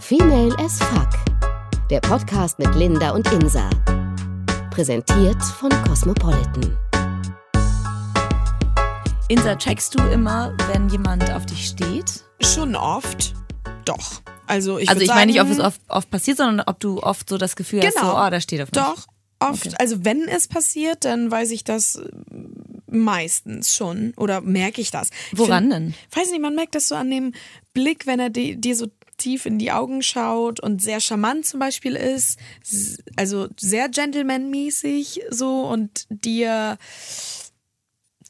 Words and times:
Female 0.00 0.54
as 0.58 0.78
Fuck. 0.78 1.08
Der 1.90 2.00
Podcast 2.00 2.58
mit 2.58 2.74
Linda 2.74 3.10
und 3.10 3.30
Insa. 3.32 3.68
Präsentiert 4.70 5.42
von 5.42 5.70
Cosmopolitan. 5.84 6.76
Insa, 9.28 9.56
checkst 9.56 9.94
du 9.98 10.02
immer, 10.10 10.54
wenn 10.72 10.88
jemand 10.88 11.30
auf 11.32 11.46
dich 11.46 11.66
steht? 11.68 12.24
Schon 12.40 12.74
oft. 12.74 13.34
Doch. 13.84 14.20
Also 14.46 14.78
ich, 14.78 14.88
Also 14.88 15.00
ich 15.02 15.08
meine 15.08 15.32
nicht, 15.32 15.40
ob 15.40 15.48
es 15.48 15.60
oft, 15.60 15.80
oft 15.88 16.10
passiert, 16.10 16.36
sondern 16.38 16.66
ob 16.66 16.80
du 16.80 17.02
oft 17.02 17.28
so 17.28 17.38
das 17.38 17.56
Gefühl 17.56 17.82
hast, 17.82 17.94
Genau. 17.96 18.12
so, 18.12 18.16
oh, 18.18 18.30
da 18.30 18.40
steht 18.40 18.60
auf 18.60 18.70
mich. 18.72 18.82
Doch, 18.82 19.06
oft. 19.40 19.80
Also 19.80 20.04
wenn 20.04 20.28
es 20.28 20.48
passiert, 20.48 21.04
dann 21.04 21.30
weiß 21.30 21.50
ich 21.52 21.64
das 21.64 21.96
äh, 21.96 22.08
meistens 22.90 23.74
schon. 23.74 24.12
Oder 24.16 24.40
merke 24.40 24.80
ich 24.80 24.90
das. 24.90 25.10
Ich 25.32 25.38
Woran 25.38 25.64
find- 25.70 25.72
denn? 25.72 25.94
Weiß 26.14 26.30
nicht, 26.30 26.42
man 26.42 26.54
merkt 26.54 26.74
das 26.74 26.88
so 26.88 26.94
an 26.94 27.10
dem 27.10 27.32
Blick, 27.72 28.06
wenn 28.06 28.20
er 28.20 28.30
di- 28.30 28.56
dir 28.56 28.76
so 28.76 28.86
tief 29.22 29.46
in 29.46 29.58
die 29.58 29.72
Augen 29.72 30.02
schaut 30.02 30.60
und 30.60 30.82
sehr 30.82 31.00
charmant 31.00 31.46
zum 31.46 31.60
Beispiel 31.60 31.94
ist. 31.94 32.38
Also 33.16 33.48
sehr 33.58 33.88
gentleman-mäßig 33.88 35.20
so 35.30 35.62
und 35.62 36.06
dir 36.08 36.78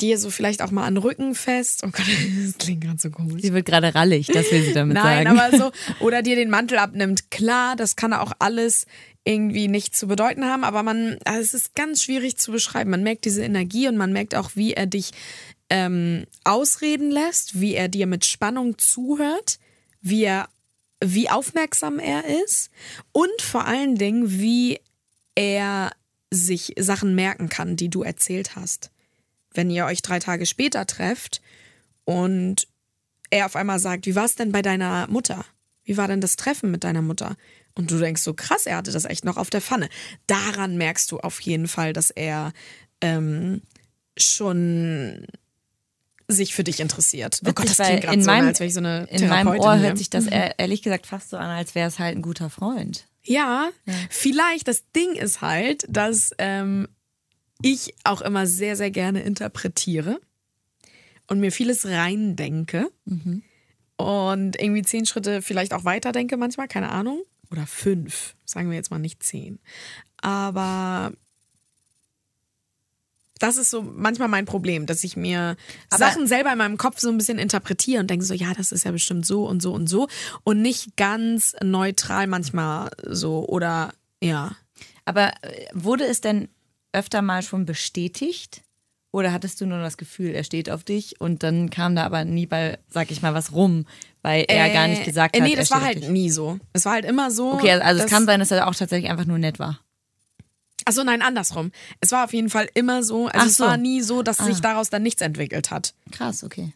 dir 0.00 0.19
so 0.19 0.30
vielleicht 0.30 0.62
auch 0.62 0.70
mal 0.70 0.84
an 0.84 0.95
den 0.97 1.02
Rücken 1.02 1.34
fest. 1.34 1.83
Oh 1.84 1.91
Gott, 1.91 2.06
das 2.45 2.59
klingt 2.59 2.83
gerade 2.83 2.98
so 2.98 3.10
komisch. 3.10 3.42
Sie 3.42 3.52
wird 3.52 3.66
gerade 3.66 3.95
rallig, 3.95 4.27
das 4.27 4.50
will 4.50 4.62
sie 4.64 4.73
damit 4.74 4.97
Nein, 4.97 5.27
sagen. 5.27 5.38
aber 5.38 5.56
so, 5.56 5.73
oder 6.05 6.23
dir 6.23 6.36
den 6.36 6.50
Mantel 6.50 6.78
abnimmt. 6.78 7.30
Klar, 7.30 7.77
das 7.77 7.97
kann 7.97 8.12
auch 8.12 8.33
alles 8.38 8.86
irgendwie 9.24 9.69
nicht 9.69 9.95
zu 9.95 10.09
bedeuten 10.09 10.45
haben, 10.45 10.64
aber 10.64 10.83
man, 10.83 11.16
also 11.24 11.41
es 11.41 11.55
ist 11.55 11.74
ganz 11.74 12.02
schwierig 12.02 12.36
zu 12.36 12.50
beschreiben. 12.50 12.91
Man 12.91 13.05
merkt 13.05 13.24
diese 13.24 13.45
Energie 13.45 13.86
und 13.88 13.97
man 13.97 14.12
merkt 14.12 14.34
auch, 14.34 14.50
wie 14.55 14.74
er 14.74 14.86
dich 14.86 15.12
ähm, 15.70 16.27
ausreden 16.45 17.11
lässt, 17.11 17.61
wie 17.61 17.74
er 17.74 17.88
dir 17.88 18.06
mit 18.06 18.24
Spannung 18.24 18.78
zuhört, 18.78 19.59
wie 20.00 20.24
er, 20.24 20.48
wie 21.02 21.29
aufmerksam 21.29 21.98
er 21.98 22.24
ist 22.45 22.70
und 23.12 23.42
vor 23.42 23.67
allen 23.67 23.97
Dingen, 23.97 24.39
wie 24.41 24.81
er 25.34 25.92
sich 26.31 26.75
Sachen 26.78 27.14
merken 27.14 27.48
kann, 27.48 27.77
die 27.77 27.91
du 27.91 28.03
erzählt 28.03 28.56
hast. 28.56 28.91
Wenn 29.53 29.70
ihr 29.70 29.84
euch 29.84 30.00
drei 30.00 30.19
Tage 30.19 30.47
später 30.47 30.86
trefft 30.86 31.42
und 32.05 32.67
er 33.31 33.47
auf 33.47 33.56
einmal 33.56 33.78
sagt, 33.78 34.06
wie 34.06 34.14
war 34.14 34.25
es 34.25 34.36
denn 34.36 34.53
bei 34.53 34.62
deiner 34.62 35.06
Mutter? 35.09 35.44
Wie 35.84 35.97
war 35.97 36.09
denn 36.09 36.20
das 36.20 36.36
Treffen 36.36 36.70
mit 36.70 36.84
deiner 36.84 37.03
Mutter? 37.03 37.37
Und 37.75 37.91
du 37.91 37.98
denkst 37.98 38.22
so, 38.22 38.34
krass, 38.34 38.66
er 38.66 38.77
hatte 38.77 38.92
das 38.92 39.05
echt 39.05 39.25
noch 39.25 39.37
auf 39.37 39.50
der 39.50 39.61
Pfanne. 39.61 39.89
Daran 40.27 40.77
merkst 40.77 41.11
du 41.11 41.19
auf 41.19 41.41
jeden 41.41 41.69
Fall, 41.69 41.92
dass 41.92 42.11
er 42.11 42.53
ähm, 43.00 43.62
schon 44.16 45.27
sich 46.28 46.55
für 46.55 46.65
dich 46.65 46.81
interessiert. 46.81 47.41
Oh 47.47 47.53
Gott, 47.53 47.69
das 47.69 47.77
klingt 47.78 48.03
gerade 48.03 48.15
in 48.17 48.23
so, 48.23 48.31
meinem- 48.31 48.47
als 48.48 48.61
wäre 48.61 48.69
ich 48.69 48.75
so 48.75 48.81
eine 48.81 49.06
In 49.11 49.28
meinem 49.28 49.48
Ohr 49.48 49.78
hört 49.78 49.98
sich 49.98 50.11
das 50.11 50.27
ehr- 50.27 50.59
ehrlich 50.59 50.83
gesagt 50.83 51.06
fast 51.06 51.31
so 51.31 51.37
an, 51.37 51.51
als 51.51 51.75
wäre 51.75 51.89
es 51.89 51.98
halt 51.98 52.17
ein 52.17 52.23
guter 52.23 52.51
Freund. 52.51 53.06
Ja, 53.25 53.70
vielleicht. 54.11 54.67
Das 54.69 54.83
Ding 54.97 55.15
ist 55.15 55.41
halt, 55.43 55.84
dass 55.89 56.33
ähm, 56.39 56.89
ich 57.62 57.95
auch 58.05 58.20
immer 58.20 58.47
sehr, 58.47 58.77
sehr 58.77 58.91
gerne 58.91 59.23
interpretiere 59.23 60.20
und 61.28 61.39
mir 61.39 61.53
vieles 61.53 61.87
reindenke 61.87 62.91
und 63.97 64.61
irgendwie 64.61 64.83
zehn 64.83 65.06
Schritte 65.06 65.43
vielleicht 65.43 65.73
auch 65.75 65.84
weiter 65.84 66.11
denke 66.12 66.37
manchmal, 66.37 66.67
keine 66.69 66.91
Ahnung. 66.91 67.23
Oder 67.50 67.67
fünf, 67.67 68.34
sagen 68.45 68.70
wir 68.70 68.77
jetzt 68.77 68.91
mal 68.91 68.98
nicht 68.98 69.23
zehn. 69.23 69.61
Aber 70.20 71.12
das 73.42 73.56
ist 73.56 73.70
so 73.70 73.82
manchmal 73.82 74.28
mein 74.28 74.44
Problem, 74.44 74.86
dass 74.86 75.02
ich 75.04 75.16
mir 75.16 75.56
Aber- 75.90 75.98
Sachen 75.98 76.26
selber 76.26 76.52
in 76.52 76.58
meinem 76.58 76.78
Kopf 76.78 77.00
so 77.00 77.08
ein 77.10 77.18
bisschen 77.18 77.38
interpretiere 77.38 78.00
und 78.00 78.08
denke 78.08 78.24
so, 78.24 78.34
ja, 78.34 78.54
das 78.54 78.72
ist 78.72 78.84
ja 78.84 78.92
bestimmt 78.92 79.26
so 79.26 79.46
und 79.46 79.60
so 79.60 79.72
und 79.72 79.88
so 79.88 80.08
und 80.44 80.62
nicht 80.62 80.96
ganz 80.96 81.54
neutral 81.62 82.26
manchmal 82.26 82.90
so 83.08 83.46
oder 83.48 83.92
ja. 84.22 84.52
Aber 85.04 85.32
äh, 85.42 85.66
wurde 85.72 86.04
es 86.04 86.20
denn 86.20 86.48
öfter 86.92 87.22
mal 87.22 87.42
schon 87.42 87.66
bestätigt? 87.66 88.62
Oder 89.14 89.32
hattest 89.32 89.60
du 89.60 89.66
nur 89.66 89.78
das 89.78 89.98
Gefühl, 89.98 90.31
er 90.31 90.42
steht 90.42 90.70
auf 90.70 90.84
dich 90.84 91.20
und 91.20 91.42
dann 91.42 91.69
kam 91.69 91.94
da 91.94 92.04
aber 92.04 92.25
nie 92.25 92.47
bei, 92.47 92.78
sag 92.88 93.10
ich 93.10 93.20
mal, 93.20 93.34
was 93.34 93.52
rum, 93.52 93.84
weil 94.22 94.47
er 94.48 94.70
gar 94.70 94.88
nicht 94.88 95.04
gesagt 95.04 95.36
äh, 95.36 95.41
hat, 95.41 95.47
Nee, 95.47 95.52
er 95.54 95.60
das 95.60 95.70
war 95.70 95.82
halt 95.82 96.08
nie 96.08 96.31
so. 96.31 96.58
Es 96.72 96.86
war 96.86 96.94
halt 96.94 97.04
immer 97.04 97.31
so. 97.31 97.52
Okay, 97.52 97.72
also 97.72 98.02
es 98.02 98.10
kann 98.10 98.25
sein, 98.25 98.41
dass 98.41 98.50
er 98.50 98.66
auch 98.66 98.75
tatsächlich 98.75 99.10
einfach 99.10 99.26
nur 99.26 99.36
nett 99.38 99.58
war. 99.58 99.81
Achso, 100.84 101.04
nein, 101.04 101.22
andersrum. 101.22 101.72
Es 102.00 102.10
war 102.12 102.25
auf 102.25 102.32
jeden 102.32 102.50
Fall 102.50 102.69
immer 102.75 103.03
so. 103.03 103.26
Also 103.26 103.38
Ach 103.41 103.47
es 103.47 103.56
so. 103.56 103.65
war 103.65 103.76
nie 103.76 104.00
so, 104.00 104.22
dass 104.22 104.38
sich 104.38 104.56
Ah. 104.59 104.60
daraus 104.60 104.91
dann 104.91 105.03
nichts 105.03 105.20
entwickelt 105.22 105.70
hat. 105.70 105.94
Krass, 106.10 106.43
okay. 106.44 106.72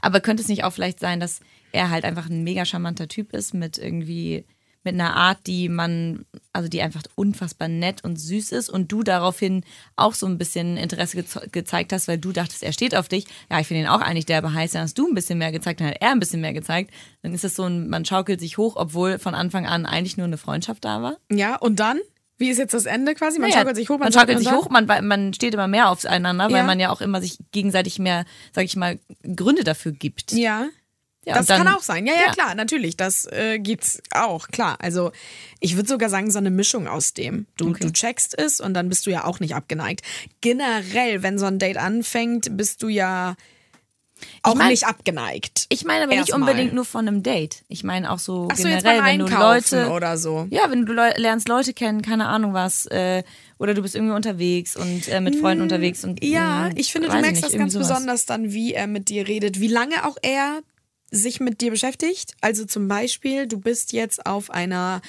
Aber 0.00 0.20
könnte 0.20 0.42
es 0.42 0.48
nicht 0.48 0.64
auch 0.64 0.72
vielleicht 0.72 1.00
sein, 1.00 1.20
dass 1.20 1.40
er 1.72 1.90
halt 1.90 2.04
einfach 2.04 2.28
ein 2.30 2.42
mega 2.44 2.64
charmanter 2.64 3.08
Typ 3.08 3.32
ist 3.34 3.52
mit 3.54 3.78
irgendwie 3.78 4.44
mit 4.86 4.92
einer 4.94 5.16
Art, 5.16 5.46
die 5.46 5.70
man, 5.70 6.26
also 6.52 6.68
die 6.68 6.82
einfach 6.82 7.02
unfassbar 7.14 7.68
nett 7.68 8.04
und 8.04 8.16
süß 8.20 8.52
ist 8.52 8.68
und 8.68 8.92
du 8.92 9.02
daraufhin 9.02 9.64
auch 9.96 10.12
so 10.12 10.26
ein 10.26 10.36
bisschen 10.36 10.76
Interesse 10.76 11.16
geze 11.16 11.48
gezeigt 11.50 11.90
hast, 11.94 12.06
weil 12.06 12.18
du 12.18 12.32
dachtest, 12.32 12.62
er 12.62 12.74
steht 12.74 12.94
auf 12.94 13.08
dich. 13.08 13.24
Ja, 13.50 13.58
ich 13.60 13.66
finde 13.66 13.84
ihn 13.84 13.88
auch 13.88 14.02
eigentlich 14.02 14.26
derbe 14.26 14.52
heiß, 14.52 14.72
dann 14.72 14.82
hast 14.82 14.98
du 14.98 15.08
ein 15.08 15.14
bisschen 15.14 15.38
mehr 15.38 15.52
gezeigt, 15.52 15.80
dann 15.80 15.88
hat 15.88 15.96
er 16.02 16.10
ein 16.10 16.20
bisschen 16.20 16.42
mehr 16.42 16.52
gezeigt. 16.52 16.90
Dann 17.22 17.32
ist 17.32 17.44
es 17.44 17.56
so 17.56 17.64
ein, 17.64 17.88
man 17.88 18.04
schaukelt 18.04 18.40
sich 18.40 18.58
hoch, 18.58 18.76
obwohl 18.76 19.18
von 19.18 19.34
Anfang 19.34 19.64
an 19.66 19.86
eigentlich 19.86 20.18
nur 20.18 20.26
eine 20.26 20.36
Freundschaft 20.36 20.84
da 20.84 21.00
war. 21.00 21.16
Ja, 21.32 21.56
und 21.56 21.80
dann? 21.80 21.98
Wie 22.36 22.50
ist 22.50 22.58
jetzt 22.58 22.74
das 22.74 22.86
Ende 22.86 23.14
quasi? 23.14 23.38
Man 23.38 23.48
Naja, 23.48 23.60
schaukelt 23.60 23.76
sich 23.76 23.88
hoch, 23.88 23.98
man, 23.98 24.10
sagt, 24.12 24.28
schaukelt 24.28 24.38
sich 24.44 24.52
hoch, 24.52 24.68
man, 24.68 24.86
man 25.06 25.32
steht 25.34 25.54
immer 25.54 25.68
mehr 25.68 25.88
aufeinander, 25.88 26.46
weil 26.48 26.56
Ja. 26.56 26.62
man 26.64 26.80
ja 26.80 26.90
auch 26.90 27.00
immer 27.00 27.20
sich 27.20 27.38
gegenseitig 27.52 27.98
mehr, 27.98 28.24
sag 28.52 28.64
ich 28.64 28.74
mal, 28.76 28.98
Gründe 29.36 29.62
dafür 29.64 29.92
gibt. 29.92 30.32
Ja. 30.32 30.68
Ja, 31.26 31.36
das 31.36 31.46
dann- 31.46 31.64
kann 31.64 31.74
auch 31.74 31.80
sein. 31.82 32.06
Ja, 32.06 32.12
ja, 32.14 32.20
ja. 32.26 32.32
klar, 32.32 32.54
natürlich. 32.54 32.98
Das 32.98 33.24
äh, 33.32 33.58
gibt's 33.58 34.02
auch, 34.10 34.48
klar. 34.48 34.76
Also 34.80 35.10
ich 35.58 35.74
würde 35.76 35.88
sogar 35.88 36.10
sagen, 36.10 36.30
so 36.30 36.38
eine 36.38 36.50
Mischung 36.50 36.86
aus 36.86 37.14
dem. 37.14 37.46
Du, 37.56 37.72
du 37.72 37.90
checkst 37.92 38.36
es 38.38 38.60
und 38.60 38.74
dann 38.74 38.90
bist 38.90 39.06
du 39.06 39.10
ja 39.10 39.24
auch 39.24 39.40
nicht 39.40 39.54
abgeneigt. 39.54 40.02
Generell, 40.42 41.22
wenn 41.22 41.38
so 41.38 41.46
ein 41.46 41.58
Date 41.58 41.78
anfängt, 41.78 42.56
bist 42.58 42.82
du 42.82 42.88
ja 42.88 43.36
auch 44.42 44.54
mein- 44.54 44.68
nicht 44.68 44.86
abgeneigt. 44.86 45.66
Ich 45.68 45.84
meine 45.84 46.04
aber 46.04 46.10
nicht 46.12 46.28
Erstmal. 46.30 46.40
unbedingt 46.50 46.74
nur 46.74 46.84
von 46.84 47.06
einem 47.08 47.22
Date. 47.22 47.64
Ich 47.68 47.84
meine 47.84 48.10
auch 48.12 48.18
so 48.18 48.48
Ach 48.50 48.56
so, 48.56 48.64
generell, 48.64 49.00
beim 49.00 49.20
wenn 49.20 49.26
du 49.26 49.32
Leute 49.34 49.90
oder 49.90 50.16
so. 50.18 50.46
Ja, 50.50 50.70
wenn 50.70 50.86
du 50.86 50.92
Leu 50.92 51.10
lernst 51.16 51.48
Leute 51.48 51.72
kennen, 51.74 52.02
keine 52.02 52.26
Ahnung 52.28 52.52
was, 52.54 52.86
äh, 52.86 53.22
oder 53.58 53.74
du 53.74 53.82
bist 53.82 53.94
irgendwie 53.94 54.14
unterwegs 54.14 54.76
und 54.76 55.08
äh, 55.08 55.20
mit 55.20 55.36
Freunden 55.36 55.62
unterwegs 55.62 56.04
und 56.04 56.22
Ja, 56.24 56.70
ich 56.74 56.92
finde, 56.92 57.08
du 57.08 57.14
merkst 57.14 57.32
nicht, 57.42 57.44
das 57.44 57.52
ganz 57.58 57.72
sowas. 57.72 57.88
besonders 57.88 58.26
dann, 58.26 58.52
wie 58.52 58.74
er 58.74 58.86
mit 58.86 59.08
dir 59.08 59.26
redet, 59.28 59.60
wie 59.60 59.68
lange 59.68 60.04
auch 60.06 60.16
er 60.22 60.60
sich 61.10 61.38
mit 61.38 61.60
dir 61.60 61.70
beschäftigt. 61.70 62.34
Also 62.40 62.64
zum 62.64 62.88
Beispiel, 62.88 63.46
du 63.46 63.60
bist 63.60 63.92
jetzt 63.92 64.26
auf 64.26 64.50
einer 64.50 65.00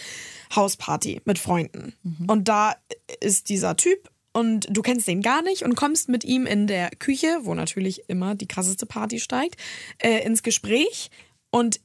Hausparty 0.55 1.21
mit 1.25 1.39
Freunden 1.39 1.93
Mhm. 2.03 2.29
und 2.29 2.47
da 2.47 2.75
ist 3.19 3.49
dieser 3.49 3.75
Typ 3.75 4.09
und 4.35 4.67
du 4.69 4.81
kennst 4.81 5.07
den 5.07 5.21
gar 5.21 5.41
nicht 5.41 5.63
und 5.63 5.75
kommst 5.75 6.09
mit 6.09 6.25
ihm 6.25 6.45
in 6.45 6.67
der 6.67 6.89
Küche, 6.89 7.39
wo 7.43 7.53
natürlich 7.53 8.09
immer 8.09 8.35
die 8.35 8.49
krasseste 8.49 8.85
Party 8.85 9.19
steigt, 9.19 9.55
äh, 9.99 10.25
ins 10.25 10.43
Gespräch. 10.43 11.09
Und 11.51 11.79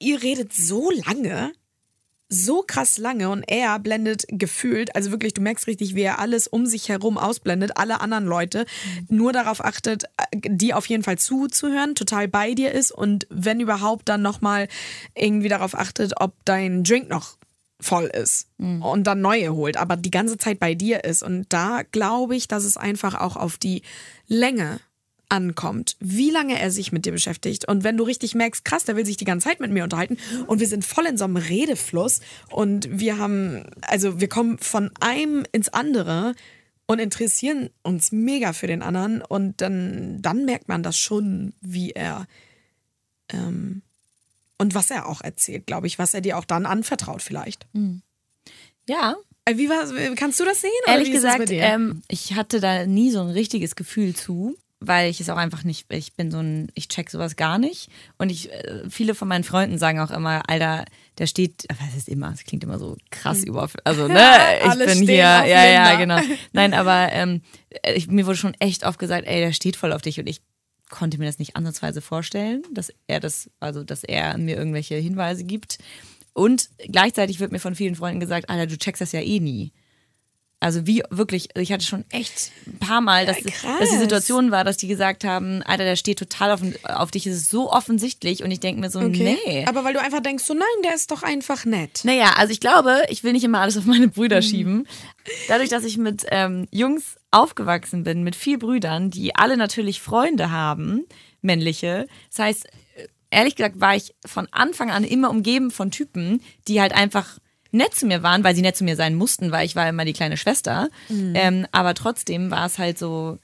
ihr 0.00 0.20
redet 0.24 0.52
so 0.52 0.90
lange, 0.90 1.52
so 2.28 2.64
krass 2.66 2.98
lange 2.98 3.30
und 3.30 3.44
er 3.46 3.78
blendet 3.78 4.24
gefühlt, 4.28 4.96
also 4.96 5.12
wirklich, 5.12 5.32
du 5.32 5.40
merkst 5.40 5.68
richtig, 5.68 5.94
wie 5.94 6.02
er 6.02 6.18
alles 6.18 6.48
um 6.48 6.66
sich 6.66 6.88
herum 6.88 7.16
ausblendet, 7.16 7.76
alle 7.76 8.00
anderen 8.00 8.26
Leute, 8.26 8.66
nur 9.08 9.32
darauf 9.32 9.64
achtet, 9.64 10.06
die 10.34 10.74
auf 10.74 10.86
jeden 10.86 11.04
Fall 11.04 11.18
zuzuhören, 11.18 11.94
total 11.94 12.26
bei 12.26 12.54
dir 12.54 12.72
ist 12.72 12.90
und 12.90 13.28
wenn 13.30 13.60
überhaupt 13.60 14.08
dann 14.08 14.22
nochmal 14.22 14.66
irgendwie 15.14 15.48
darauf 15.48 15.76
achtet, 15.76 16.14
ob 16.20 16.34
dein 16.44 16.82
Drink 16.82 17.08
noch 17.08 17.39
voll 17.80 18.06
ist 18.06 18.48
und 18.58 19.04
dann 19.06 19.20
neue 19.20 19.54
holt, 19.54 19.76
aber 19.76 19.96
die 19.96 20.10
ganze 20.10 20.36
Zeit 20.36 20.58
bei 20.60 20.74
dir 20.74 21.04
ist. 21.04 21.22
Und 21.22 21.46
da 21.48 21.82
glaube 21.90 22.36
ich, 22.36 22.46
dass 22.48 22.64
es 22.64 22.76
einfach 22.76 23.14
auch 23.14 23.36
auf 23.36 23.58
die 23.58 23.82
Länge 24.26 24.80
ankommt, 25.30 25.96
wie 26.00 26.30
lange 26.30 26.60
er 26.60 26.70
sich 26.70 26.92
mit 26.92 27.06
dir 27.06 27.12
beschäftigt. 27.12 27.66
Und 27.66 27.84
wenn 27.84 27.96
du 27.96 28.04
richtig 28.04 28.34
merkst, 28.34 28.64
krass, 28.64 28.84
der 28.84 28.96
will 28.96 29.06
sich 29.06 29.16
die 29.16 29.24
ganze 29.24 29.48
Zeit 29.48 29.60
mit 29.60 29.70
mir 29.70 29.84
unterhalten 29.84 30.18
und 30.46 30.60
wir 30.60 30.66
sind 30.66 30.84
voll 30.84 31.06
in 31.06 31.16
so 31.16 31.24
einem 31.24 31.36
Redefluss 31.36 32.20
und 32.50 32.88
wir 32.90 33.18
haben, 33.18 33.64
also 33.82 34.20
wir 34.20 34.28
kommen 34.28 34.58
von 34.58 34.90
einem 35.00 35.44
ins 35.52 35.68
andere 35.68 36.34
und 36.86 36.98
interessieren 36.98 37.70
uns 37.82 38.10
mega 38.10 38.52
für 38.52 38.66
den 38.66 38.82
anderen 38.82 39.22
und 39.22 39.60
dann, 39.60 40.20
dann 40.20 40.44
merkt 40.44 40.68
man 40.68 40.82
das 40.82 40.98
schon, 40.98 41.54
wie 41.60 41.92
er 41.92 42.26
ähm, 43.32 43.82
und 44.60 44.74
was 44.74 44.90
er 44.90 45.06
auch 45.08 45.20
erzählt, 45.22 45.66
glaube 45.66 45.86
ich, 45.86 45.98
was 45.98 46.14
er 46.14 46.20
dir 46.20 46.36
auch 46.38 46.44
dann 46.44 46.66
anvertraut 46.66 47.22
vielleicht. 47.22 47.66
Ja, 48.88 49.16
Äh, 49.46 49.56
Wie 49.56 49.68
war, 49.68 49.86
kannst 50.16 50.38
du 50.38 50.44
das 50.44 50.60
sehen? 50.60 50.70
oder 50.84 50.94
ehrlich 50.94 51.12
gesagt, 51.12 51.48
ähm, 51.50 52.02
ich 52.08 52.34
hatte 52.34 52.60
da 52.60 52.86
nie 52.86 53.10
so 53.10 53.20
ein 53.22 53.30
richtiges 53.30 53.74
Gefühl 53.74 54.14
zu, 54.14 54.56
weil 54.80 55.10
ich 55.10 55.20
es 55.20 55.28
auch 55.30 55.36
einfach 55.36 55.64
nicht, 55.64 55.92
ich 55.92 56.14
bin 56.14 56.30
so 56.30 56.38
ein, 56.38 56.70
ich 56.74 56.88
check 56.88 57.10
sowas 57.10 57.36
gar 57.36 57.58
nicht. 57.58 57.90
Und 58.18 58.30
ich, 58.30 58.50
äh, 58.52 58.82
viele 58.90 59.14
von 59.14 59.28
meinen 59.28 59.44
Freunden 59.44 59.78
sagen 59.78 59.98
auch 60.00 60.10
immer, 60.10 60.42
Alter, 60.48 60.84
der 61.18 61.26
steht, 61.26 61.64
was 61.68 61.96
ist 61.96 62.08
immer, 62.08 62.32
es 62.32 62.44
klingt 62.44 62.64
immer 62.64 62.78
so 62.78 62.96
krass 63.10 63.44
über, 63.44 63.68
also 63.84 64.08
ne, 64.08 64.20
ich 64.64 64.72
Hm. 64.72 64.78
Bin 64.78 64.98
hier, 65.08 65.16
ja, 65.16 65.44
ja, 65.46 65.98
Linda. 65.98 66.18
genau. 66.22 66.34
Nein, 66.52 66.74
aber 66.74 67.12
ähm, 67.12 67.42
ich, 67.94 68.08
mir 68.08 68.26
wurde 68.26 68.36
schon 68.38 68.54
echt 68.54 68.84
oft 68.84 68.98
gesagt, 68.98 69.26
ey, 69.26 69.40
der 69.40 69.52
steht 69.52 69.76
voll 69.76 69.92
auf 69.92 70.02
dich 70.02 70.18
und 70.20 70.26
ich 70.26 70.40
konnte 70.90 71.18
mir 71.18 71.26
das 71.26 71.38
nicht 71.38 71.56
ansatzweise 71.56 72.00
vorstellen, 72.02 72.62
dass 72.72 72.92
er 73.06 73.20
das, 73.20 73.48
also 73.60 73.84
dass 73.84 74.04
er 74.04 74.36
mir 74.36 74.56
irgendwelche 74.56 74.96
Hinweise 74.96 75.44
gibt. 75.44 75.78
Und 76.32 76.68
gleichzeitig 76.88 77.40
wird 77.40 77.52
mir 77.52 77.58
von 77.58 77.74
vielen 77.74 77.94
Freunden 77.94 78.20
gesagt, 78.20 78.50
Alter, 78.50 78.66
du 78.66 78.76
checkst 78.76 79.00
das 79.00 79.12
ja 79.12 79.20
eh 79.20 79.40
nie. 79.40 79.72
Also 80.62 80.86
wie 80.86 81.02
wirklich, 81.08 81.48
ich 81.56 81.72
hatte 81.72 81.86
schon 81.86 82.04
echt 82.10 82.52
ein 82.66 82.78
paar 82.78 83.00
Mal, 83.00 83.24
dass, 83.24 83.38
krass. 83.38 83.78
dass 83.80 83.90
die 83.90 83.96
Situation 83.96 84.50
war, 84.50 84.62
dass 84.62 84.76
die 84.76 84.88
gesagt 84.88 85.24
haben, 85.24 85.62
Alter, 85.62 85.84
der 85.84 85.96
steht 85.96 86.18
total 86.18 86.52
auf, 86.52 86.60
auf 86.84 87.10
dich, 87.10 87.26
es 87.26 87.36
ist 87.36 87.50
so 87.50 87.72
offensichtlich 87.72 88.44
und 88.44 88.50
ich 88.50 88.60
denke 88.60 88.78
mir 88.78 88.90
so, 88.90 89.00
nee. 89.00 89.64
Aber 89.66 89.84
weil 89.84 89.94
du 89.94 90.02
einfach 90.02 90.20
denkst, 90.20 90.44
so 90.44 90.52
nein, 90.52 90.66
der 90.84 90.94
ist 90.94 91.10
doch 91.10 91.22
einfach 91.22 91.64
nett. 91.64 92.02
Naja, 92.04 92.34
also 92.36 92.52
ich 92.52 92.60
glaube, 92.60 93.04
ich 93.08 93.24
will 93.24 93.32
nicht 93.32 93.44
immer 93.44 93.60
alles 93.60 93.78
auf 93.78 93.86
meine 93.86 94.08
Brüder 94.08 94.42
schieben. 94.42 94.86
Dadurch, 95.48 95.70
dass 95.70 95.84
ich 95.84 95.96
mit 95.96 96.26
ähm, 96.30 96.68
Jungs 96.70 97.16
aufgewachsen 97.30 98.04
bin, 98.04 98.22
mit 98.22 98.36
vier 98.36 98.58
Brüdern, 98.58 99.10
die 99.10 99.34
alle 99.34 99.56
natürlich 99.56 100.02
Freunde 100.02 100.50
haben, 100.50 101.06
männliche. 101.40 102.06
Das 102.28 102.38
heißt, 102.38 102.66
äh, 102.66 103.06
ehrlich 103.30 103.56
gesagt 103.56 103.80
war 103.80 103.96
ich 103.96 104.14
von 104.26 104.46
Anfang 104.50 104.90
an 104.90 105.04
immer 105.04 105.30
umgeben 105.30 105.70
von 105.70 105.90
Typen, 105.90 106.42
die 106.68 106.82
halt 106.82 106.92
einfach 106.92 107.38
nett 107.72 107.94
zu 107.94 108.06
mir 108.06 108.22
waren, 108.22 108.44
weil 108.44 108.54
sie 108.54 108.62
nett 108.62 108.76
zu 108.76 108.84
mir 108.84 108.96
sein 108.96 109.14
mussten, 109.14 109.52
weil 109.52 109.66
ich 109.66 109.76
war 109.76 109.88
immer 109.88 110.04
die 110.04 110.12
kleine 110.12 110.36
Schwester. 110.36 110.88
Ähm, 111.34 111.66
aber 111.72 111.94
trotzdem 111.94 112.50
war 112.50 112.66
es 112.66 112.78
halt 112.78 112.98
so, 112.98 113.38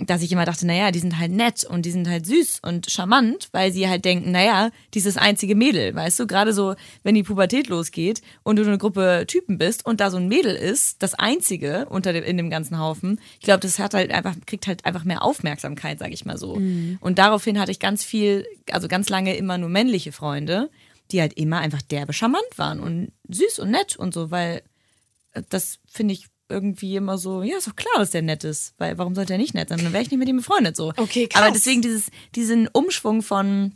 dass 0.00 0.22
ich 0.22 0.30
immer 0.30 0.44
dachte, 0.44 0.64
naja, 0.64 0.92
die 0.92 1.00
sind 1.00 1.18
halt 1.18 1.32
nett 1.32 1.64
und 1.64 1.84
die 1.84 1.90
sind 1.90 2.08
halt 2.08 2.24
süß 2.24 2.60
und 2.62 2.88
charmant, 2.88 3.48
weil 3.50 3.72
sie 3.72 3.88
halt 3.88 4.04
denken, 4.04 4.30
naja, 4.30 4.70
dieses 4.94 5.16
einzige 5.16 5.56
Mädel, 5.56 5.92
weißt 5.92 6.20
du, 6.20 6.26
gerade 6.28 6.52
so, 6.52 6.76
wenn 7.02 7.16
die 7.16 7.24
Pubertät 7.24 7.66
losgeht 7.68 8.22
und 8.44 8.56
du 8.56 8.62
eine 8.62 8.78
Gruppe 8.78 9.24
Typen 9.26 9.58
bist 9.58 9.84
und 9.84 10.00
da 10.00 10.10
so 10.10 10.16
ein 10.18 10.28
Mädel 10.28 10.54
ist, 10.54 11.02
das 11.02 11.14
einzige 11.14 11.86
unter 11.88 12.12
dem, 12.12 12.22
in 12.22 12.36
dem 12.36 12.48
ganzen 12.48 12.78
Haufen, 12.78 13.20
ich 13.40 13.44
glaube, 13.44 13.60
das 13.60 13.80
hat 13.80 13.94
halt 13.94 14.12
einfach, 14.12 14.36
kriegt 14.46 14.68
halt 14.68 14.84
einfach 14.84 15.02
mehr 15.02 15.22
Aufmerksamkeit, 15.24 15.98
sag 15.98 16.12
ich 16.12 16.24
mal 16.24 16.38
so. 16.38 16.52
Und 17.00 17.18
daraufhin 17.18 17.58
hatte 17.58 17.72
ich 17.72 17.80
ganz 17.80 18.04
viel, 18.04 18.46
also 18.70 18.86
ganz 18.86 19.08
lange 19.08 19.36
immer 19.36 19.58
nur 19.58 19.68
männliche 19.68 20.12
Freunde, 20.12 20.70
die 21.10 21.20
halt 21.20 21.34
immer 21.34 21.58
einfach 21.58 21.82
derbe 21.82 22.12
charmant 22.12 22.56
waren 22.56 22.80
und 22.80 23.12
süß 23.28 23.60
und 23.60 23.70
nett 23.70 23.96
und 23.96 24.14
so, 24.14 24.30
weil 24.30 24.62
äh, 25.32 25.42
das 25.48 25.78
finde 25.86 26.14
ich 26.14 26.26
irgendwie 26.48 26.96
immer 26.96 27.18
so, 27.18 27.42
ja, 27.42 27.58
ist 27.58 27.66
doch 27.66 27.76
klar, 27.76 27.94
dass 27.98 28.10
der 28.10 28.22
nett 28.22 28.42
ist, 28.44 28.72
weil 28.78 28.96
warum 28.96 29.14
sollte 29.14 29.34
er 29.34 29.38
nicht 29.38 29.54
nett 29.54 29.68
sein? 29.68 29.78
Dann 29.78 29.92
wäre 29.92 30.02
ich 30.02 30.10
nicht 30.10 30.18
mit 30.18 30.28
ihm 30.28 30.38
befreundet 30.38 30.76
so. 30.76 30.92
Okay, 30.96 31.26
krass. 31.26 31.42
Aber 31.42 31.52
deswegen 31.52 31.82
dieses, 31.82 32.10
diesen 32.34 32.68
Umschwung 32.68 33.22
von 33.22 33.74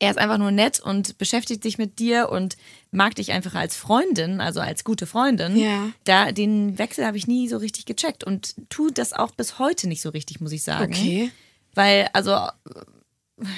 er 0.00 0.10
ist 0.10 0.16
einfach 0.16 0.38
nur 0.38 0.50
nett 0.50 0.80
und 0.80 1.18
beschäftigt 1.18 1.62
sich 1.62 1.76
mit 1.76 1.98
dir 1.98 2.30
und 2.30 2.56
mag 2.90 3.14
dich 3.16 3.32
einfach 3.32 3.54
als 3.54 3.76
Freundin, 3.76 4.40
also 4.40 4.60
als 4.60 4.82
gute 4.82 5.06
Freundin. 5.06 5.56
Ja. 5.56 5.90
Da 6.04 6.32
den 6.32 6.78
Wechsel 6.78 7.04
habe 7.06 7.18
ich 7.18 7.26
nie 7.26 7.48
so 7.48 7.58
richtig 7.58 7.84
gecheckt 7.84 8.24
und 8.24 8.54
tut 8.70 8.96
das 8.96 9.12
auch 9.12 9.30
bis 9.32 9.58
heute 9.58 9.88
nicht 9.88 10.00
so 10.00 10.08
richtig, 10.08 10.40
muss 10.40 10.52
ich 10.52 10.62
sagen. 10.62 10.94
Okay. 10.94 11.30
Weil, 11.74 12.08
also, 12.14 12.34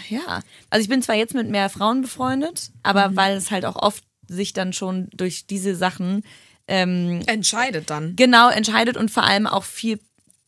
ja. 0.08 0.40
Also 0.70 0.82
ich 0.82 0.88
bin 0.88 1.02
zwar 1.02 1.14
jetzt 1.17 1.34
mit 1.34 1.49
mehr 1.49 1.69
Frauen 1.69 2.02
befreundet, 2.02 2.70
aber 2.82 3.08
Mhm. 3.11 3.17
weil 3.17 3.37
es 3.37 3.50
halt 3.50 3.64
auch 3.64 3.76
oft 3.76 4.05
sich 4.29 4.52
dann 4.52 4.73
schon 4.73 5.08
durch 5.14 5.46
diese 5.46 5.75
Sachen 5.75 6.23
ähm, 6.69 7.23
Entscheidet 7.26 7.90
dann. 7.90 8.14
genau 8.17 8.49
entscheidet 8.49 8.96
und 8.96 9.11
vor 9.11 9.25
allem 9.25 9.46
auch 9.46 9.64
viel, 9.64 9.99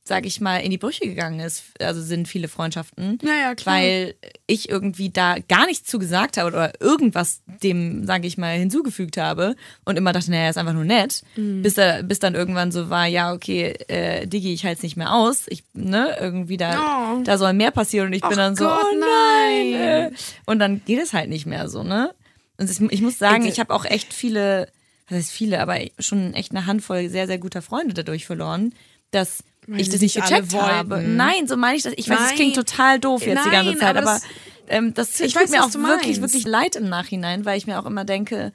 sag 0.06 0.26
ich 0.26 0.38
mal, 0.40 0.58
in 0.58 0.70
die 0.70 0.76
Brüche 0.76 1.06
gegangen 1.08 1.40
ist. 1.40 1.62
Also 1.80 2.02
sind 2.02 2.28
viele 2.28 2.48
Freundschaften. 2.48 3.18
Ja, 3.22 3.34
ja, 3.40 3.54
klar. 3.54 3.76
Weil 3.76 4.14
ich 4.46 4.68
irgendwie 4.68 5.08
da 5.08 5.36
gar 5.48 5.64
nichts 5.64 5.88
zu 5.88 5.98
gesagt 5.98 6.36
habe 6.36 6.48
oder 6.48 6.72
irgendwas 6.78 7.40
dem, 7.62 8.04
sag 8.06 8.26
ich 8.26 8.36
mal, 8.36 8.54
hinzugefügt 8.58 9.16
habe 9.16 9.56
und 9.86 9.96
immer 9.96 10.12
dachte, 10.12 10.30
naja, 10.30 10.42
er 10.44 10.50
ist 10.50 10.58
einfach 10.58 10.74
nur 10.74 10.84
nett. 10.84 11.22
Mhm. 11.36 11.62
Bis, 11.62 11.74
da, 11.74 12.02
bis 12.02 12.18
dann 12.18 12.34
irgendwann 12.34 12.70
so 12.70 12.90
war, 12.90 13.06
ja, 13.06 13.32
okay, 13.32 13.68
äh, 13.88 14.26
Diggi, 14.26 14.52
ich 14.52 14.64
halte 14.66 14.76
es 14.76 14.82
nicht 14.82 14.96
mehr 14.98 15.14
aus. 15.14 15.44
Ich, 15.48 15.64
ne, 15.72 16.14
irgendwie 16.20 16.58
da, 16.58 16.74
Oh. 17.16 17.22
da 17.24 17.38
soll 17.38 17.54
mehr 17.54 17.70
passieren 17.70 18.08
und 18.08 18.12
ich 18.12 18.20
bin 18.20 18.32
Ach 18.32 18.36
dann 18.36 18.56
so, 18.56 18.66
Gott, 18.66 18.84
oh 18.84 18.98
nein. 19.00 19.70
nein. 19.72 20.12
äh. 20.12 20.16
Und 20.44 20.58
dann 20.58 20.82
geht 20.84 21.02
es 21.02 21.14
halt 21.14 21.30
nicht 21.30 21.46
mehr 21.46 21.68
so, 21.70 21.82
ne? 21.82 22.12
Und 22.58 22.70
ich, 22.70 22.78
ich 22.92 23.00
muss 23.00 23.18
sagen, 23.18 23.46
ich 23.46 23.58
habe 23.58 23.72
auch 23.74 23.86
echt 23.86 24.12
viele, 24.12 24.68
was 25.08 25.16
heißt 25.18 25.30
viele, 25.32 25.60
aber 25.60 25.78
schon 25.98 26.34
echt 26.34 26.50
eine 26.52 26.66
Handvoll 26.66 27.08
sehr, 27.08 27.26
sehr 27.26 27.38
guter 27.38 27.62
Freunde 27.62 27.94
dadurch 27.94 28.26
verloren, 28.26 28.74
dass 29.10 29.42
Weil 29.66 29.80
ich 29.80 29.88
das 29.88 30.00
nicht 30.00 30.14
gecheckt 30.16 30.54
habe. 30.54 31.02
Nein, 31.02 31.46
so 31.46 31.56
meine 31.56 31.76
ich 31.76 31.82
das. 31.82 31.94
Ich 31.96 32.08
weiß, 32.08 32.18
es 32.20 32.26
Nein. 32.28 32.34
klingt 32.36 32.54
total 32.56 32.98
doof 33.00 33.26
jetzt 33.26 33.44
die 33.46 33.50
ganze 33.50 33.70
Nein, 33.70 33.78
Zeit, 33.78 33.96
aber 33.96 34.10
aber, 34.12 34.20
ähm, 34.68 34.94
das 34.94 35.18
Ich 35.20 35.32
tut 35.32 35.42
weiß, 35.42 35.50
mir 35.50 35.64
auch 35.64 35.72
wirklich, 35.74 36.20
wirklich 36.20 36.44
leid 36.46 36.76
im 36.76 36.88
Nachhinein, 36.88 37.44
weil 37.44 37.58
ich 37.58 37.66
mir 37.66 37.78
auch 37.78 37.86
immer 37.86 38.04
denke, 38.04 38.52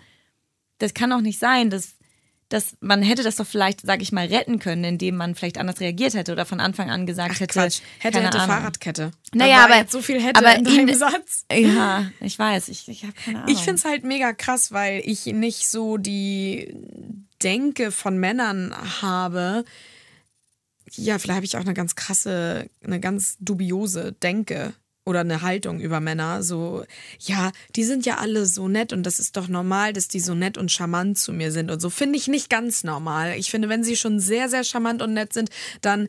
das 0.77 0.93
kann 0.93 1.09
doch 1.09 1.21
nicht 1.21 1.39
sein, 1.39 1.69
dass, 1.69 1.95
dass 2.47 2.77
man 2.79 3.01
hätte 3.03 3.21
das 3.23 3.35
doch 3.35 3.45
vielleicht, 3.45 3.81
sag 3.81 4.01
ich 4.01 4.11
mal, 4.11 4.25
retten 4.27 4.59
können, 4.59 4.83
indem 4.83 5.17
man 5.17 5.35
vielleicht 5.35 5.57
anders 5.57 5.79
reagiert 5.81 6.13
hätte 6.13 6.31
oder 6.31 6.45
von 6.45 6.59
Anfang 6.59 6.89
an 6.89 7.05
gesagt 7.05 7.39
hätte, 7.39 7.53
Quatsch. 7.53 7.81
Hätte, 7.99 8.21
hätte 8.21 8.39
Ahnung. 8.39 8.55
Fahrradkette. 8.55 9.11
Naja, 9.33 9.65
aber- 9.65 9.85
so 9.89 10.01
viel 10.01 10.21
hätte 10.21 10.39
aber 10.39 10.55
in 10.55 10.63
deinem 10.63 10.95
Satz. 10.95 11.45
Ja, 11.51 12.09
ich 12.21 12.39
weiß, 12.39 12.69
ich, 12.69 12.87
ich 12.87 13.03
habe 13.03 13.13
keine 13.13 13.43
Ahnung. 13.43 13.51
Ich 13.53 13.59
finde 13.59 13.75
es 13.75 13.85
halt 13.85 14.03
mega 14.03 14.33
krass, 14.33 14.71
weil 14.71 15.01
ich 15.05 15.25
nicht 15.25 15.67
so 15.69 15.97
die 15.97 16.73
Denke 17.43 17.91
von 17.91 18.17
Männern 18.17 18.73
habe. 19.01 19.63
Ja, 20.95 21.19
vielleicht 21.19 21.35
habe 21.35 21.45
ich 21.45 21.57
auch 21.57 21.61
eine 21.61 21.73
ganz 21.73 21.95
krasse, 21.95 22.69
eine 22.83 22.99
ganz 22.99 23.37
dubiose 23.39 24.13
Denke 24.13 24.73
oder 25.05 25.21
eine 25.21 25.41
Haltung 25.41 25.79
über 25.79 25.99
Männer. 25.99 26.43
So, 26.43 26.85
ja, 27.19 27.51
die 27.75 27.83
sind 27.83 28.05
ja 28.05 28.17
alle 28.17 28.45
so 28.45 28.67
nett 28.67 28.93
und 28.93 29.03
das 29.03 29.19
ist 29.19 29.35
doch 29.37 29.47
normal, 29.47 29.93
dass 29.93 30.07
die 30.07 30.19
so 30.19 30.35
nett 30.35 30.57
und 30.57 30.71
charmant 30.71 31.17
zu 31.17 31.33
mir 31.33 31.51
sind 31.51 31.71
und 31.71 31.81
so. 31.81 31.89
Finde 31.89 32.17
ich 32.17 32.27
nicht 32.27 32.49
ganz 32.49 32.83
normal. 32.83 33.35
Ich 33.37 33.49
finde, 33.49 33.69
wenn 33.69 33.83
sie 33.83 33.97
schon 33.97 34.19
sehr, 34.19 34.49
sehr 34.49 34.63
charmant 34.63 35.01
und 35.01 35.13
nett 35.13 35.33
sind, 35.33 35.49
dann 35.81 36.07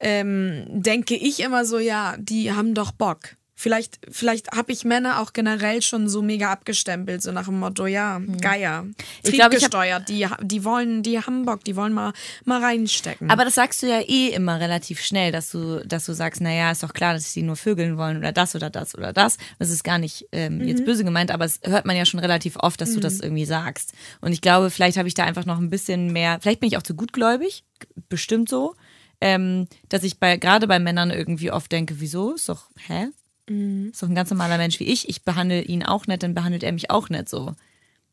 ähm, 0.00 0.64
denke 0.68 1.14
ich 1.14 1.40
immer 1.40 1.64
so, 1.64 1.78
ja, 1.78 2.16
die 2.18 2.52
haben 2.52 2.74
doch 2.74 2.92
Bock. 2.92 3.36
Vielleicht, 3.54 4.00
vielleicht 4.10 4.50
habe 4.52 4.72
ich 4.72 4.84
Männer 4.84 5.20
auch 5.20 5.34
generell 5.34 5.82
schon 5.82 6.08
so 6.08 6.20
mega 6.22 6.50
abgestempelt, 6.50 7.22
so 7.22 7.30
nach 7.32 7.44
dem 7.44 7.60
Motto, 7.60 7.86
ja, 7.86 8.20
Geier, 8.40 8.80
Hm. 8.82 8.94
Ich 9.22 9.32
glaub, 9.32 9.52
ich 9.52 9.62
hab- 9.62 9.70
triebgesteuert, 9.70 10.08
die, 10.08 10.26
die 10.40 10.64
wollen, 10.64 11.02
die 11.02 11.20
haben 11.20 11.44
Bock, 11.44 11.62
die 11.62 11.76
wollen 11.76 11.92
mal, 11.92 12.12
mal 12.44 12.60
reinstecken. 12.62 13.30
Aber 13.30 13.44
das 13.44 13.54
sagst 13.54 13.82
du 13.82 13.86
ja 13.88 14.00
eh 14.00 14.28
immer 14.30 14.58
relativ 14.58 15.00
schnell, 15.00 15.30
dass 15.32 15.50
du, 15.50 15.84
dass 15.86 16.06
du 16.06 16.12
sagst, 16.14 16.40
naja, 16.40 16.70
ist 16.72 16.82
doch 16.82 16.92
klar, 16.94 17.12
dass 17.14 17.32
die 17.34 17.42
nur 17.42 17.56
vögeln 17.56 17.98
wollen 17.98 18.16
oder 18.16 18.32
das 18.32 18.56
oder 18.56 18.70
das 18.70 18.96
oder 18.96 19.12
das. 19.12 19.36
Das 19.58 19.70
ist 19.70 19.84
gar 19.84 19.98
nicht 19.98 20.26
ähm, 20.32 20.58
Mhm. 20.58 20.68
jetzt 20.68 20.84
böse 20.84 21.04
gemeint, 21.04 21.30
aber 21.30 21.44
es 21.44 21.60
hört 21.62 21.84
man 21.86 21.94
ja 21.96 22.04
schon 22.06 22.20
relativ 22.20 22.56
oft, 22.56 22.80
dass 22.80 22.94
du 22.94 23.00
das 23.00 23.20
irgendwie 23.20 23.44
sagst. 23.44 23.92
Und 24.22 24.32
ich 24.32 24.40
glaube, 24.40 24.70
vielleicht 24.70 24.96
habe 24.96 25.08
ich 25.08 25.14
da 25.14 25.24
einfach 25.24 25.44
noch 25.46 25.58
ein 25.58 25.70
bisschen 25.70 26.10
mehr, 26.12 26.38
vielleicht 26.40 26.60
bin 26.60 26.68
ich 26.68 26.78
auch 26.78 26.82
zu 26.82 26.94
gutgläubig, 26.94 27.64
bestimmt 28.08 28.48
so, 28.48 28.74
ähm, 29.20 29.68
dass 29.88 30.02
ich 30.02 30.18
bei 30.18 30.36
gerade 30.38 30.66
bei 30.66 30.78
Männern 30.80 31.10
irgendwie 31.10 31.52
oft 31.52 31.70
denke, 31.70 32.00
wieso? 32.00 32.32
Ist 32.34 32.48
doch, 32.48 32.66
hä? 32.88 33.08
Mhm. 33.52 33.90
Ist 33.90 34.02
doch 34.02 34.08
ein 34.08 34.14
ganz 34.14 34.30
normaler 34.30 34.58
Mensch 34.58 34.80
wie 34.80 34.84
ich. 34.84 35.08
Ich 35.08 35.22
behandle 35.22 35.62
ihn 35.62 35.82
auch 35.84 36.06
nett, 36.06 36.22
dann 36.22 36.34
behandelt 36.34 36.62
er 36.62 36.72
mich 36.72 36.90
auch 36.90 37.08
nett 37.08 37.28
so. 37.28 37.54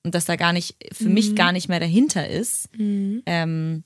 Und 0.04 0.16
dass 0.16 0.26
da 0.26 0.36
gar 0.36 0.54
nicht, 0.54 0.76
für 0.94 1.08
Mhm. 1.10 1.14
mich 1.14 1.36
gar 1.36 1.52
nicht 1.52 1.68
mehr 1.70 1.80
dahinter 1.80 2.28
ist. 2.30 2.70
Ähm, 2.78 3.84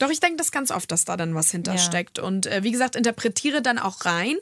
Doch, 0.00 0.10
ich 0.10 0.20
denke 0.20 0.36
das 0.36 0.52
ganz 0.52 0.70
oft, 0.70 0.92
dass 0.92 1.04
da 1.04 1.16
dann 1.16 1.34
was 1.34 1.48
Ja. 1.50 1.56
hintersteckt. 1.56 2.20
Und 2.20 2.46
äh, 2.46 2.62
wie 2.62 2.70
gesagt, 2.70 2.94
interpretiere 2.94 3.62
dann 3.62 3.80
auch 3.80 4.04
rein, 4.04 4.36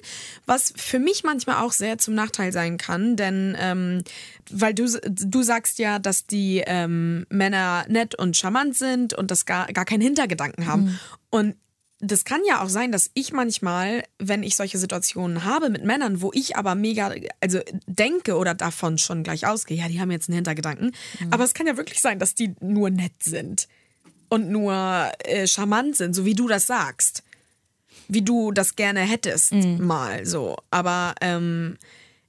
was 0.44 0.74
für 0.76 0.98
mich 0.98 1.24
manchmal 1.24 1.64
auch 1.64 1.72
sehr 1.72 1.96
zum 1.96 2.14
Nachteil 2.14 2.52
sein 2.52 2.76
kann. 2.76 3.16
Denn, 3.16 3.56
ähm, 3.58 4.02
weil 4.50 4.74
du, 4.74 4.86
du 5.08 5.42
sagst 5.42 5.78
ja, 5.78 5.98
dass 5.98 6.26
die 6.26 6.62
ähm, 6.66 7.24
Männer 7.30 7.86
nett 7.88 8.14
und 8.14 8.36
charmant 8.36 8.76
sind 8.76 9.14
und 9.14 9.30
das 9.30 9.46
gar, 9.46 9.66
gar 9.72 9.86
keinen 9.86 10.02
Hintergedanken 10.02 10.66
haben. 10.66 10.82
Mhm. 10.84 10.98
Und 11.30 11.56
das 12.00 12.24
kann 12.24 12.42
ja 12.46 12.62
auch 12.62 12.68
sein, 12.68 12.92
dass 12.92 13.10
ich 13.14 13.32
manchmal, 13.32 14.04
wenn 14.18 14.42
ich 14.42 14.56
solche 14.56 14.76
Situationen 14.76 15.44
habe 15.44 15.70
mit 15.70 15.84
Männern, 15.84 16.20
wo 16.20 16.30
ich 16.34 16.56
aber 16.56 16.74
mega, 16.74 17.14
also 17.40 17.60
denke 17.86 18.36
oder 18.36 18.54
davon 18.54 18.98
schon 18.98 19.22
gleich 19.22 19.46
ausgehe, 19.46 19.78
ja, 19.78 19.88
die 19.88 20.00
haben 20.00 20.10
jetzt 20.10 20.28
einen 20.28 20.36
Hintergedanken. 20.36 20.92
Mhm. 21.20 21.32
Aber 21.32 21.44
es 21.44 21.54
kann 21.54 21.66
ja 21.66 21.76
wirklich 21.76 22.00
sein, 22.00 22.18
dass 22.18 22.34
die 22.34 22.54
nur 22.60 22.90
nett 22.90 23.22
sind 23.22 23.66
und 24.28 24.50
nur 24.50 25.10
äh, 25.20 25.46
charmant 25.46 25.96
sind, 25.96 26.14
so 26.14 26.24
wie 26.24 26.34
du 26.34 26.48
das 26.48 26.66
sagst. 26.66 27.22
Wie 28.08 28.22
du 28.22 28.52
das 28.52 28.76
gerne 28.76 29.00
hättest, 29.00 29.52
mal 29.52 30.24
so. 30.26 30.56
Aber 30.70 31.14
ähm, 31.20 31.76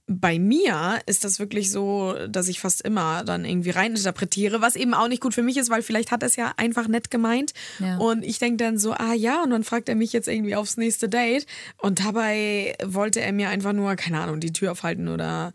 bei 0.10 0.40
mir 0.40 1.00
ist 1.06 1.26
das 1.26 1.38
wirklich 1.38 1.70
so, 1.70 2.16
dass 2.30 2.48
ich 2.48 2.62
fast 2.62 2.82
immer 2.82 3.26
dann 3.26 3.44
irgendwie 3.44 3.72
reininterpretiere, 3.72 4.62
was 4.62 4.78
eben 4.78 4.94
auch 4.94 5.10
nicht 5.10 5.22
gut 5.22 5.34
für 5.34 5.44
mich 5.44 5.58
ist, 5.58 5.70
weil 5.70 5.82
vielleicht 5.82 6.12
hat 6.12 6.24
er 6.24 6.28
es 6.28 6.38
ja 6.38 6.54
einfach 6.56 6.88
nett 6.88 7.12
gemeint. 7.12 7.54
Ja. 7.80 7.98
Und 7.98 8.24
ich 8.24 8.40
denke 8.40 8.64
dann 8.64 8.78
so, 8.78 8.94
ah 8.94 9.14
ja, 9.14 9.44
und 9.44 9.50
dann 9.50 9.66
fragt 9.66 9.90
er 9.90 9.96
mich 9.96 10.14
jetzt 10.14 10.30
irgendwie 10.30 10.56
aufs 10.56 10.78
nächste 10.78 11.10
Date. 11.10 11.46
Und 11.78 12.00
dabei 12.06 12.76
wollte 12.86 13.20
er 13.20 13.34
mir 13.34 13.50
einfach 13.50 13.74
nur, 13.74 13.98
keine 13.98 14.22
Ahnung, 14.22 14.40
die 14.40 14.54
Tür 14.54 14.72
aufhalten 14.72 15.10
oder. 15.10 15.52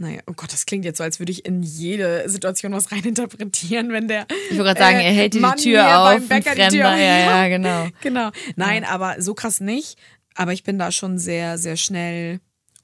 Naja, 0.00 0.20
oh 0.28 0.32
Gott, 0.36 0.52
das 0.52 0.64
klingt 0.64 0.84
jetzt 0.84 0.98
so, 0.98 1.02
als 1.02 1.18
würde 1.18 1.32
ich 1.32 1.44
in 1.44 1.64
jede 1.64 2.28
Situation 2.28 2.72
was 2.72 2.92
reininterpretieren, 2.92 3.90
wenn 3.90 4.06
der. 4.06 4.26
Ich 4.50 4.56
wollte 4.56 4.74
gerade 4.74 4.80
sagen, 4.80 4.98
äh, 4.98 5.06
er 5.06 5.12
hält 5.12 5.34
Mann 5.40 5.56
die 5.56 5.64
Tür 5.64 5.98
auf, 5.98 6.28
beim 6.28 6.40
die 6.40 6.50
Tür 6.50 6.68
ja, 6.68 6.96
ja, 6.96 7.48
genau. 7.48 7.88
Genau. 8.02 8.30
Nein, 8.54 8.84
aber 8.84 9.20
so 9.20 9.34
krass 9.34 9.60
nicht. 9.60 9.98
Aber 10.36 10.52
ich 10.52 10.62
bin 10.62 10.78
da 10.78 10.92
schon 10.92 11.18
sehr, 11.18 11.58
sehr 11.58 11.76
schnell 11.76 12.38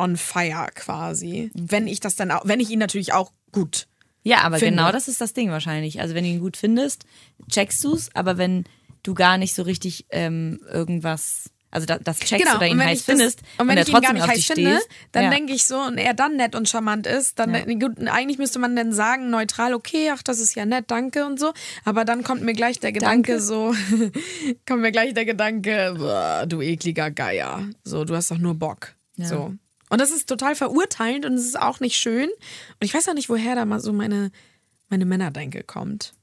on 0.05 0.17
fire 0.17 0.69
quasi. 0.75 1.51
Wenn 1.55 1.87
ich 1.89 2.01
das 2.01 2.17
dann 2.17 2.31
auch, 2.31 2.43
wenn 2.45 2.61
ich 2.61 2.71
ihn 2.71 2.79
natürlich 2.79 3.13
auch 3.13 3.33
gut. 3.53 3.87
Ja, 4.23 4.39
aber 4.43 4.59
finde. 4.59 4.77
genau 4.81 4.93
das 4.93 5.09
ist 5.09 5.21
das 5.21 5.33
Ding 5.35 5.51
wahrscheinlich. 5.51 6.01
Also 6.01 6.15
wenn 6.15 6.25
du 6.25 6.31
ihn 6.31 6.41
gut 6.41 6.57
findest, 6.57 7.05
checkst 7.51 7.83
du's, 7.85 8.09
aber 8.15 8.39
wenn 8.39 8.65
du 9.03 9.15
gar 9.15 9.37
nicht 9.39 9.55
so 9.55 9.63
richtig 9.63 10.07
ähm, 10.11 10.61
irgendwas, 10.73 11.51
also 11.71 11.87
das, 11.87 11.99
das 12.05 12.21
checkst 12.21 12.47
Genau, 12.47 12.57
oder 12.57 12.67
ihn 12.67 12.73
und 12.75 12.79
wenn 12.79 12.87
heiß 12.87 13.01
ich 13.01 13.05
das- 13.07 13.17
findest 13.17 13.41
und 13.59 13.69
wenn 13.69 13.77
er 13.77 13.83
ich 13.83 13.89
ihn 13.89 13.93
gar 13.93 14.01
trotzdem 14.01 14.17
nicht 14.17 14.29
heiß 14.29 14.45
finde, 14.47 14.71
stehst, 14.77 14.89
dann 15.13 15.25
ja. 15.25 15.31
denke 15.31 15.53
ich 15.53 15.65
so, 15.67 15.77
und 15.79 15.99
er 15.99 16.15
dann 16.15 16.37
nett 16.37 16.55
und 16.55 16.69
charmant 16.71 17.07
ist, 17.07 17.39
dann 17.39 17.53
Ja. 17.53 17.65
gut, 17.75 17.99
eigentlich 18.09 18.39
müsste 18.39 18.59
man 18.61 18.75
dann 18.77 18.93
sagen, 18.95 19.29
neutral, 19.29 19.75
okay, 19.75 20.11
ach, 20.15 20.23
das 20.23 20.39
ist 20.39 20.55
ja 20.55 20.65
nett, 20.65 20.85
danke 20.87 21.27
und 21.27 21.39
so. 21.39 21.53
Aber 21.85 22.07
dann 22.07 22.23
kommt 22.23 22.41
mir 22.43 22.55
gleich 22.55 22.81
der 22.81 22.93
Gedanke 22.93 23.33
Danke. 23.33 23.43
so, 23.45 23.75
kommt 24.67 24.81
mir 24.81 24.93
gleich 24.93 25.13
der 25.15 25.27
Gedanke, 25.27 25.95
boah, 25.99 26.47
du 26.49 26.63
ekliger 26.63 27.11
Geier. 27.11 27.69
So, 27.85 28.05
du 28.05 28.15
hast 28.17 28.31
doch 28.31 28.39
nur 28.39 28.55
Bock. 28.55 28.95
Ja. 29.17 29.27
So. 29.29 29.55
Und 29.91 30.01
das 30.01 30.11
ist 30.11 30.29
total 30.29 30.55
verurteilend 30.55 31.27
und 31.27 31.35
es 31.35 31.45
ist 31.45 31.61
auch 31.61 31.81
nicht 31.81 31.97
schön. 31.97 32.29
Und 32.29 32.85
ich 32.85 32.95
weiß 32.95 33.09
auch 33.09 33.15
nicht, 33.15 33.29
woher 33.29 33.55
da 33.55 33.65
mal 33.65 33.81
so 33.81 33.93
meine, 33.93 34.31
meine 34.89 35.05
Männerdenke 35.05 35.63
kommt. 35.63 36.15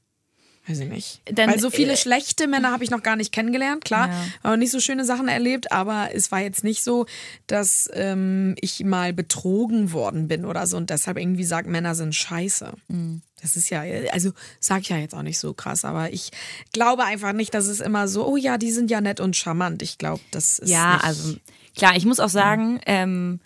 Weiß 0.66 0.78
ich 0.78 0.88
nicht. 0.88 1.22
Dann, 1.24 1.50
Weil 1.50 1.58
so 1.58 1.70
viele 1.70 1.94
äh, 1.94 1.96
schlechte 1.96 2.46
Männer 2.46 2.70
habe 2.70 2.84
ich 2.84 2.90
noch 2.90 3.02
gar 3.02 3.16
nicht 3.16 3.32
kennengelernt, 3.32 3.84
klar. 3.84 4.08
Ja. 4.08 4.24
Aber 4.44 4.56
nicht 4.56 4.70
so 4.70 4.78
schöne 4.78 5.04
Sachen 5.04 5.26
erlebt. 5.26 5.72
Aber 5.72 6.10
es 6.14 6.30
war 6.30 6.40
jetzt 6.40 6.62
nicht 6.62 6.84
so, 6.84 7.06
dass 7.48 7.90
ähm, 7.94 8.54
ich 8.60 8.84
mal 8.84 9.12
betrogen 9.12 9.92
worden 9.92 10.28
bin 10.28 10.44
oder 10.44 10.68
so 10.68 10.76
und 10.76 10.90
deshalb 10.90 11.18
irgendwie 11.18 11.42
sage, 11.42 11.68
Männer 11.68 11.96
sind 11.96 12.14
scheiße. 12.14 12.72
Mhm. 12.86 13.22
Das 13.40 13.56
ist 13.56 13.70
ja, 13.70 13.82
also 14.12 14.30
sag 14.60 14.82
ich 14.82 14.90
ja 14.90 14.98
jetzt 14.98 15.16
auch 15.16 15.22
nicht 15.22 15.40
so 15.40 15.52
krass, 15.52 15.84
aber 15.84 16.12
ich 16.12 16.30
glaube 16.72 17.04
einfach 17.04 17.32
nicht, 17.32 17.52
dass 17.54 17.66
es 17.66 17.80
immer 17.80 18.06
so, 18.06 18.24
oh 18.24 18.36
ja, 18.36 18.56
die 18.56 18.70
sind 18.70 18.88
ja 18.88 19.00
nett 19.00 19.18
und 19.18 19.34
charmant. 19.34 19.82
Ich 19.82 19.98
glaube, 19.98 20.22
das 20.30 20.60
ist 20.60 20.70
Ja, 20.70 20.94
nicht, 20.94 21.04
also 21.04 21.34
klar, 21.74 21.96
ich 21.96 22.04
muss 22.04 22.20
auch 22.20 22.28
sagen, 22.28 22.80
ähm, 22.86 23.40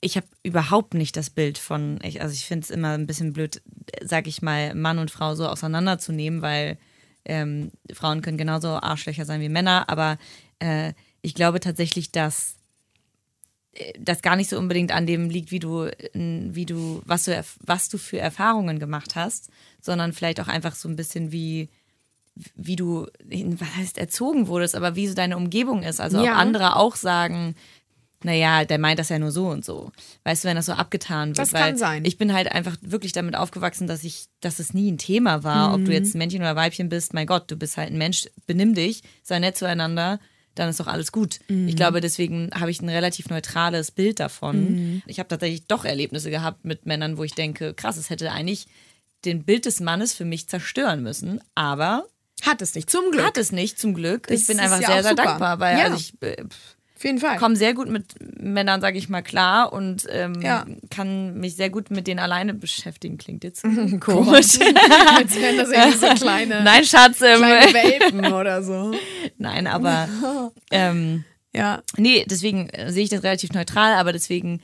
ich 0.00 0.16
habe 0.16 0.26
überhaupt 0.42 0.94
nicht 0.94 1.16
das 1.16 1.30
Bild 1.30 1.56
von, 1.58 1.98
ich, 2.02 2.20
also 2.20 2.34
ich 2.34 2.44
finde 2.44 2.64
es 2.64 2.70
immer 2.70 2.90
ein 2.92 3.06
bisschen 3.06 3.32
blöd, 3.32 3.62
sag 4.02 4.26
ich 4.26 4.42
mal, 4.42 4.74
Mann 4.74 4.98
und 4.98 5.10
Frau 5.10 5.34
so 5.34 5.48
auseinanderzunehmen, 5.48 6.42
weil 6.42 6.76
ähm, 7.24 7.70
Frauen 7.92 8.20
können 8.20 8.36
genauso 8.36 8.68
Arschlöcher 8.68 9.24
sein 9.24 9.40
wie 9.40 9.48
Männer, 9.48 9.88
aber 9.88 10.18
äh, 10.58 10.92
ich 11.22 11.34
glaube 11.34 11.60
tatsächlich, 11.60 12.10
dass 12.12 12.56
äh, 13.74 13.92
das 13.98 14.20
gar 14.22 14.36
nicht 14.36 14.50
so 14.50 14.58
unbedingt 14.58 14.92
an 14.92 15.06
dem 15.06 15.30
liegt, 15.30 15.52
wie 15.52 15.60
du, 15.60 15.88
wie 16.12 16.66
du, 16.66 17.00
was 17.06 17.24
du, 17.24 17.44
was 17.60 17.88
du 17.88 17.96
für 17.96 18.18
Erfahrungen 18.18 18.78
gemacht 18.78 19.14
hast, 19.14 19.50
sondern 19.80 20.12
vielleicht 20.12 20.40
auch 20.40 20.48
einfach 20.48 20.74
so 20.74 20.88
ein 20.88 20.96
bisschen 20.96 21.32
wie, 21.32 21.68
wie 22.56 22.76
du, 22.76 23.06
was 23.24 23.76
heißt 23.76 23.98
erzogen 23.98 24.48
wurdest, 24.48 24.74
aber 24.74 24.96
wie 24.96 25.06
so 25.06 25.14
deine 25.14 25.36
Umgebung 25.36 25.82
ist. 25.82 26.00
Also 26.00 26.22
Ja. 26.22 26.32
ob 26.32 26.38
andere 26.38 26.76
auch 26.76 26.96
sagen, 26.96 27.54
naja, 28.24 28.64
der 28.64 28.78
meint 28.78 28.98
das 28.98 29.08
ja 29.08 29.18
nur 29.18 29.30
so 29.32 29.48
und 29.48 29.64
so. 29.64 29.90
Weißt 30.24 30.44
du, 30.44 30.48
wenn 30.48 30.56
das 30.56 30.66
so 30.66 30.72
abgetan 30.72 31.30
wird. 31.30 31.38
Das 31.38 31.52
weil 31.52 31.62
kann 31.62 31.76
sein. 31.76 32.04
Ich 32.04 32.18
bin 32.18 32.32
halt 32.32 32.50
einfach 32.52 32.76
wirklich 32.80 33.12
damit 33.12 33.36
aufgewachsen, 33.36 33.86
dass 33.86 34.04
ich, 34.04 34.26
dass 34.40 34.58
es 34.58 34.74
nie 34.74 34.90
ein 34.90 34.98
Thema 34.98 35.44
war, 35.44 35.72
ob 35.74 35.80
Mhm. 35.80 35.84
du 35.86 35.92
jetzt 35.92 36.14
ein 36.14 36.18
Männchen 36.18 36.40
oder 36.40 36.56
Weibchen 36.56 36.88
bist. 36.88 37.14
Mein 37.14 37.26
Gott, 37.26 37.50
du 37.50 37.56
bist 37.56 37.76
halt 37.76 37.90
ein 37.90 37.98
Mensch, 37.98 38.28
benimm 38.46 38.74
dich, 38.74 39.02
sei 39.22 39.38
nett 39.38 39.56
zueinander, 39.56 40.20
dann 40.54 40.68
ist 40.68 40.80
doch 40.80 40.86
alles 40.86 41.12
gut. 41.12 41.40
Mhm. 41.48 41.66
Ich 41.68 41.76
glaube, 41.76 42.00
deswegen 42.00 42.50
habe 42.54 42.70
ich 42.70 42.82
ein 42.82 42.88
relativ 42.90 43.30
neutrales 43.30 43.90
Bild 43.90 44.20
davon. 44.20 44.70
Mhm. 44.96 45.02
Ich 45.06 45.18
habe 45.18 45.28
tatsächlich 45.28 45.66
doch 45.66 45.84
Erlebnisse 45.84 46.30
gehabt 46.30 46.64
mit 46.64 46.84
Männern, 46.86 47.16
wo 47.16 47.24
ich 47.24 47.34
denke, 47.34 47.72
krass, 47.74 47.96
es 47.96 48.10
hätte 48.10 48.30
eigentlich 48.32 48.66
den 49.24 49.44
Bild 49.44 49.64
des 49.66 49.80
Mannes 49.80 50.12
für 50.14 50.24
mich 50.24 50.48
zerstören 50.48 51.02
müssen. 51.02 51.40
Aber 51.54 52.04
hat 52.42 52.60
es 52.60 52.74
nicht, 52.74 52.90
zum 52.90 53.10
Glück. 53.12 53.24
hat 53.24 53.36
es 53.38 53.52
nicht, 53.52 53.78
zum 53.78 53.94
Glück. 53.94 54.26
Das 54.26 54.40
ich 54.40 54.46
bin 54.48 54.58
einfach 54.58 54.80
ja 54.80 54.88
sehr, 54.88 55.02
sehr 55.04 55.10
super. 55.12 55.24
dankbar, 55.24 55.60
weil 55.60 55.78
Ja. 55.78 55.84
also 55.84 55.96
ich 55.96 56.12
äh, 56.22 56.44
Auf 57.02 57.04
jeden 57.04 57.18
Fall. 57.18 57.36
komme 57.36 57.56
sehr 57.56 57.74
gut 57.74 57.88
mit 57.88 58.14
Männern, 58.40 58.80
sage 58.80 58.96
ich 58.96 59.08
mal, 59.08 59.22
klar 59.22 59.72
und 59.72 60.06
ähm, 60.08 60.40
Ja. 60.40 60.64
kann 60.88 61.34
mich 61.34 61.56
sehr 61.56 61.68
gut 61.68 61.90
mit 61.90 62.06
denen 62.06 62.20
alleine 62.20 62.54
beschäftigen. 62.54 63.18
Klingt 63.18 63.42
jetzt 63.42 63.64
Komisch. 64.00 64.58
Als 65.16 65.34
wären 65.34 65.56
das 65.56 65.70
irgendwie 65.70 65.98
so 65.98 66.06
kleine, 66.24 66.60
Nein, 66.64 66.84
Schatz. 66.84 67.20
Ähm, 67.20 67.38
kleine 67.38 67.74
Welpen 67.74 68.32
oder 68.32 68.62
so. 68.62 68.92
nein, 69.36 69.66
aber 69.66 70.08
ähm, 70.70 71.24
Ja. 71.52 71.82
nee, 71.96 72.24
deswegen 72.30 72.68
äh, 72.70 72.92
sehe 72.92 73.02
ich 73.02 73.10
das 73.10 73.24
relativ 73.24 73.50
neutral, 73.52 73.94
aber 73.94 74.12
deswegen 74.12 74.60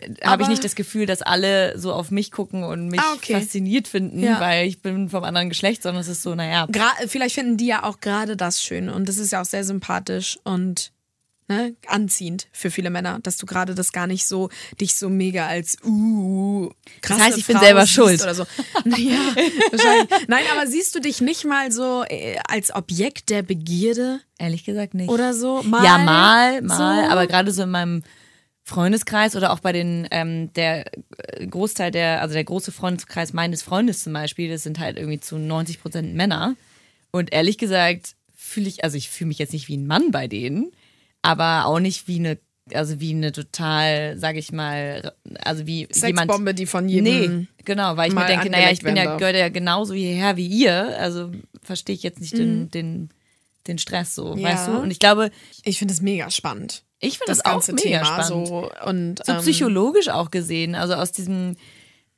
äh, 0.00 0.26
habe 0.26 0.42
ich 0.42 0.48
nicht 0.48 0.64
das 0.64 0.74
Gefühl, 0.76 1.04
dass 1.04 1.20
alle 1.20 1.78
so 1.78 1.92
auf 1.92 2.10
mich 2.10 2.32
gucken 2.32 2.64
und 2.64 2.88
mich 2.88 2.98
Ah, 3.00 3.12
okay. 3.14 3.34
fasziniert 3.34 3.88
finden, 3.88 4.22
Ja. 4.22 4.40
weil 4.40 4.66
ich 4.66 4.80
bin 4.80 5.10
vom 5.10 5.22
anderen 5.22 5.50
Geschlecht, 5.50 5.82
sondern 5.82 6.00
es 6.00 6.08
ist 6.08 6.22
so, 6.22 6.34
naja, 6.34 6.66
Gra 6.72 6.90
vielleicht 7.08 7.34
finden 7.34 7.58
die 7.58 7.66
ja 7.66 7.82
auch 7.84 8.00
gerade 8.00 8.36
das 8.38 8.62
schön 8.62 8.88
und 8.88 9.06
das 9.08 9.18
ist 9.18 9.32
ja 9.32 9.42
auch 9.42 9.44
sehr 9.44 9.64
sympathisch 9.64 10.38
und 10.44 10.92
ne, 11.48 11.74
anziehend 11.86 12.48
für 12.52 12.70
viele 12.70 12.90
Männer, 12.90 13.18
dass 13.22 13.36
du 13.36 13.46
gerade 13.46 13.74
das 13.74 13.92
gar 13.92 14.06
nicht 14.06 14.26
so 14.26 14.48
dich 14.80 14.94
so 14.94 15.08
mega 15.08 15.46
als 15.46 15.76
uh 15.84 16.70
krasse 17.00 17.22
heißt, 17.22 17.38
ich 17.38 17.46
bin 17.46 17.56
Frau 17.56 17.64
selber 17.64 17.82
siehst 17.82 17.94
schuld. 17.94 18.22
oder 18.22 18.34
so. 18.34 18.44
Ja, 18.84 19.18
wahrscheinlich. 19.70 20.28
Nein, 20.28 20.44
aber 20.52 20.66
siehst 20.66 20.94
du 20.94 21.00
dich 21.00 21.20
nicht 21.20 21.44
mal 21.44 21.72
so 21.72 22.04
äh, 22.08 22.36
als 22.48 22.74
Objekt 22.74 23.30
der 23.30 23.42
Begierde 23.42 24.20
ehrlich 24.38 24.64
gesagt 24.64 24.94
nicht. 24.94 25.10
oder 25.10 25.34
so? 25.34 25.62
Mal, 25.62 25.84
ja, 25.84 25.98
mal, 25.98 26.62
mal, 26.62 27.04
so? 27.04 27.10
aber 27.10 27.26
gerade 27.26 27.50
so 27.52 27.62
in 27.62 27.70
meinem 27.70 28.02
Freundeskreis 28.62 29.36
oder 29.36 29.52
auch 29.52 29.60
bei 29.60 29.72
den, 29.72 30.08
ähm, 30.10 30.52
der 30.54 30.86
äh, 31.18 31.46
Großteil 31.46 31.90
der, 31.90 32.22
also 32.22 32.32
der 32.34 32.44
große 32.44 32.72
Freundeskreis 32.72 33.32
meines 33.34 33.62
Freundes 33.62 34.02
zum 34.02 34.14
Beispiel, 34.14 34.48
das 34.48 34.62
sind 34.62 34.78
halt 34.78 34.96
irgendwie 34.96 35.20
zu 35.20 35.36
90 35.38 35.82
Prozent 35.82 36.14
Männer. 36.14 36.56
Und 37.10 37.32
ehrlich 37.32 37.58
gesagt 37.58 38.16
fühle 38.34 38.68
ich, 38.68 38.82
also 38.82 38.96
ich 38.96 39.10
fühle 39.10 39.28
mich 39.28 39.38
jetzt 39.38 39.52
nicht 39.52 39.68
wie 39.68 39.76
ein 39.76 39.86
Mann 39.86 40.10
bei 40.10 40.28
denen, 40.28 40.72
aber 41.24 41.66
auch 41.66 41.80
nicht 41.80 42.06
wie 42.08 42.18
eine, 42.18 42.38
also 42.72 43.00
wie 43.00 43.10
eine 43.12 43.32
total, 43.32 44.16
sag 44.18 44.36
ich 44.36 44.52
mal, 44.52 45.12
also 45.42 45.66
wie 45.66 45.88
jemand. 45.92 45.94
Sexbombe, 46.30 46.54
die 46.54 46.66
von 46.66 46.88
jedem 46.88 47.38
Nee, 47.40 47.46
genau, 47.64 47.96
weil 47.96 48.08
ich 48.08 48.14
mir 48.14 48.26
denke, 48.26 48.50
naja, 48.50 48.70
ich 48.70 48.80
bin 48.82 48.96
ja, 48.96 49.16
gehöre 49.16 49.36
ja 49.36 49.48
genauso 49.48 49.94
hierher 49.94 50.36
wie 50.36 50.46
ihr, 50.46 50.98
also 50.98 51.30
verstehe 51.62 51.94
ich 51.94 52.02
jetzt 52.02 52.20
nicht 52.20 52.36
den, 52.38 52.70
den, 52.70 53.10
den 53.66 53.78
Stress 53.78 54.14
so, 54.14 54.34
Mhm. 54.34 54.38
Ja. 54.40 54.48
weißt 54.50 54.68
du? 54.68 54.78
Und 54.78 54.90
ich 54.90 54.98
glaube, 55.00 55.30
Ich 55.64 55.78
finde 55.78 55.92
es 55.94 56.00
mega 56.00 56.30
spannend. 56.30 56.84
ich 57.00 57.18
finde 57.18 57.32
Das, 57.32 57.38
das, 57.38 57.52
auch 57.52 57.66
mega 57.68 57.82
Thema 57.82 58.04
spannend. 58.24 58.46
so 58.48 58.70
und 58.86 59.20
So 59.26 59.32
ähm, 59.32 59.38
psychologisch 59.40 60.08
auch 60.08 60.30
gesehen, 60.30 60.74
also 60.74 60.94
aus 60.94 61.12
diesem, 61.12 61.56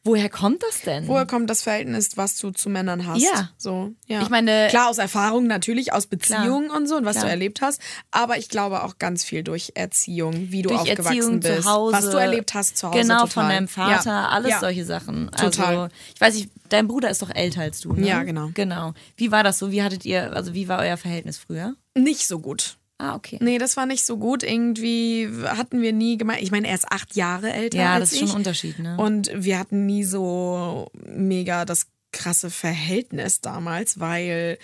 woher 0.07 0.31
kommt 0.31 0.63
das 0.63 0.81
denn? 0.83 1.09
Woher 1.09 1.27
kommt 1.27 1.51
das 1.51 1.63
Verhältnis, 1.63 2.17
was 2.17 2.39
du 2.39 2.51
zu 2.51 2.71
Männern 2.71 3.07
hast? 3.07 3.21
Ja. 3.23 3.51
So, 3.59 3.93
ja. 4.07 4.23
Ich 4.23 4.31
meine- 4.31 4.69
klar 4.71 4.89
aus 4.89 4.99
Erfahrung 4.99 5.47
natürlich, 5.47 5.93
aus 5.93 6.07
Beziehungen 6.07 6.71
und 6.71 6.87
so 6.87 6.97
und 6.97 7.05
was 7.05 7.17
Klar. 7.17 7.27
du 7.27 7.31
erlebt 7.31 7.61
hast, 7.61 7.81
aber 8.11 8.39
ich 8.39 8.49
glaube 8.49 8.83
auch 8.85 8.99
ganz 8.99 9.25
viel 9.25 9.43
durch 9.43 9.73
Erziehung, 9.75 10.51
wie 10.51 10.63
du 10.63 10.71
Durch 10.71 10.81
aufgewachsen 10.83 11.17
Erziehung 11.17 11.41
bist, 11.41 11.63
zu 11.63 11.71
Hause. 11.71 11.93
was 11.97 12.11
du 12.11 12.17
erlebt 12.17 12.55
hast 12.55 12.79
zu 12.79 12.89
Hause. 12.89 12.99
Genau, 13.01 13.21
total. 13.21 13.29
von 13.31 13.49
deinem 13.49 13.69
Vater, 13.69 14.11
ja. 14.11 14.29
alles 14.29 14.51
ja. 14.53 14.61
solche 14.61 14.85
Sachen. 14.85 15.31
Total. 15.33 15.77
Also, 15.77 15.95
ich 16.15 16.21
weiß 16.21 16.35
nicht, 16.35 16.51
dein 16.69 16.89
Bruder 16.89 17.11
ist 17.11 17.23
doch 17.23 17.35
älter 17.35 17.63
als 17.63 17.81
du, 17.81 17.93
ne? 17.93 18.07
Ja, 18.07 18.23
genau. 18.23 18.51
Genau. 18.55 18.95
Wie 19.17 19.31
war 19.33 19.43
das 19.43 19.59
so? 19.59 19.71
Wie 19.71 19.83
hattet 19.83 20.05
ihr, 20.05 20.33
also 20.33 20.55
wie 20.55 20.69
war 20.69 20.79
euer 20.79 20.97
Verhältnis 20.97 21.39
früher? 21.39 21.75
Nicht 21.95 22.27
so 22.27 22.39
gut. 22.39 22.77
Ah, 22.99 23.15
okay. 23.15 23.39
Nee, 23.43 23.59
das 23.59 23.77
war 23.77 23.85
nicht 23.87 24.07
so 24.07 24.17
gut. 24.17 24.43
Irgendwie 24.43 25.29
hatten 25.45 25.83
wir 25.83 25.93
nie 25.93 26.17
gemeint. 26.17 26.41
Ich 26.43 26.51
meine, 26.51 26.67
er 26.69 26.75
ist 26.75 26.91
acht 26.91 27.15
Jahre 27.15 27.53
älter 27.53 27.79
Ja, 27.79 27.95
als 27.95 28.01
das 28.05 28.13
ist 28.13 28.15
ich. 28.15 28.21
schon 28.21 28.31
ein 28.31 28.37
Unterschied, 28.37 28.79
ne? 28.79 28.97
Und 28.99 29.31
wir 29.35 29.59
hatten 29.59 29.85
nie 29.85 30.05
so 30.05 30.89
mega 31.05 31.65
das 31.67 31.89
krasse 32.13 32.49
Verhältnis 32.51 33.43
damals, 33.43 34.01
weil, 34.01 34.57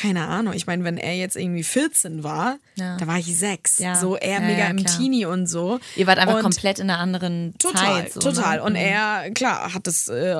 keine 0.00 0.26
Ahnung, 0.28 0.52
ich 0.54 0.66
meine, 0.66 0.84
wenn 0.84 0.96
er 0.96 1.14
jetzt 1.14 1.36
irgendwie 1.36 1.64
14 1.64 2.22
war, 2.22 2.58
Ja. 2.76 2.96
da 2.98 3.06
war 3.06 3.18
ich 3.18 3.36
sechs. 3.36 3.78
Ja. 3.78 3.96
So 3.96 4.16
er 4.16 4.34
Ja, 4.34 4.40
mega 4.40 4.66
im. 4.68 4.84
Teenie 4.84 5.24
und 5.26 5.46
so. 5.48 5.80
Ihr 5.96 6.06
wart 6.06 6.18
einfach 6.18 6.36
und 6.36 6.42
komplett 6.42 6.78
in 6.78 6.88
einer 6.88 7.00
anderen 7.00 7.54
Total, 7.58 8.04
Zeit. 8.04 8.12
So, 8.12 8.20
total. 8.20 8.58
Ne? 8.58 8.62
Und 8.62 8.76
er, 8.76 9.30
klar, 9.32 9.74
hat 9.74 9.86
es, 9.88 10.08
äh, 10.08 10.36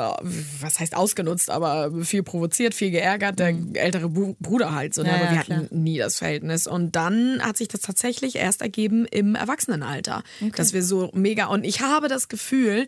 was 0.61 0.79
heißt 0.79 0.95
ausgenutzt, 0.95 1.51
aber 1.51 1.91
viel 2.05 2.23
provoziert, 2.23 2.75
viel 2.75 2.91
geärgert, 2.91 3.39
der 3.41 3.55
ältere 3.75 4.09
Bruder 4.09 4.75
halt 4.75 4.95
so. 4.95 5.03
Ne? 5.03 5.09
Mhm. 5.09 5.15
Aber 5.15 5.31
wir 5.31 5.39
hatten 5.39 5.69
nie 5.71 5.99
das 5.99 6.19
Verhältnis. 6.19 6.67
Und 6.67 6.95
dann 6.95 7.41
hat 7.43 7.57
sich 7.57 7.69
das 7.69 7.81
tatsächlich 7.81 8.37
erst 8.37 8.63
ergeben 8.63 9.07
im 9.07 9.35
Erwachsenenalter, 9.35 10.23
dass 10.57 10.73
wir 10.73 10.83
so 10.85 11.11
mega. 11.15 11.47
Und 11.47 11.65
ich 11.65 11.81
habe 11.81 12.09
das 12.09 12.29
Gefühl, 12.29 12.87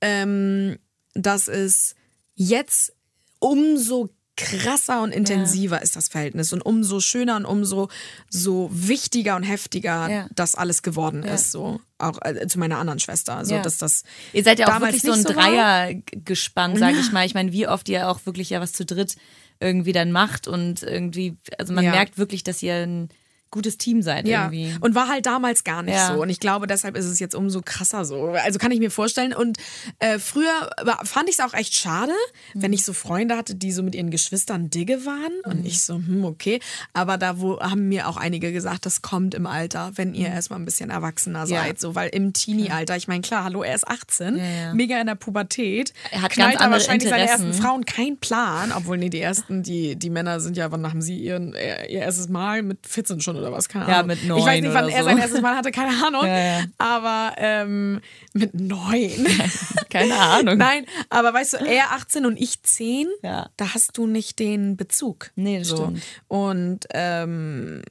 ähm, 0.00 0.78
dass 1.14 1.48
es 1.48 1.94
jetzt 2.34 2.92
umso 3.38 4.08
krasser 4.36 5.02
und 5.02 5.12
intensiver 5.12 5.80
ist 5.82 5.96
das 5.96 6.08
Verhältnis 6.08 6.52
und 6.52 6.60
umso 6.60 7.00
schöner 7.00 7.36
und 7.36 7.46
umso 7.46 7.88
so 8.28 8.68
wichtiger 8.72 9.34
und 9.36 9.42
heftiger 9.44 10.08
Ja. 10.10 10.26
das 10.34 10.54
alles 10.54 10.82
geworden 10.82 11.22
ist 11.22 11.52
so 11.52 11.80
auch 11.98 12.18
äh, 12.22 12.46
zu 12.46 12.58
meiner 12.58 12.76
anderen 12.78 12.98
Schwester 13.00 13.44
so 13.46 13.54
Ja. 13.54 13.62
dass 13.62 13.78
das 13.78 14.02
Ihr 14.34 14.44
seid 14.44 14.58
ja 14.58 14.68
auch 14.74 14.80
wirklich 14.80 15.00
so 15.02 15.12
ein 15.12 15.22
so 15.22 15.30
war. 15.34 15.34
Dreiergespann, 15.44 16.76
sage 16.76 16.98
ich 17.00 17.12
mal. 17.12 17.24
Ich 17.26 17.34
meine, 17.34 17.52
wie 17.52 17.66
oft 17.66 17.88
ihr 17.88 18.08
auch 18.10 18.20
wirklich 18.26 18.50
ja 18.50 18.60
was 18.60 18.72
zu 18.72 18.84
dritt 18.84 19.16
irgendwie 19.60 19.92
dann 19.92 20.12
macht 20.12 20.46
und 20.48 20.82
irgendwie, 20.82 21.38
also 21.58 21.72
man 21.72 21.84
Ja. 21.84 21.90
merkt 21.92 22.18
wirklich, 22.18 22.44
dass 22.44 22.62
ihr 22.62 22.74
ein 22.74 23.08
gutes 23.50 23.78
Team 23.78 24.02
seid 24.02 24.26
Ja, 24.28 24.44
irgendwie. 24.50 24.74
und 24.80 24.94
war 24.94 25.08
halt 25.08 25.26
damals 25.26 25.64
gar 25.64 25.82
nicht 25.82 25.94
Ja. 25.94 26.14
so. 26.14 26.20
Und 26.22 26.28
ich 26.28 26.40
glaube, 26.40 26.66
deshalb 26.66 26.96
ist 26.96 27.06
es 27.06 27.18
jetzt 27.18 27.34
umso 27.34 27.62
krasser 27.64 28.04
so. 28.04 28.30
Also 28.30 28.58
kann 28.58 28.70
ich 28.72 28.80
mir 28.80 28.90
vorstellen. 28.90 29.32
Und 29.32 29.58
äh, 29.98 30.18
früher 30.18 30.70
fand 31.04 31.28
ich 31.28 31.38
es 31.38 31.40
auch 31.40 31.54
echt 31.54 31.74
schade, 31.74 32.12
wenn 32.54 32.72
ich 32.72 32.84
so 32.84 32.92
Freunde 32.92 33.36
hatte, 33.36 33.54
die 33.54 33.72
so 33.72 33.82
mit 33.82 33.94
ihren 33.94 34.10
Geschwistern 34.10 34.68
Digge 34.70 35.06
waren. 35.06 35.32
Und 35.44 35.64
ich 35.66 35.82
so, 35.82 35.94
hm, 35.94 36.24
okay. 36.24 36.60
Aber 36.92 37.18
da 37.18 37.40
wo, 37.40 37.60
haben 37.60 37.88
mir 37.88 38.08
auch 38.08 38.16
einige 38.16 38.52
gesagt, 38.52 38.84
das 38.86 39.00
kommt 39.02 39.34
im 39.34 39.46
Alter, 39.46 39.92
wenn 39.94 40.14
ihr 40.14 40.28
erstmal 40.28 40.58
ein 40.58 40.64
bisschen 40.64 40.90
erwachsener 40.90 41.40
Ja. 41.46 41.62
seid. 41.62 41.80
So, 41.80 41.94
weil 41.94 42.08
im 42.10 42.32
Teenie-Alter, 42.32 42.96
ich 42.96 43.08
meine, 43.08 43.22
klar, 43.22 43.44
hallo, 43.44 43.62
er 43.62 43.74
ist 43.74 43.86
18, 43.86 44.36
Ja, 44.36 44.44
ja. 44.44 44.74
mega 44.74 45.00
in 45.00 45.06
der 45.06 45.14
Pubertät. 45.14 45.92
Er 46.10 46.22
hat 46.22 46.32
knallt 46.32 46.52
ganz 46.54 46.62
andere 46.64 46.80
wahrscheinlich 46.80 47.08
seine 47.08 47.28
ersten 47.28 47.52
Frauen 47.54 47.84
keinen 47.84 48.18
Plan. 48.18 48.72
Obwohl, 48.72 48.98
nee, 48.98 49.08
die 49.10 49.20
ersten, 49.20 49.62
die, 49.62 49.96
die 49.96 50.10
Männer 50.10 50.40
sind 50.40 50.56
ja, 50.56 50.70
wann 50.72 50.86
haben 50.88 51.00
sie 51.02 51.16
ihren, 51.18 51.52
ihr 51.54 52.00
erstes 52.00 52.28
Mal 52.28 52.62
mit 52.62 52.86
14 52.86 53.20
schon 53.20 53.35
18 53.36 53.40
oder 53.42 53.52
was, 53.52 53.68
keine 53.68 53.88
Ja, 53.88 53.94
Ahnung. 54.00 54.06
mit 54.08 54.22
Ich 54.22 54.28
weiß 54.30 54.36
neun 54.44 54.60
nicht, 54.62 54.74
wann 54.74 54.88
er 54.88 54.98
so. 55.02 55.04
sein 55.08 55.18
erstes 55.18 55.40
Mal 55.42 55.56
hatte, 55.56 55.70
keine 55.70 56.04
Ahnung. 56.06 56.24
Ja, 56.26 56.38
ja. 56.58 56.64
Aber 56.78 57.34
ähm, 57.38 58.00
mit 58.32 58.54
neun. 58.54 59.26
Keine 59.88 60.14
Ahnung. 60.18 60.58
Nein, 60.58 60.84
aber 61.08 61.32
weißt 61.32 61.54
du, 61.54 61.56
er 61.58 61.92
18 61.92 62.26
und 62.26 62.36
ich 62.38 62.62
10, 62.62 63.06
Ja. 63.22 63.48
da 63.56 63.72
hast 63.72 63.96
du 63.96 64.06
nicht 64.06 64.38
den 64.38 64.76
Bezug. 64.76 65.30
Nee, 65.36 65.60
das 65.60 65.68
so. 65.68 65.76
stimmt. 65.76 66.02
Und 66.28 66.80
ähm, 66.92 67.82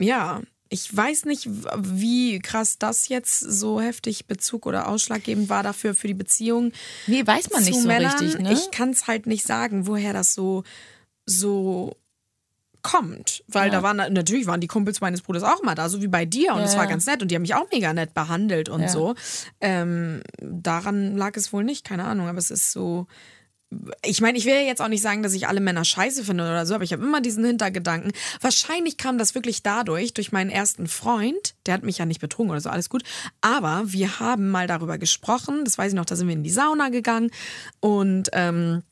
ja, 0.00 0.40
ich 0.70 0.96
weiß 0.96 1.26
nicht, 1.26 1.48
wie 1.76 2.40
krass 2.40 2.78
das 2.78 3.08
jetzt 3.08 3.38
so 3.38 3.80
heftig 3.80 4.26
Bezug 4.26 4.66
oder 4.66 4.88
ausschlaggebend 4.88 5.48
war 5.48 5.62
dafür 5.62 5.94
für 5.94 6.08
die 6.08 6.14
Beziehung. 6.14 6.72
Nee, 7.06 7.24
weiß 7.24 7.50
man 7.50 7.62
nicht 7.62 7.80
so 7.80 7.86
Männern. 7.86 8.10
richtig, 8.10 8.40
ne? 8.40 8.52
Ich 8.52 8.72
kann 8.72 8.90
es 8.90 9.06
halt 9.06 9.26
nicht 9.26 9.46
sagen, 9.46 9.86
woher 9.86 10.12
das 10.12 10.34
so, 10.34 10.64
so 11.26 11.96
kommt. 12.84 13.42
Weil 13.48 13.66
Ja. 13.66 13.72
da 13.72 13.82
waren 13.82 13.96
natürlich 13.96 14.46
waren 14.46 14.60
die 14.60 14.68
Kumpels 14.68 15.00
meines 15.00 15.22
Bruders 15.22 15.42
auch 15.42 15.62
mal 15.64 15.74
da, 15.74 15.88
so 15.88 16.00
wie 16.00 16.06
bei 16.06 16.24
dir. 16.24 16.52
Und 16.52 16.60
Ja, 16.60 16.66
es 16.66 16.76
war 16.76 16.84
ja. 16.84 16.90
ganz 16.90 17.06
nett 17.06 17.20
und 17.22 17.30
die 17.32 17.34
haben 17.34 17.42
mich 17.42 17.56
auch 17.56 17.66
mega 17.72 17.92
nett 17.92 18.14
behandelt 18.14 18.68
und 18.68 18.88
so. 18.88 19.16
Ähm, 19.60 20.22
daran 20.38 21.16
lag 21.16 21.36
es 21.36 21.52
wohl 21.52 21.64
nicht, 21.64 21.84
keine 21.84 22.04
Ahnung, 22.04 22.28
aber 22.28 22.38
es 22.38 22.52
ist 22.52 22.70
so. 22.70 23.08
Ich 24.04 24.20
meine, 24.20 24.38
ich 24.38 24.44
will 24.44 24.54
jetzt 24.54 24.80
auch 24.80 24.86
nicht 24.88 25.02
sagen, 25.02 25.24
dass 25.24 25.32
ich 25.32 25.48
alle 25.48 25.58
Männer 25.60 25.84
scheiße 25.84 26.22
finde 26.22 26.44
oder 26.44 26.64
so, 26.64 26.76
aber 26.76 26.84
ich 26.84 26.92
habe 26.92 27.02
immer 27.02 27.20
diesen 27.20 27.44
Hintergedanken. 27.44 28.12
Wahrscheinlich 28.40 28.98
kam 28.98 29.18
das 29.18 29.34
wirklich 29.34 29.64
dadurch, 29.64 30.14
durch 30.14 30.30
meinen 30.30 30.50
ersten 30.50 30.86
Freund. 30.86 31.54
Der 31.66 31.74
hat 31.74 31.82
mich 31.82 31.98
ja 31.98 32.06
nicht 32.06 32.20
betrogen 32.20 32.50
oder 32.52 32.60
so, 32.60 32.70
alles 32.70 32.88
gut. 32.88 33.02
Aber 33.40 33.82
wir 33.86 34.20
haben 34.20 34.50
mal 34.50 34.68
darüber 34.68 34.96
gesprochen. 34.98 35.64
Das 35.64 35.76
weiß 35.76 35.90
ich 35.92 35.96
noch, 35.96 36.04
da 36.04 36.14
sind 36.14 36.28
wir 36.28 36.34
in 36.34 36.44
die 36.44 36.50
Sauna 36.50 36.90
gegangen 36.90 37.30
und, 37.80 38.28
ähm, 38.32 38.82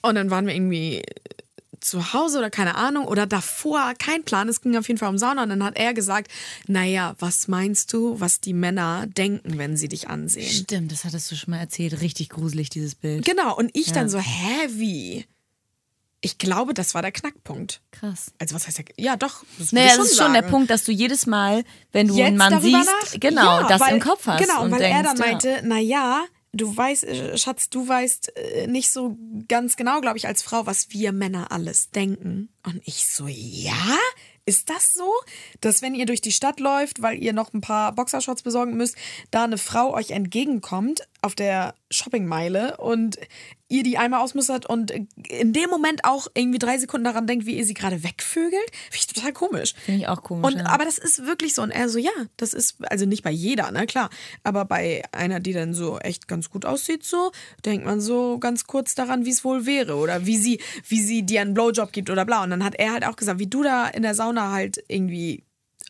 und 0.00 0.14
dann 0.14 0.30
waren 0.30 0.46
wir 0.46 0.54
irgendwie 0.54 1.02
zu 1.84 2.12
Hause 2.12 2.38
oder 2.38 2.50
keine 2.50 2.74
Ahnung 2.76 3.06
oder 3.06 3.26
davor, 3.26 3.92
kein 3.98 4.22
Plan. 4.24 4.48
Es 4.48 4.60
ging 4.60 4.76
auf 4.76 4.88
jeden 4.88 4.98
Fall 4.98 5.08
um 5.08 5.18
Sauna 5.18 5.42
und 5.42 5.48
dann 5.50 5.62
hat 5.64 5.76
er 5.76 5.94
gesagt, 5.94 6.30
naja, 6.66 7.14
was 7.18 7.48
meinst 7.48 7.92
du, 7.92 8.18
was 8.20 8.40
die 8.40 8.54
Männer 8.54 9.06
denken, 9.06 9.58
wenn 9.58 9.76
sie 9.76 9.88
dich 9.88 10.08
ansehen? 10.08 10.48
Stimmt, 10.50 10.92
das 10.92 11.04
hattest 11.04 11.30
du 11.30 11.36
schon 11.36 11.50
mal 11.52 11.58
erzählt. 11.60 12.00
Richtig 12.00 12.28
gruselig, 12.30 12.70
dieses 12.70 12.94
Bild. 12.94 13.24
Genau, 13.24 13.56
und 13.56 13.70
ich 13.74 13.88
Ja. 13.88 13.94
dann 13.94 14.08
so, 14.08 14.18
hä, 14.18 14.68
wie? 14.70 15.26
Ich 16.24 16.38
glaube, 16.38 16.72
das 16.72 16.94
war 16.94 17.02
der 17.02 17.10
Knackpunkt. 17.10 17.80
Krass. 17.90 18.30
Also 18.38 18.54
was 18.54 18.68
heißt 18.68 18.78
der, 18.78 18.84
ja 18.96 19.16
doch, 19.16 19.42
das 19.58 19.72
Naja, 19.72 19.96
das 19.96 20.06
ist 20.12 20.16
schon 20.18 20.32
der. 20.32 20.42
Punkt, 20.42 20.70
dass 20.70 20.84
du 20.84 20.92
jedes 20.92 21.26
Mal, 21.26 21.64
wenn 21.90 22.06
du 22.06 22.14
Jetzt 22.14 22.28
einen 22.28 22.36
Mann 22.36 22.60
siehst, 22.62 22.74
nach- 22.86 23.18
genau, 23.20 23.60
Ja, 23.62 23.66
das 23.68 23.80
weil, 23.80 23.94
im 23.94 24.00
Kopf 24.00 24.24
hast. 24.28 24.40
Genau, 24.40 24.62
und 24.62 24.70
weil 24.70 24.78
denkst, 24.78 24.96
er 24.98 25.02
dann 25.02 25.18
meinte, 25.18 25.84
ja, 25.84 26.22
du 26.52 26.76
weißt, 26.76 27.04
äh, 27.04 27.38
Schatz, 27.38 27.70
du 27.70 27.86
weißt 27.86 28.36
äh, 28.36 28.66
nicht 28.66 28.90
so 28.90 29.16
ganz 29.48 29.76
genau, 29.76 30.00
glaube 30.00 30.18
ich, 30.18 30.26
als 30.26 30.42
Frau, 30.42 30.66
was 30.66 30.90
wir 30.90 31.12
Männer 31.12 31.50
alles 31.50 31.90
denken. 31.90 32.50
Und 32.62 32.80
ich 32.84 33.06
so, 33.06 33.26
ja? 33.28 33.98
Ist 34.44 34.70
das 34.70 34.92
so, 34.92 35.08
dass 35.60 35.82
wenn 35.82 35.94
ihr 35.94 36.04
durch 36.04 36.20
die 36.20 36.32
Stadt 36.32 36.58
läuft, 36.58 37.00
weil 37.00 37.22
ihr 37.22 37.32
noch 37.32 37.54
ein 37.54 37.60
paar 37.60 37.92
Boxershorts 37.92 38.42
besorgen 38.42 38.76
müsst, 38.76 38.96
da 39.30 39.44
eine 39.44 39.56
Frau 39.56 39.94
euch 39.94 40.10
entgegenkommt 40.10 41.06
auf 41.22 41.36
der 41.36 41.74
Shoppingmeile 41.90 42.76
und 42.78 43.16
ihr 43.68 43.84
die 43.84 43.96
einmal 43.96 44.20
ausmustert 44.20 44.66
und 44.66 44.90
in 44.90 45.52
dem 45.52 45.70
Moment 45.70 46.04
auch 46.04 46.26
irgendwie 46.34 46.58
drei 46.58 46.76
Sekunden 46.78 47.04
daran 47.04 47.26
denkt, 47.26 47.46
wie 47.46 47.56
ihr 47.56 47.64
sie 47.64 47.74
gerade 47.74 48.02
wegvögelt? 48.02 48.70
Finde 48.90 48.96
ich 48.96 49.06
total 49.06 49.32
komisch. 49.32 49.74
Finde 49.84 50.00
ich 50.00 50.08
auch 50.08 50.22
komisch. 50.22 50.52
Und, 50.52 50.58
ja. 50.58 50.66
Aber 50.66 50.84
das 50.84 50.98
ist 50.98 51.24
wirklich 51.24 51.54
so. 51.54 51.62
Und 51.62 51.70
er 51.70 51.88
so, 51.88 51.98
ja, 51.98 52.10
das 52.36 52.52
ist, 52.52 52.76
also 52.90 53.06
nicht 53.06 53.22
bei 53.22 53.30
jeder, 53.30 53.70
ne, 53.70 53.86
klar. 53.86 54.10
Aber 54.42 54.64
bei 54.64 55.02
einer, 55.12 55.40
die 55.40 55.52
dann 55.52 55.72
so 55.74 55.98
echt 56.00 56.28
ganz 56.28 56.50
gut 56.50 56.66
aussieht, 56.66 57.04
so, 57.04 57.30
denkt 57.64 57.86
man 57.86 58.00
so 58.00 58.38
ganz 58.38 58.66
kurz 58.66 58.94
daran, 58.94 59.24
wie 59.24 59.30
es 59.30 59.44
wohl 59.44 59.64
wäre. 59.64 59.94
Oder 59.94 60.26
wie 60.26 60.36
sie, 60.36 60.60
wie 60.88 61.00
sie 61.00 61.22
dir 61.22 61.40
einen 61.40 61.54
Blowjob 61.54 61.92
gibt 61.92 62.10
oder 62.10 62.26
bla. 62.26 62.42
Und 62.42 62.50
dann 62.50 62.64
hat 62.64 62.74
er 62.74 62.92
halt 62.92 63.06
auch 63.06 63.16
gesagt, 63.16 63.38
wie 63.38 63.46
du 63.46 63.62
da 63.62 63.86
in 63.86 64.02
der 64.02 64.14
Sauna 64.14 64.50
halt 64.50 64.84
irgendwie, 64.88 65.44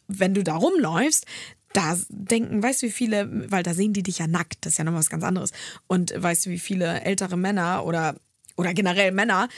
wenn 0.07 0.35
du 0.35 0.45
da 0.45 0.57
rumläufst, 0.57 1.27
da 1.73 1.99
denken, 2.09 2.63
weißt 2.63 2.83
du, 2.83 2.87
wie 2.87 2.93
viele, 2.93 3.51
weil 3.51 3.63
da 3.63 3.75
sehen 3.75 3.93
die 3.93 4.03
dich 4.03 4.19
ja 4.19 4.27
nackt, 4.27 4.65
das 4.67 4.75
ist 4.75 4.79
ja 4.79 4.85
noch 4.85 4.95
was 4.95 5.11
ganz 5.11 5.25
anderes. 5.25 5.53
Und 5.87 6.13
weißt 6.17 6.47
du, 6.47 6.51
wie 6.51 6.59
viele 6.59 7.01
ältere 7.03 7.37
Männer 7.37 7.85
oder, 7.87 8.17
oder 8.57 8.75
generell 8.75 9.13
Männer 9.13 9.49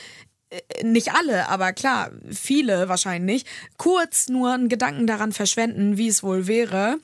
äh, 0.51 0.85
nicht 0.85 1.13
alle, 1.13 1.49
aber 1.49 1.73
klar, 1.73 2.11
viele 2.31 2.89
wahrscheinlich, 2.89 3.45
kurz 3.77 4.29
nur 4.29 4.53
einen 4.53 4.69
Gedanken 4.69 5.07
daran 5.07 5.33
verschwenden, 5.33 5.97
wie 5.97 6.09
es 6.09 6.23
wohl 6.23 6.47
wäre, 6.47 6.99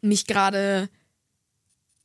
mich 0.00 0.26
gerade 0.26 0.88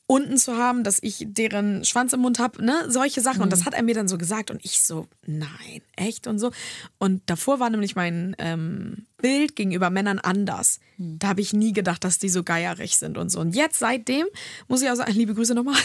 unten 0.08 0.38
zu 0.38 0.58
haben, 0.58 0.84
dass 0.84 1.00
ich 1.02 1.26
deren 1.28 1.86
Schwanz 1.86 2.12
im 2.14 2.20
Mund 2.20 2.40
habe, 2.40 2.64
ne, 2.64 2.86
solche 2.90 3.22
Sachen. 3.22 3.42
Und 3.42 3.52
das 3.52 3.66
hat 3.66 3.74
er 3.74 3.84
mir 3.84 3.96
dann 3.96 4.10
so 4.10 4.18
gesagt 4.18 4.52
und 4.52 4.64
ich 4.64 4.84
so, 4.84 5.08
nein, 5.26 5.82
echt 5.96 6.28
und 6.28 6.38
so. 6.38 6.52
Und 6.98 7.22
davor 7.28 7.60
war 7.62 7.70
nämlich 7.70 7.96
mein 7.96 8.36
ähm, 8.38 9.06
Bild 9.22 9.56
gegenüber 9.56 9.90
Männern 9.90 10.20
anders. 10.20 10.80
Da 10.98 11.30
habe 11.30 11.42
ich 11.42 11.54
nie 11.54 11.72
gedacht, 11.72 12.04
dass 12.04 12.20
die 12.20 12.30
so 12.30 12.44
geierig 12.44 12.98
sind 12.98 13.18
und 13.18 13.30
so. 13.30 13.40
Und 13.40 13.56
jetzt 13.56 13.80
seitdem 13.80 14.28
muss 14.68 14.82
ich 14.82 14.90
auch 14.90 14.96
sagen, 14.96 15.14
liebe 15.14 15.34
Grüße 15.34 15.56
nochmal, 15.56 15.80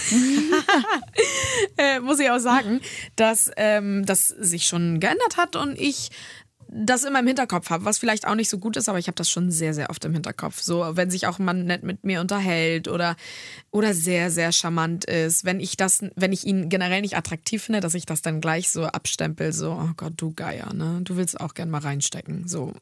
äh, 1.77 2.01
muss 2.01 2.19
ich 2.19 2.29
auch 2.31 2.41
sagen, 2.41 2.81
dass 3.15 3.51
ähm, 3.57 4.05
das 4.07 4.29
sich 4.29 4.67
schon 4.67 4.99
geändert 4.99 5.37
hat 5.37 5.55
und 5.55 5.79
ich 5.79 6.11
das 6.69 7.05
immer 7.05 7.21
im 7.21 7.27
Hinterkopf 7.27 7.71
habe, 7.71 7.85
was 7.85 7.99
vielleicht 7.99 8.27
auch 8.27 8.35
nicht 8.35 8.49
so 8.49 8.59
gut 8.59 8.77
ist, 8.77 8.89
aber 8.89 8.99
ich 8.99 9.07
habe 9.07 9.15
das 9.17 9.31
schon 9.31 9.51
sehr, 9.51 9.75
sehr 9.75 9.91
oft 9.91 10.05
im 10.05 10.13
Hinterkopf. 10.13 10.61
So, 10.61 10.85
wenn 10.95 11.11
sich 11.11 11.27
auch 11.27 11.39
ein 11.39 11.45
Mann 11.45 11.65
nett 11.65 11.83
mit 11.83 12.05
mir 12.05 12.21
unterhält 12.21 12.89
oder, 12.89 13.17
oder 13.71 13.95
sehr, 13.95 14.31
sehr 14.31 14.53
charmant 14.53 15.05
ist, 15.05 15.45
wenn 15.45 15.61
ich 15.61 15.77
das, 15.77 16.01
wenn 16.17 16.33
ich 16.33 16.45
ihn 16.45 16.69
generell 16.69 17.01
nicht 17.01 17.17
attraktiv 17.17 17.63
finde, 17.63 17.81
dass 17.81 17.95
ich 17.95 18.07
das 18.07 18.23
dann 18.23 18.41
gleich 18.41 18.71
so 18.71 18.85
abstempel, 18.85 19.53
so, 19.53 19.73
oh 19.73 19.91
Gott, 19.97 20.15
du 20.17 20.33
Geier, 20.33 20.73
ne? 20.75 21.01
Du 21.03 21.17
willst 21.17 21.41
auch 21.41 21.55
gern 21.55 21.71
mal 21.71 21.81
reinstecken. 21.83 22.47
So. 22.49 22.73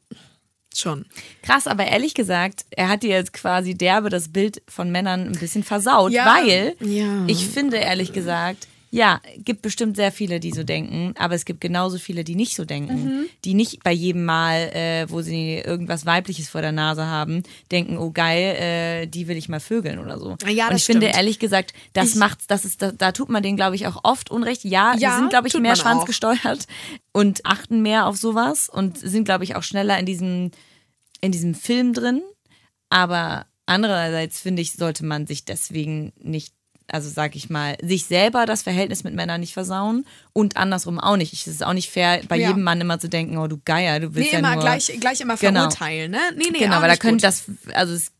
Schon. 0.75 1.05
Krass, 1.41 1.67
aber 1.67 1.85
ehrlich 1.85 2.15
gesagt, 2.15 2.65
er 2.71 2.89
hat 2.89 3.03
dir 3.03 3.09
jetzt 3.11 3.31
quasi 3.31 3.75
derbe 3.75 4.09
das 4.09 4.27
Bild 4.33 4.61
von 4.67 4.91
Männern 4.91 5.21
ein 5.27 5.39
bisschen 5.39 5.63
versaut, 5.63 6.11
Ja. 6.11 6.25
weil 6.25 6.75
Ja. 6.81 7.23
ich 7.27 7.47
finde 7.47 7.77
ehrlich 7.77 8.11
gesagt, 8.11 8.67
ja, 8.95 9.21
gibt 9.37 9.61
bestimmt 9.61 9.95
sehr 9.97 10.11
viele, 10.11 10.39
die 10.39 10.51
so 10.51 10.63
denken, 10.63 11.13
aber 11.17 11.35
es 11.35 11.43
gibt 11.45 11.59
genauso 11.61 11.97
viele, 11.97 12.23
die 12.23 12.35
nicht 12.35 12.55
so 12.55 12.63
denken, 12.65 13.03
Mhm. 13.03 13.25
die 13.43 13.53
nicht 13.53 13.83
bei 13.83 13.91
jedem 13.91 14.23
Mal, 14.25 14.69
äh, 14.73 15.05
wo 15.09 15.21
sie 15.21 15.55
irgendwas 15.57 16.05
Weibliches 16.05 16.47
vor 16.49 16.61
der 16.61 16.71
Nase 16.71 17.05
haben, 17.05 17.43
denken, 17.71 17.97
oh 17.97 18.11
geil, 18.11 18.55
äh, 18.55 19.05
die 19.07 19.27
will 19.27 19.37
ich 19.37 19.49
mal 19.49 19.59
vögeln 19.59 19.99
oder 19.99 20.17
so. 20.17 20.37
Ja, 20.47 20.69
Und 20.69 20.75
ich 20.77 20.85
finde 20.85 21.07
stimmt. 21.07 21.17
ehrlich 21.17 21.39
gesagt, 21.39 21.73
das 21.93 22.11
Ich- 22.11 22.15
macht, 22.15 22.39
das 22.47 22.63
ist, 22.65 22.81
da, 22.81 22.91
da 22.91 23.11
tut 23.11 23.29
man 23.29 23.43
denen, 23.43 23.57
glaube 23.57 23.75
ich, 23.75 23.85
auch 23.87 23.99
oft 24.03 24.31
Unrecht. 24.31 24.63
Ja, 24.63 24.95
Ja, 24.97 25.11
die 25.15 25.19
sind, 25.19 25.29
glaube 25.29 25.47
ich, 25.49 25.53
mehr 25.59 25.75
schwanzgesteuert 25.75 26.65
und 27.11 27.45
achten 27.45 27.81
mehr 27.81 28.07
auf 28.07 28.15
sowas 28.17 28.69
und 28.69 28.97
sind, 28.97 29.25
glaube 29.25 29.43
ich, 29.43 29.55
auch 29.55 29.63
schneller 29.63 29.99
in 29.99 30.05
diesem 30.05 30.51
in 31.21 31.31
diesem 31.31 31.53
Film 31.55 31.93
drin. 31.93 32.21
Aber 32.89 33.45
andererseits 33.65 34.39
finde 34.39 34.61
ich, 34.61 34.73
sollte 34.73 35.05
man 35.05 35.27
sich 35.27 35.43
deswegen 35.45 36.13
nicht, 36.21 36.53
also 36.91 37.09
sag 37.09 37.35
ich 37.35 37.49
mal, 37.49 37.75
sich 37.81 38.05
selber 38.05 38.45
das 38.45 38.61
Verhältnis 38.63 39.03
mit 39.03 39.13
Männern 39.15 39.41
nicht 39.41 39.53
versauen 39.53 40.05
und 40.33 40.57
andersrum 40.57 40.99
auch 40.99 41.17
nicht. 41.17 41.33
Es 41.33 41.47
ist 41.47 41.65
auch 41.65 41.73
nicht 41.73 41.89
fair, 41.89 42.21
bei 42.27 42.37
Ja. 42.37 42.49
jedem 42.49 42.63
Mann 42.63 42.79
immer 42.81 42.99
zu 42.99 43.09
denken, 43.09 43.37
oh 43.37 43.47
du 43.47 43.59
Geier, 43.65 43.99
du 43.99 44.13
willst 44.15 44.29
Nee, 44.29 44.33
ja 44.33 44.39
immer 44.39 44.53
nur... 44.53 44.61
gleich, 44.63 44.91
gleich 44.99 45.21
immer 45.21 45.35
Genau. 45.37 45.61
verurteilen, 45.61 46.11
ne? 46.11 46.19
Nee, 46.37 46.45
nee, 46.51 46.59
genau, 46.59 46.81
weil 46.81 46.95
da 46.95 47.09
gut. 47.09 47.23
das, 47.23 47.45
also 47.73 47.93
es, 47.93 48.11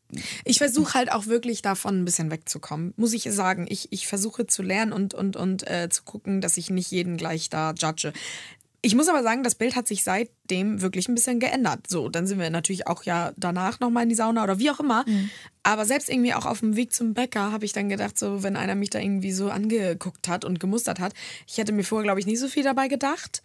Ich 0.46 0.60
versuche 0.60 0.94
halt 0.94 1.12
auch 1.12 1.26
wirklich 1.28 1.62
davon 1.62 2.00
ein 2.02 2.06
bisschen 2.06 2.32
wegzukommen, 2.32 2.94
muss 2.96 3.14
ich 3.14 3.24
sagen. 3.32 3.66
Ich, 3.70 3.92
ich 3.92 4.08
versuche 4.08 4.48
zu 4.48 4.62
lernen 4.64 4.94
und, 4.94 5.14
und, 5.14 5.36
und 5.36 5.68
äh, 5.70 5.90
zu 5.90 6.04
gucken, 6.04 6.42
dass 6.42 6.58
ich 6.58 6.70
nicht 6.70 6.92
jeden 6.92 7.18
gleich 7.18 7.50
da 7.50 7.74
judge. 7.78 8.14
Ich 8.86 8.94
muss 8.94 9.10
aber 9.10 9.24
sagen, 9.24 9.42
das 9.42 9.56
Bild 9.56 9.76
hat 9.76 9.88
sich 9.88 10.04
seitdem 10.04 10.80
wirklich 10.80 11.10
ein 11.10 11.16
bisschen 11.16 11.40
geändert. 11.40 11.88
So, 11.88 12.08
dann 12.08 12.28
sind 12.28 12.38
wir 12.40 12.52
natürlich 12.52 12.86
auch 12.86 13.02
ja 13.02 13.34
danach 13.36 13.80
nochmal 13.80 14.04
in 14.04 14.10
die 14.10 14.16
Sauna 14.16 14.44
oder 14.44 14.60
wie 14.60 14.70
auch 14.70 14.80
immer. 14.80 15.04
Aber 15.64 15.86
selbst 15.86 16.08
irgendwie 16.08 16.36
auch 16.36 16.46
auf 16.46 16.60
dem 16.60 16.76
Weg 16.76 16.94
zum 16.94 17.16
Bäcker 17.16 17.52
habe 17.52 17.66
ich 17.66 17.74
dann 17.74 17.90
gedacht, 17.90 18.20
so, 18.20 18.44
wenn 18.44 18.56
einer 18.56 18.76
mich 18.76 18.92
da 18.92 19.00
irgendwie 19.00 19.32
so 19.32 19.50
angeguckt 19.50 20.28
hat 20.28 20.46
und 20.46 20.60
gemustert 20.60 21.00
hat, 21.00 21.16
ich 21.48 21.58
hätte 21.58 21.72
mir 21.72 21.84
vorher, 21.84 22.04
glaube 22.04 22.20
ich, 22.20 22.28
nicht 22.28 22.40
so 22.40 22.48
viel 22.48 22.62
dabei 22.62 22.88
gedacht. 22.88 23.42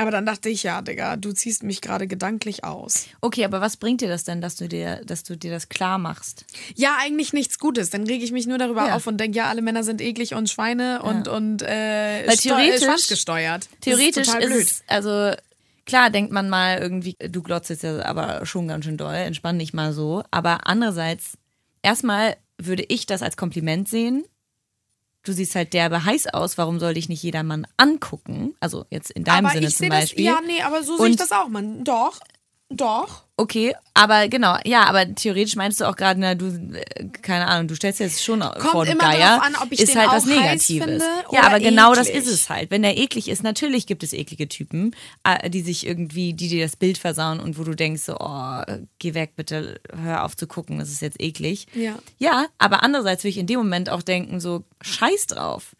Aber 0.00 0.10
dann 0.10 0.24
dachte 0.26 0.48
ich, 0.48 0.62
ja, 0.62 0.80
Digga, 0.82 1.16
du 1.16 1.32
ziehst 1.32 1.62
mich 1.62 1.80
gerade 1.80 2.06
gedanklich 2.06 2.64
aus. 2.64 3.06
okay, 3.20 3.44
aber 3.44 3.60
was 3.60 3.76
bringt 3.76 4.00
dir 4.00 4.08
das 4.08 4.24
denn, 4.24 4.40
dass 4.40 4.56
du 4.56 4.68
dir, 4.68 5.02
dass 5.04 5.22
du 5.24 5.36
dir 5.36 5.50
das 5.50 5.68
klar 5.68 5.98
machst? 5.98 6.44
Ja, 6.74 6.96
eigentlich 7.00 7.32
nichts 7.32 7.58
Gutes. 7.58 7.90
Dann 7.90 8.04
rege 8.04 8.24
ich 8.24 8.32
mich 8.32 8.46
nur 8.46 8.58
darüber 8.58 8.86
Ja. 8.86 8.96
auf 8.96 9.06
und 9.06 9.18
denke, 9.18 9.36
ja, 9.36 9.48
alle 9.48 9.62
Männer 9.62 9.84
sind 9.84 10.00
eklig 10.00 10.34
und 10.34 10.48
Schweine 10.48 11.02
und, 11.02 11.28
und 11.28 11.62
äh, 11.62 12.26
Weil 12.26 12.34
steu- 12.36 12.42
theoretisch- 12.48 12.82
äh, 12.82 12.84
schwanzgesteuert. 12.86 13.68
Theoretisch 13.82 14.22
ist, 14.22 14.26
total 14.28 14.42
ist, 14.42 14.48
blöd. 14.50 14.62
es, 14.66 14.82
also 14.86 15.36
klar 15.86 16.10
denkt 16.10 16.32
man 16.32 16.48
mal 16.48 16.78
irgendwie, 16.78 17.16
du 17.18 17.42
glotzt 17.42 17.68
jetzt 17.70 17.82
ja 17.82 18.04
aber 18.04 18.46
schon 18.46 18.68
ganz 18.68 18.84
schön 18.84 18.96
doll, 18.96 19.14
entspann 19.14 19.58
dich 19.58 19.74
mal 19.74 19.92
so. 19.92 20.22
Aber 20.30 20.66
andererseits, 20.66 21.36
erstmal 21.82 22.36
würde 22.58 22.84
ich 22.88 23.06
das 23.06 23.22
als 23.22 23.36
Kompliment 23.36 23.88
sehen. 23.88 24.24
Du 25.22 25.32
siehst 25.32 25.54
halt 25.54 25.74
derbe 25.74 26.04
heiß 26.04 26.28
aus, 26.28 26.56
warum 26.56 26.78
soll 26.78 26.94
dich 26.94 27.08
nicht 27.08 27.22
jeder 27.22 27.42
Mann 27.42 27.66
angucken? 27.76 28.54
Also 28.60 28.86
jetzt 28.90 29.10
in 29.10 29.24
deinem 29.24 29.46
aber 29.46 29.54
Sinne 29.54 29.66
ich 29.66 29.76
zum 29.76 29.84
sehe 29.84 29.90
das, 29.90 30.00
Beispiel. 30.00 30.24
ja, 30.24 30.40
nee, 30.46 30.62
aber 30.62 30.82
so 30.82 30.96
sehe 30.96 31.08
ich 31.08 31.16
das 31.16 31.32
auch, 31.32 31.48
man. 31.48 31.84
Doch. 31.84 32.20
Doch. 32.72 33.24
Okay, 33.36 33.74
aber 33.94 34.28
genau, 34.28 34.56
ja, 34.64 34.84
aber 34.84 35.12
theoretisch 35.14 35.56
meinst 35.56 35.80
du 35.80 35.86
auch 35.86 35.96
gerade, 35.96 36.20
na, 36.20 36.36
du, 36.36 36.46
äh, 36.46 37.08
keine 37.20 37.46
Ahnung, 37.46 37.66
du 37.66 37.74
stellst 37.74 37.98
jetzt 37.98 38.22
schon 38.22 38.42
vor, 38.42 38.84
du 38.84 38.92
immer 38.92 39.10
Geier, 39.12 39.42
an, 39.42 39.56
ob 39.60 39.72
ich 39.72 39.80
ist 39.80 39.94
den 39.94 40.00
halt 40.00 40.10
was 40.10 40.26
Negatives. 40.26 41.02
ja, 41.32 41.42
aber 41.42 41.58
genau 41.58 41.94
das 41.94 42.08
eklig. 42.08 42.22
ist 42.22 42.32
es 42.32 42.48
halt. 42.48 42.70
Wenn 42.70 42.82
der 42.82 42.96
eklig 42.96 43.28
ist, 43.28 43.42
natürlich 43.42 43.86
gibt 43.86 44.04
es 44.04 44.12
eklige 44.12 44.46
Typen, 44.46 44.94
äh, 45.24 45.50
die 45.50 45.62
sich 45.62 45.84
irgendwie, 45.84 46.32
die 46.32 46.48
dir 46.48 46.62
das 46.62 46.76
Bild 46.76 46.98
versauen 46.98 47.40
und 47.40 47.58
wo 47.58 47.64
du 47.64 47.74
denkst, 47.74 48.02
so, 48.02 48.16
oh, 48.20 48.62
geh 49.00 49.14
weg, 49.14 49.32
bitte, 49.34 49.80
hör 49.96 50.24
auf 50.24 50.36
zu 50.36 50.46
gucken, 50.46 50.78
das 50.78 50.90
ist 50.90 51.02
jetzt 51.02 51.20
eklig. 51.20 51.66
Ja. 51.74 51.98
Ja, 52.18 52.46
aber 52.58 52.84
andererseits 52.84 53.24
würde 53.24 53.30
ich 53.30 53.38
in 53.38 53.48
dem 53.48 53.58
Moment 53.58 53.90
auch 53.90 54.02
denken, 54.02 54.38
so, 54.38 54.64
scheiß 54.82 55.26
drauf. 55.26 55.74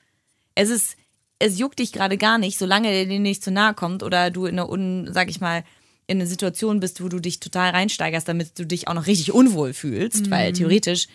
Es 0.56 0.70
ist, 0.70 0.96
es 1.38 1.58
juckt 1.58 1.78
dich 1.78 1.92
gerade 1.92 2.16
gar 2.16 2.38
nicht, 2.38 2.58
solange 2.58 2.90
der 2.90 3.06
dir 3.06 3.20
nicht 3.20 3.44
zu 3.44 3.52
nahe 3.52 3.74
kommt 3.74 4.02
oder 4.02 4.30
du 4.30 4.46
in 4.46 4.58
einer, 4.58 4.68
un, 4.68 5.08
sag 5.12 5.30
ich 5.30 5.40
mal, 5.40 5.62
in 6.10 6.18
eine 6.18 6.26
Situation 6.26 6.80
bist, 6.80 7.02
wo 7.02 7.08
du 7.08 7.20
dich 7.20 7.40
total 7.40 7.70
reinsteigerst, 7.70 8.26
damit 8.28 8.58
du 8.58 8.66
dich 8.66 8.88
auch 8.88 8.94
noch 8.94 9.06
richtig 9.06 9.32
unwohl 9.32 9.72
fühlst, 9.72 10.26
Mhm. 10.26 10.30
weil 10.30 10.52
theoretisch 10.52 11.06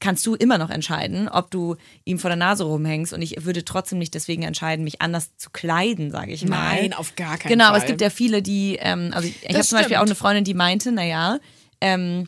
kannst 0.00 0.26
du 0.26 0.34
immer 0.34 0.58
noch 0.58 0.68
entscheiden, 0.70 1.28
ob 1.28 1.52
du 1.52 1.76
ihm 2.04 2.18
vor 2.18 2.28
der 2.28 2.36
Nase 2.36 2.64
rumhängst 2.64 3.12
und 3.12 3.22
ich 3.22 3.44
würde 3.44 3.64
trotzdem 3.64 3.98
nicht 3.98 4.14
deswegen 4.14 4.42
entscheiden, 4.42 4.82
mich 4.82 5.00
anders 5.00 5.36
zu 5.36 5.50
kleiden, 5.50 6.10
sage 6.10 6.32
ich 6.32 6.44
mal. 6.44 6.74
Nein, 6.80 6.92
auf 6.92 7.14
gar 7.14 7.38
keinen 7.38 7.50
Genau, 7.52 7.64
Fall. 7.66 7.74
aber 7.74 7.78
es 7.78 7.86
gibt 7.86 8.00
ja 8.00 8.10
viele, 8.10 8.42
die, 8.42 8.78
ähm, 8.80 9.10
also 9.14 9.28
ich, 9.28 9.36
ich 9.48 9.54
habe 9.54 9.64
zum 9.64 9.78
Beispiel 9.78 9.96
auch 9.98 10.02
eine 10.02 10.16
Freundin, 10.16 10.42
die 10.42 10.54
meinte, 10.54 10.90
naja, 10.90 11.38
ähm, 11.80 12.26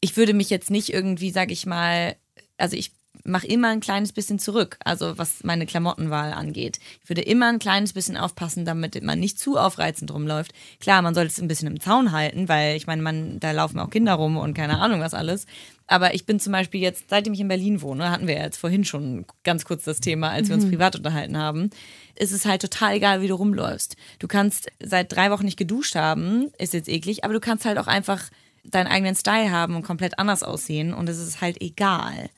ich 0.00 0.16
würde 0.16 0.32
mich 0.32 0.48
jetzt 0.48 0.70
nicht 0.70 0.92
irgendwie, 0.92 1.30
sag 1.30 1.50
ich 1.50 1.66
mal, 1.66 2.14
also 2.56 2.76
ich 2.76 2.92
mache 3.30 3.46
immer 3.46 3.68
ein 3.68 3.80
kleines 3.80 4.12
bisschen 4.12 4.38
zurück, 4.38 4.78
also 4.84 5.16
was 5.18 5.42
meine 5.44 5.66
Klamottenwahl 5.66 6.32
angeht. 6.32 6.78
Ich 7.02 7.08
würde 7.08 7.22
immer 7.22 7.48
ein 7.48 7.58
kleines 7.58 7.92
bisschen 7.92 8.16
aufpassen, 8.16 8.64
damit 8.64 9.02
man 9.02 9.18
nicht 9.18 9.38
zu 9.38 9.56
aufreizend 9.56 10.12
rumläuft. 10.12 10.52
Klar, 10.80 11.02
man 11.02 11.14
sollte 11.14 11.32
es 11.32 11.40
ein 11.40 11.48
bisschen 11.48 11.68
im 11.68 11.80
Zaun 11.80 12.12
halten, 12.12 12.48
weil 12.48 12.76
ich 12.76 12.86
meine, 12.86 13.02
man, 13.02 13.40
da 13.40 13.52
laufen 13.52 13.78
auch 13.78 13.90
Kinder 13.90 14.14
rum 14.14 14.36
und 14.36 14.54
keine 14.54 14.78
Ahnung 14.78 15.00
was 15.00 15.14
alles. 15.14 15.46
Aber 15.86 16.14
ich 16.14 16.24
bin 16.24 16.38
zum 16.38 16.52
Beispiel 16.52 16.80
jetzt, 16.80 17.06
seitdem 17.10 17.32
ich 17.32 17.40
in 17.40 17.48
Berlin 17.48 17.82
wohne, 17.82 18.10
hatten 18.10 18.28
wir 18.28 18.34
ja 18.34 18.44
jetzt 18.44 18.58
vorhin 18.58 18.84
schon 18.84 19.24
ganz 19.42 19.64
kurz 19.64 19.82
das 19.82 19.98
Thema, 19.98 20.30
als 20.30 20.48
wir 20.48 20.54
uns 20.54 20.68
privat 20.68 20.94
unterhalten 20.94 21.36
haben, 21.36 21.70
ist 22.14 22.30
es 22.30 22.44
halt 22.44 22.62
total 22.62 22.94
egal, 22.94 23.22
wie 23.22 23.28
du 23.28 23.34
rumläufst. 23.34 23.96
Du 24.20 24.28
kannst 24.28 24.70
seit 24.80 25.10
drei 25.10 25.32
Wochen 25.32 25.44
nicht 25.44 25.56
geduscht 25.56 25.96
haben, 25.96 26.52
ist 26.58 26.74
jetzt 26.74 26.88
eklig, 26.88 27.24
aber 27.24 27.32
du 27.32 27.40
kannst 27.40 27.64
halt 27.64 27.76
auch 27.76 27.88
einfach 27.88 28.30
deinen 28.62 28.86
eigenen 28.86 29.16
Style 29.16 29.50
haben 29.50 29.74
und 29.74 29.82
komplett 29.82 30.18
anders 30.18 30.42
aussehen 30.42 30.94
und 30.94 31.08
es 31.08 31.18
ist 31.18 31.40
halt 31.40 31.60
egal. 31.60 32.30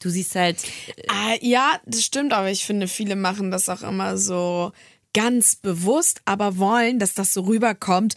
Du 0.00 0.10
siehst 0.10 0.34
halt, 0.34 0.58
Ah, 1.08 1.34
ja, 1.40 1.80
das 1.86 2.04
stimmt, 2.04 2.32
aber 2.32 2.50
ich 2.50 2.64
finde, 2.64 2.88
viele 2.88 3.16
machen 3.16 3.50
das 3.50 3.68
auch 3.68 3.82
immer 3.82 4.18
so 4.18 4.72
ganz 5.14 5.56
bewusst, 5.56 6.20
aber 6.26 6.58
wollen, 6.58 6.98
dass 6.98 7.14
das 7.14 7.32
so 7.32 7.42
rüberkommt. 7.42 8.14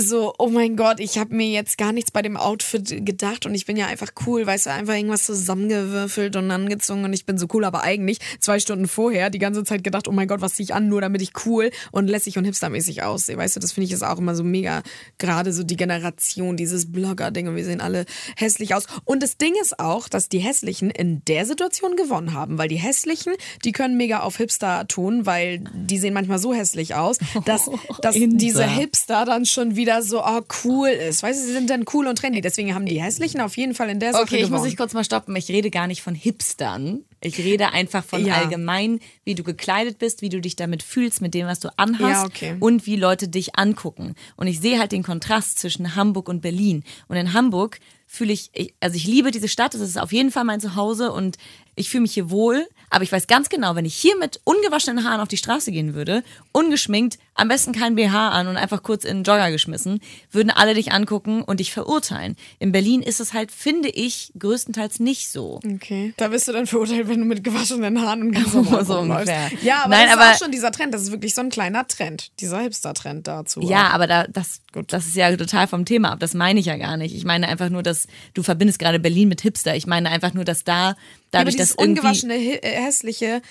So, 0.00 0.32
oh 0.38 0.46
mein 0.46 0.76
Gott, 0.76 1.00
ich 1.00 1.18
habe 1.18 1.34
mir 1.34 1.48
jetzt 1.48 1.76
gar 1.76 1.90
nichts 1.90 2.12
bei 2.12 2.22
dem 2.22 2.36
Outfit 2.36 3.04
gedacht 3.04 3.46
und 3.46 3.54
ich 3.56 3.66
bin 3.66 3.76
ja 3.76 3.86
einfach 3.88 4.12
cool, 4.26 4.46
weißt 4.46 4.66
du, 4.66 4.70
einfach 4.70 4.94
irgendwas 4.94 5.24
zusammengewürfelt 5.24 6.36
und 6.36 6.52
angezogen 6.52 7.02
und 7.04 7.12
ich 7.12 7.26
bin 7.26 7.36
so 7.36 7.48
cool, 7.52 7.64
aber 7.64 7.82
eigentlich 7.82 8.20
zwei 8.38 8.60
Stunden 8.60 8.86
vorher 8.86 9.28
die 9.28 9.40
ganze 9.40 9.64
Zeit 9.64 9.82
gedacht, 9.82 10.06
oh 10.06 10.12
mein 10.12 10.28
Gott, 10.28 10.40
was 10.40 10.54
ziehe 10.54 10.62
ich 10.62 10.72
an, 10.72 10.86
nur 10.86 11.00
damit 11.00 11.20
ich 11.20 11.32
cool 11.46 11.72
und 11.90 12.06
lässig 12.06 12.38
und 12.38 12.44
hipstermäßig 12.44 13.02
aussehe, 13.02 13.36
weißt 13.36 13.56
du, 13.56 13.60
das 13.60 13.72
finde 13.72 13.86
ich 13.86 13.92
ist 13.92 14.04
auch 14.04 14.18
immer 14.18 14.36
so 14.36 14.44
mega, 14.44 14.84
gerade 15.18 15.52
so 15.52 15.64
die 15.64 15.76
Generation, 15.76 16.56
dieses 16.56 16.92
Blogger-Ding 16.92 17.48
und 17.48 17.56
wir 17.56 17.64
sehen 17.64 17.80
alle 17.80 18.04
hässlich 18.36 18.76
aus 18.76 18.84
und 19.04 19.20
das 19.20 19.36
Ding 19.36 19.54
ist 19.60 19.80
auch, 19.80 20.08
dass 20.08 20.28
die 20.28 20.38
Hässlichen 20.38 20.90
in 20.90 21.24
der 21.24 21.44
Situation 21.44 21.96
gewonnen 21.96 22.34
haben, 22.34 22.56
weil 22.56 22.68
die 22.68 22.76
Hässlichen, 22.76 23.32
die 23.64 23.72
können 23.72 23.96
mega 23.96 24.20
auf 24.20 24.36
Hipster 24.36 24.86
tun, 24.86 25.26
weil 25.26 25.64
die 25.74 25.98
sehen 25.98 26.14
manchmal 26.14 26.38
so 26.38 26.54
hässlich 26.54 26.94
aus, 26.94 27.18
dass, 27.46 27.68
dass 28.00 28.14
Insa. 28.14 28.36
diese 28.36 28.64
Hipster 28.64 29.24
dann 29.24 29.44
schon 29.44 29.74
wieder 29.74 29.87
so 30.02 30.22
oh, 30.24 30.40
cool 30.64 30.88
ist. 30.88 31.22
Weißt 31.22 31.40
du, 31.40 31.46
sie 31.46 31.52
sind 31.52 31.70
dann 31.70 31.84
cool 31.92 32.06
und 32.06 32.16
trendy. 32.18 32.40
Deswegen 32.40 32.74
haben 32.74 32.86
die 32.86 33.00
Hässlichen 33.02 33.40
auf 33.40 33.56
jeden 33.56 33.74
Fall 33.74 33.88
in 33.90 34.00
der 34.00 34.12
Sache 34.12 34.22
okay, 34.22 34.36
ich 34.36 34.42
muss 34.42 34.48
gewonnen. 34.50 34.64
dich 34.66 34.76
kurz 34.76 34.92
mal 34.94 35.04
stoppen. 35.04 35.34
Ich 35.36 35.48
rede 35.48 35.70
gar 35.70 35.86
nicht 35.86 36.02
von 36.02 36.14
Hipstern. 36.14 37.04
Ich 37.20 37.38
rede 37.38 37.72
einfach 37.72 38.04
von 38.04 38.24
Ja. 38.24 38.34
allgemein, 38.34 39.00
wie 39.24 39.34
du 39.34 39.42
gekleidet 39.42 39.98
bist, 39.98 40.22
wie 40.22 40.28
du 40.28 40.40
dich 40.40 40.56
damit 40.56 40.82
fühlst, 40.82 41.20
mit 41.20 41.34
dem, 41.34 41.46
was 41.46 41.60
du 41.60 41.68
anhast 41.76 42.00
Ja, 42.02 42.24
okay. 42.24 42.56
und 42.60 42.86
wie 42.86 42.96
Leute 42.96 43.28
dich 43.28 43.56
angucken. 43.58 44.14
Und 44.36 44.46
ich 44.46 44.60
sehe 44.60 44.78
halt 44.78 44.92
den 44.92 45.02
Kontrast 45.02 45.58
zwischen 45.58 45.96
Hamburg 45.96 46.28
und 46.28 46.40
Berlin. 46.40 46.84
Und 47.08 47.16
in 47.16 47.32
Hamburg 47.32 47.80
fühle 48.08 48.32
ich, 48.32 48.50
ich, 48.54 48.74
also 48.80 48.96
ich 48.96 49.06
liebe 49.06 49.30
diese 49.30 49.48
Stadt, 49.48 49.74
es 49.74 49.80
ist 49.82 49.98
auf 50.00 50.12
jeden 50.12 50.30
Fall 50.32 50.44
mein 50.44 50.60
Zuhause 50.60 51.12
und 51.12 51.36
ich 51.76 51.90
fühle 51.90 52.00
mich 52.02 52.14
hier 52.14 52.28
wohl, 52.30 52.66
aber 52.90 53.04
ich 53.04 53.12
weiß 53.12 53.28
ganz 53.28 53.48
genau, 53.50 53.76
wenn 53.76 53.84
ich 53.84 53.94
hier 53.94 54.16
mit 54.18 54.40
ungewaschenen 54.42 55.04
Haaren 55.04 55.20
auf 55.20 55.28
die 55.28 55.36
Straße 55.36 55.70
gehen 55.70 55.94
würde, 55.94 56.24
ungeschminkt, 56.52 57.18
am 57.34 57.46
besten 57.46 57.72
kein 57.72 57.94
BH 57.94 58.30
an 58.30 58.48
und 58.48 58.56
einfach 58.56 58.82
kurz 58.82 59.04
in 59.04 59.18
den 59.18 59.22
Jogger 59.24 59.50
geschmissen, 59.52 60.00
würden 60.32 60.50
alle 60.50 60.74
dich 60.74 60.90
angucken 60.90 61.42
und 61.42 61.60
dich 61.60 61.70
verurteilen. 61.72 62.34
In 62.58 62.72
Berlin 62.72 63.00
ist 63.02 63.20
es 63.20 63.32
halt, 63.32 63.52
finde 63.52 63.90
ich, 63.90 64.32
größtenteils 64.38 64.98
nicht 64.98 65.28
so. 65.30 65.60
Okay. 65.64 66.14
Da 66.16 66.28
bist 66.28 66.48
du 66.48 66.52
dann 66.52 66.66
verurteilt, 66.66 67.06
wenn 67.08 67.20
du 67.20 67.26
mit 67.26 67.44
gewaschenen 67.44 68.00
Haaren 68.00 68.22
und 68.22 68.32
ganz 68.32 68.52
normal 68.54 68.84
So 68.84 68.98
ungefähr. 68.98 69.50
Ja, 69.62 69.82
aber 69.84 69.90
Nein, 69.90 70.06
das 70.06 70.14
aber- 70.16 70.30
ist 70.30 70.36
auch 70.36 70.44
schon 70.46 70.52
dieser 70.52 70.72
Trend. 70.72 70.94
Das 70.94 71.02
ist 71.02 71.12
wirklich 71.12 71.34
so 71.34 71.42
ein 71.42 71.50
kleiner 71.50 71.86
Trend. 71.86 72.30
Dieser 72.40 72.58
Hipster-Trend 72.60 73.28
dazu. 73.28 73.60
Ja, 73.60 73.88
aber 73.90 74.06
da, 74.08 74.26
das, 74.26 74.62
das 74.88 75.06
ist 75.06 75.14
ja 75.16 75.36
total 75.36 75.68
vom 75.68 75.84
Thema 75.84 76.10
ab. 76.12 76.20
Das 76.20 76.34
meine 76.34 76.58
ich 76.58 76.66
ja 76.66 76.76
gar 76.76 76.96
nicht. 76.96 77.14
Ich 77.14 77.24
meine 77.24 77.46
einfach 77.46 77.68
nur, 77.68 77.82
dass 77.84 77.97
du 78.34 78.42
verbindest 78.42 78.78
gerade 78.78 78.98
Berlin 79.00 79.28
mit 79.28 79.40
Hipster. 79.40 79.74
Ich 79.74 79.86
meine 79.86 80.10
einfach 80.10 80.34
nur, 80.34 80.44
dass 80.44 80.64
da 80.64 80.96
dadurch, 81.30 81.56
dieses 81.56 81.70
dass 81.70 81.84
irgendwie 81.84 82.00
ungewaschene, 82.00 82.34
äh, 82.36 82.82
hässliche 82.84 83.42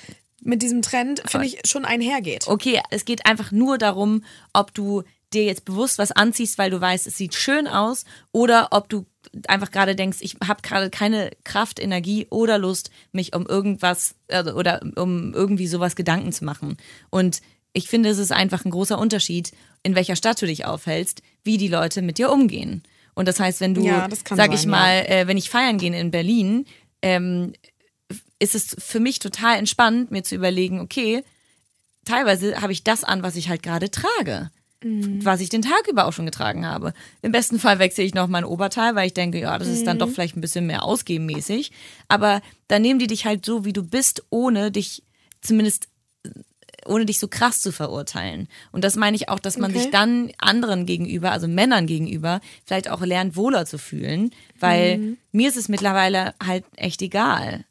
mit 0.41 0.62
diesem 0.62 0.81
Trend, 0.81 1.23
finde 1.25 1.47
ich, 1.47 1.60
schon 1.65 1.83
einhergeht. 1.83 2.47
okay, 2.47 2.81
es 2.91 3.05
geht 3.05 3.25
einfach 3.25 3.51
nur 3.51 3.77
darum, 3.77 4.23
ob 4.53 4.73
du 4.73 5.03
dir 5.33 5.43
jetzt 5.43 5.65
bewusst 5.65 5.97
was 5.97 6.12
anziehst, 6.12 6.57
weil 6.57 6.69
du 6.69 6.79
weißt, 6.79 7.07
es 7.07 7.17
sieht 7.17 7.36
schön 7.36 7.67
aus, 7.67 8.05
oder 8.31 8.69
ob 8.71 8.88
du 8.88 9.05
einfach 9.47 9.71
gerade 9.71 9.95
denkst, 9.95 10.19
ich 10.21 10.38
habe 10.47 10.62
gerade 10.62 10.89
keine 10.89 11.31
Kraft, 11.43 11.79
Energie 11.79 12.27
oder 12.29 12.57
Lust, 12.57 12.91
mich 13.12 13.36
um 13.36 13.45
irgendwas 13.45 14.15
äh, 14.27 14.51
oder 14.51 14.81
um 14.95 15.33
irgendwie 15.33 15.67
sowas 15.67 15.95
Gedanken 15.95 16.31
zu 16.31 16.45
machen. 16.45 16.77
Und 17.10 17.41
ich 17.73 17.89
finde, 17.89 18.10
es 18.10 18.17
ist 18.17 18.31
einfach 18.31 18.65
ein 18.65 18.71
großer 18.71 18.97
Unterschied, 18.97 19.51
in 19.83 19.95
welcher 19.95 20.15
Stadt 20.15 20.41
du 20.41 20.47
dich 20.47 20.65
aufhältst, 20.65 21.21
wie 21.43 21.57
die 21.57 21.67
Leute 21.67 22.01
mit 22.01 22.17
dir 22.17 22.31
umgehen. 22.31 22.83
Und 23.17 23.27
das 23.27 23.39
heißt, 23.39 23.62
wenn 23.62 23.73
du, 23.73 23.82
Ja, 23.84 24.08
sag 24.12 24.38
sein, 24.38 24.51
ich 24.51 24.67
mal, 24.67 25.03
äh, 25.08 25.25
wenn 25.25 25.38
ich 25.38 25.49
feiern 25.49 25.80
gehe 25.80 25.99
in 25.99 26.12
Berlin, 26.12 26.65
ähm, 27.01 27.53
ist 28.38 28.53
es 28.53 28.75
für 28.77 28.99
mich 28.99 29.17
total 29.17 29.58
entspannt, 29.58 30.12
mir 30.12 30.21
zu 30.21 30.36
überlegen, 30.36 30.80
okay, 30.80 31.23
teilweise 32.06 32.62
habe 32.62 32.73
ich 32.73 32.84
das 32.84 33.03
an, 33.03 33.23
was 33.23 33.36
ich 33.36 33.49
halt 33.49 33.63
gerade 33.63 33.89
trage. 33.89 34.51
Was 35.23 35.41
ich 35.41 35.49
den 35.49 35.63
Tag 35.63 35.88
über 35.89 36.06
auch 36.06 36.13
schon 36.13 36.27
getragen 36.27 36.67
habe. 36.67 36.93
Im 37.23 37.32
besten 37.32 37.58
Fall 37.58 37.80
wechsle 37.80 38.03
ich 38.03 38.13
noch 38.13 38.27
mein 38.27 38.45
Oberteil, 38.45 38.93
weil 38.93 39.08
ich 39.08 39.15
denke, 39.15 39.39
ja, 39.39 39.58
das 39.58 39.67
ist 39.67 39.88
dann 39.88 39.97
doch 39.97 40.10
vielleicht 40.10 40.38
ein 40.38 40.41
bisschen 40.41 40.67
mehr 40.67 40.84
ausgebenmäßig. 40.84 41.71
Aber 42.10 42.43
dann 42.67 42.84
nehmen 42.84 42.99
die 42.99 43.08
dich 43.08 43.25
halt 43.25 43.43
so, 43.43 43.65
wie 43.65 43.73
du 43.73 43.82
bist, 43.82 44.23
ohne 44.30 44.69
dich 44.69 45.01
zumindest 45.41 45.88
ohne 46.88 47.06
dich 47.06 47.19
so 47.19 47.28
krass 47.28 47.62
zu 47.62 47.71
verurteilen. 47.71 48.47
Und 48.71 48.84
das 48.84 48.95
meine 48.95 49.15
ich 49.15 49.30
auch, 49.30 49.39
dass 49.39 49.58
man 49.58 49.71
Okay. 49.71 49.80
sich 49.82 49.89
dann 49.91 50.32
anderen 50.38 50.86
gegenüber, 50.86 51.32
also 51.32 51.47
Männern 51.47 51.88
gegenüber, 51.88 52.41
vielleicht 52.65 52.89
auch 52.89 53.02
lernt, 53.02 53.36
wohler 53.36 53.65
zu 53.65 53.78
fühlen, 53.78 54.32
weil 54.60 55.15
mir 55.32 55.50
ist 55.50 55.58
es 55.58 55.69
mittlerweile 55.69 56.34
halt 56.45 56.63
echt 56.76 57.02
egal. 57.02 57.65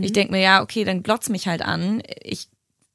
Ich 0.00 0.12
denke 0.12 0.32
mir, 0.32 0.40
ja, 0.40 0.62
okay, 0.62 0.84
dann 0.84 1.02
glotz 1.02 1.28
mich 1.28 1.46
halt 1.46 1.60
an. 1.62 2.02
Ich 2.22 2.48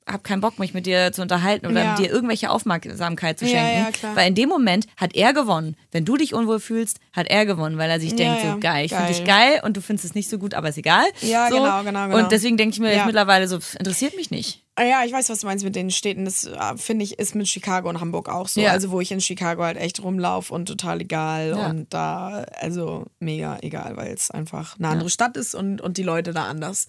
habe 0.08 0.22
keinen 0.24 0.42
Bock, 0.42 0.60
mich 0.60 0.74
mit 0.76 0.86
dir 0.86 1.12
zu 1.14 1.22
unterhalten 1.24 1.66
oder 1.68 1.84
Ja. 1.84 1.96
dir 1.96 2.12
irgendwelche 2.12 2.50
Aufmerksamkeit 2.52 3.40
zu 3.40 3.46
Ja, 3.46 3.52
schenken. 3.52 3.78
ja, 3.78 3.92
klar. 3.92 4.16
weil 4.16 4.28
in 4.28 4.36
dem 4.36 4.50
Moment 4.50 4.86
hat 4.98 5.16
er 5.16 5.34
gewonnen. 5.34 5.76
Wenn 5.92 6.06
du 6.06 6.16
dich 6.18 6.34
unwohl 6.36 6.60
fühlst, 6.60 7.00
hat 7.14 7.28
er 7.28 7.46
gewonnen, 7.48 7.78
weil 7.80 7.90
er 7.90 8.00
sich 8.00 8.16
denkt, 8.16 8.44
ja, 8.44 8.54
so 8.54 8.60
geil, 8.60 8.86
ich 8.86 8.92
finde 8.94 9.08
dich 9.08 9.24
geil 9.24 9.62
und 9.64 9.78
du 9.78 9.82
findest 9.82 10.06
es 10.06 10.14
nicht 10.16 10.30
so 10.30 10.38
gut, 10.40 10.54
aber 10.54 10.70
ist 10.70 10.78
egal. 10.78 11.06
Ja, 11.22 11.50
so. 11.50 11.56
genau, 11.56 11.84
genau, 11.84 12.08
genau. 12.08 12.18
Und 12.20 12.32
deswegen 12.32 12.58
denke 12.58 12.74
ich 12.76 12.80
mir 12.80 12.90
Ja. 12.90 12.98
jetzt 12.98 13.06
mittlerweile 13.06 13.48
so, 13.48 13.60
pff, 13.60 13.76
interessiert 13.76 14.16
mich 14.16 14.30
nicht. 14.32 14.64
Ah 14.78 14.84
Ja, 14.84 15.06
ich 15.06 15.12
weiß, 15.14 15.30
was 15.30 15.40
du 15.40 15.48
meinst 15.48 15.64
mit 15.64 15.76
den 15.76 15.90
Städten. 15.90 16.26
Das 16.26 16.46
äh, 16.46 16.78
finde 16.78 17.06
ich 17.06 17.18
ist 17.18 17.34
mit 17.36 17.48
Chicago 17.48 17.88
und 17.90 18.02
Hamburg 18.02 18.28
auch 18.30 18.48
so. 18.48 18.60
Ja. 18.62 18.72
Also 18.72 18.92
wo 18.92 19.00
ich 19.00 19.12
in 19.12 19.22
Chicago 19.22 19.64
halt 19.64 19.78
echt 19.78 20.04
rumlaufe 20.04 20.54
und 20.54 20.66
total 20.68 21.02
egal 21.02 21.52
Ja. 21.58 21.70
und 21.70 21.94
da 21.94 22.46
also 22.60 23.06
mega 23.20 23.58
egal, 23.62 23.96
weil 23.98 24.14
es 24.14 24.32
einfach 24.32 24.78
eine 24.78 24.90
andere 24.90 25.10
Stadt 25.10 25.38
ist 25.38 25.56
und 25.56 25.80
und 25.82 25.98
die 25.98 26.04
Leute 26.04 26.34
da 26.34 26.46
anders 26.46 26.88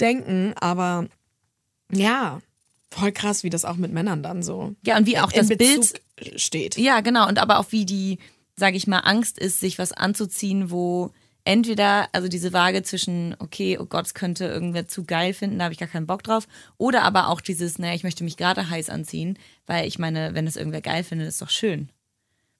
denken. 0.00 0.54
Aber 0.60 1.06
ja, 1.92 2.40
voll 2.90 3.12
krass, 3.12 3.42
wie 3.42 3.50
das 3.50 3.64
auch 3.64 3.76
mit 3.76 3.92
Männern 3.92 4.22
dann 4.22 4.42
so 4.42 4.74
Ja, 4.84 4.96
und 4.96 5.06
wie 5.06 5.18
auch 5.18 5.32
das 5.32 5.50
in 5.50 5.58
Bild 5.58 6.00
Bezug 6.16 6.40
steht. 6.40 6.78
Ja, 6.78 7.00
genau. 7.00 7.26
Und 7.28 7.38
aber 7.40 7.58
auch 7.58 7.66
wie 7.72 7.84
die, 7.84 8.18
sage 8.56 8.76
ich 8.76 8.86
mal, 8.86 9.00
Angst 9.00 9.38
ist, 9.38 9.58
sich 9.60 9.78
was 9.78 9.92
anzuziehen, 9.92 10.70
wo 10.70 11.10
entweder, 11.46 12.08
also 12.12 12.28
diese 12.28 12.52
Waage 12.52 12.82
zwischen, 12.82 13.34
okay, 13.38 13.78
oh 13.78 13.86
Gott, 13.86 14.06
es 14.06 14.14
könnte 14.14 14.44
irgendwer 14.46 14.86
zu 14.88 15.04
geil 15.04 15.32
finden, 15.32 15.58
da 15.58 15.64
habe 15.64 15.72
ich 15.72 15.80
gar 15.80 15.88
keinen 15.88 16.06
Bock 16.06 16.22
drauf. 16.22 16.46
Oder 16.76 17.02
aber 17.04 17.28
auch 17.28 17.40
dieses, 17.40 17.78
naja, 17.78 17.94
ich 17.94 18.04
möchte 18.04 18.24
mich 18.24 18.36
gerade 18.36 18.68
heiß 18.68 18.90
anziehen, 18.90 19.38
weil 19.66 19.86
ich 19.86 19.98
meine, 19.98 20.34
wenn 20.34 20.46
es 20.46 20.56
irgendwer 20.56 20.82
geil 20.82 21.04
findet, 21.04 21.28
ist 21.28 21.40
doch 21.40 21.50
schön. 21.50 21.88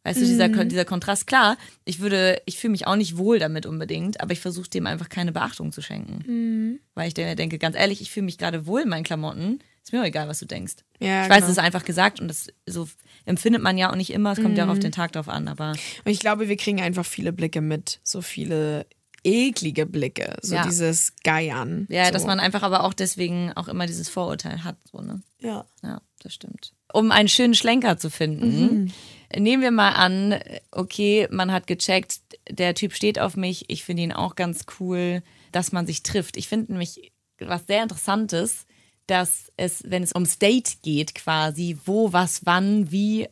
Weißt 0.04 0.20
du, 0.20 0.24
dieser, 0.24 0.48
dieser 0.64 0.84
Kontrast, 0.84 1.26
klar, 1.26 1.56
ich 1.84 1.98
würde, 1.98 2.40
ich 2.46 2.58
fühle 2.58 2.70
mich 2.70 2.86
auch 2.86 2.94
nicht 2.94 3.16
wohl 3.18 3.40
damit 3.40 3.66
unbedingt, 3.66 4.20
aber 4.20 4.32
ich 4.32 4.38
versuche 4.40 4.70
dem 4.70 4.86
einfach 4.86 5.08
keine 5.08 5.32
Beachtung 5.32 5.72
zu 5.72 5.82
schenken. 5.82 6.78
Weil 6.94 7.08
ich 7.08 7.14
de- 7.14 7.34
denke, 7.34 7.58
ganz 7.58 7.74
ehrlich, 7.76 8.00
ich 8.00 8.12
fühle 8.12 8.26
mich 8.26 8.38
gerade 8.38 8.66
wohl 8.68 8.82
in 8.82 8.88
meinen 8.88 9.02
Klamotten. 9.02 9.58
Ist 9.86 9.92
mir 9.92 10.00
auch 10.02 10.04
egal, 10.06 10.26
was 10.26 10.40
du 10.40 10.46
denkst. 10.46 10.74
Ja, 10.98 11.22
ich 11.22 11.28
weiß, 11.30 11.36
genau. 11.36 11.46
es 11.46 11.52
ist 11.52 11.58
einfach 11.60 11.84
gesagt 11.84 12.20
und 12.20 12.26
das 12.26 12.48
so 12.66 12.88
empfindet 13.24 13.62
man 13.62 13.78
ja 13.78 13.88
auch 13.90 13.94
nicht 13.94 14.10
immer. 14.12 14.32
Es 14.32 14.42
kommt 14.42 14.58
ja 14.58 14.64
Mhm. 14.64 14.70
auch 14.70 14.74
auf 14.74 14.80
den 14.80 14.90
Tag 14.90 15.12
drauf 15.12 15.28
an, 15.28 15.46
aber 15.46 15.70
Und 16.04 16.10
ich 16.10 16.18
glaube, 16.18 16.48
wir 16.48 16.56
kriegen 16.56 16.80
einfach 16.80 17.06
viele 17.06 17.32
Blicke 17.32 17.60
mit, 17.60 18.00
so 18.02 18.20
viele 18.20 18.86
eklige 19.22 19.86
Blicke, 19.86 20.36
so 20.42 20.56
Ja. 20.56 20.64
dieses 20.64 21.12
Geiern. 21.22 21.86
ja, 21.88 22.06
so. 22.06 22.10
dass 22.12 22.26
man 22.26 22.40
einfach 22.40 22.62
aber 22.64 22.82
auch 22.82 22.94
deswegen 22.94 23.52
auch 23.52 23.68
immer 23.68 23.86
dieses 23.86 24.08
Vorurteil 24.08 24.64
hat, 24.64 24.76
so, 24.90 25.00
ne? 25.00 25.22
ja. 25.40 25.64
Ja, 25.84 26.00
das 26.20 26.34
stimmt. 26.34 26.72
Um 26.92 27.12
einen 27.12 27.28
schönen 27.28 27.54
Schlenker 27.54 27.96
zu 27.96 28.10
finden, 28.10 28.92
nehmen 29.36 29.62
wir 29.62 29.70
mal 29.70 29.90
an, 29.92 30.34
okay, 30.72 31.28
man 31.30 31.52
hat 31.52 31.68
gecheckt, 31.68 32.18
der 32.50 32.74
Typ 32.74 32.92
steht 32.92 33.20
auf 33.20 33.36
mich, 33.36 33.66
ich 33.68 33.84
finde 33.84 34.02
ihn 34.02 34.12
auch 34.12 34.34
ganz 34.34 34.64
cool, 34.80 35.22
dass 35.52 35.70
man 35.70 35.86
sich 35.86 36.02
trifft. 36.02 36.36
Ich 36.36 36.48
finde 36.48 36.72
nämlich 36.72 37.12
was 37.38 37.66
sehr 37.68 37.82
Interessantes, 37.84 38.65
dass 39.06 39.52
es, 39.56 39.82
wenn 39.86 40.02
es 40.02 40.14
ums 40.14 40.38
Date 40.38 40.82
geht, 40.82 41.14
quasi, 41.14 41.78
wo, 41.84 42.12
was, 42.12 42.44
wann, 42.44 42.90
wie, 42.90 43.28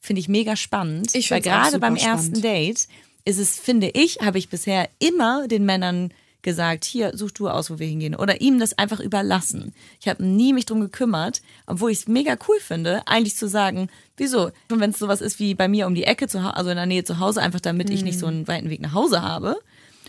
finde 0.00 0.20
ich 0.20 0.28
mega 0.28 0.56
spannend. 0.56 1.14
Ich 1.14 1.30
Weil 1.30 1.40
gerade 1.40 1.78
beim 1.78 1.96
ersten 1.96 2.36
spannend. 2.36 2.44
Date 2.44 2.88
ist 3.24 3.38
es, 3.38 3.58
finde 3.58 3.88
ich, 3.88 4.20
habe 4.20 4.38
ich 4.38 4.48
bisher 4.48 4.88
immer 4.98 5.48
den 5.48 5.64
Männern 5.64 6.12
gesagt, 6.44 6.84
hier, 6.84 7.16
such 7.16 7.32
du 7.32 7.48
aus, 7.48 7.70
wo 7.70 7.78
wir 7.80 7.86
hingehen. 7.86 8.14
Oder 8.14 8.40
ihm 8.40 8.60
das 8.60 8.78
einfach 8.78 9.00
überlassen. 9.00 9.74
Ich 9.98 10.06
habe 10.06 10.24
nie 10.24 10.52
mich 10.52 10.66
drum 10.66 10.80
gekümmert, 10.80 11.42
obwohl 11.66 11.90
ich 11.90 12.00
es 12.00 12.08
mega 12.08 12.36
cool 12.46 12.60
finde, 12.60 13.02
eigentlich 13.06 13.34
zu 13.34 13.48
sagen, 13.48 13.88
wieso? 14.16 14.52
Und 14.70 14.78
wenn 14.78 14.90
es 14.90 14.98
sowas 14.98 15.20
ist 15.20 15.40
wie 15.40 15.54
bei 15.54 15.66
mir 15.66 15.88
um 15.88 15.94
die 15.94 16.04
Ecke, 16.04 16.28
zu, 16.28 16.38
also 16.38 16.70
in 16.70 16.76
der 16.76 16.86
Nähe 16.86 17.02
zu 17.02 17.18
Hause, 17.18 17.40
einfach 17.42 17.60
damit 17.60 17.90
ich 17.90 18.04
nicht 18.04 18.18
so 18.18 18.26
einen 18.26 18.46
weiten 18.46 18.70
Weg 18.70 18.80
nach 18.80 18.92
Hause 18.92 19.22
habe. 19.22 19.58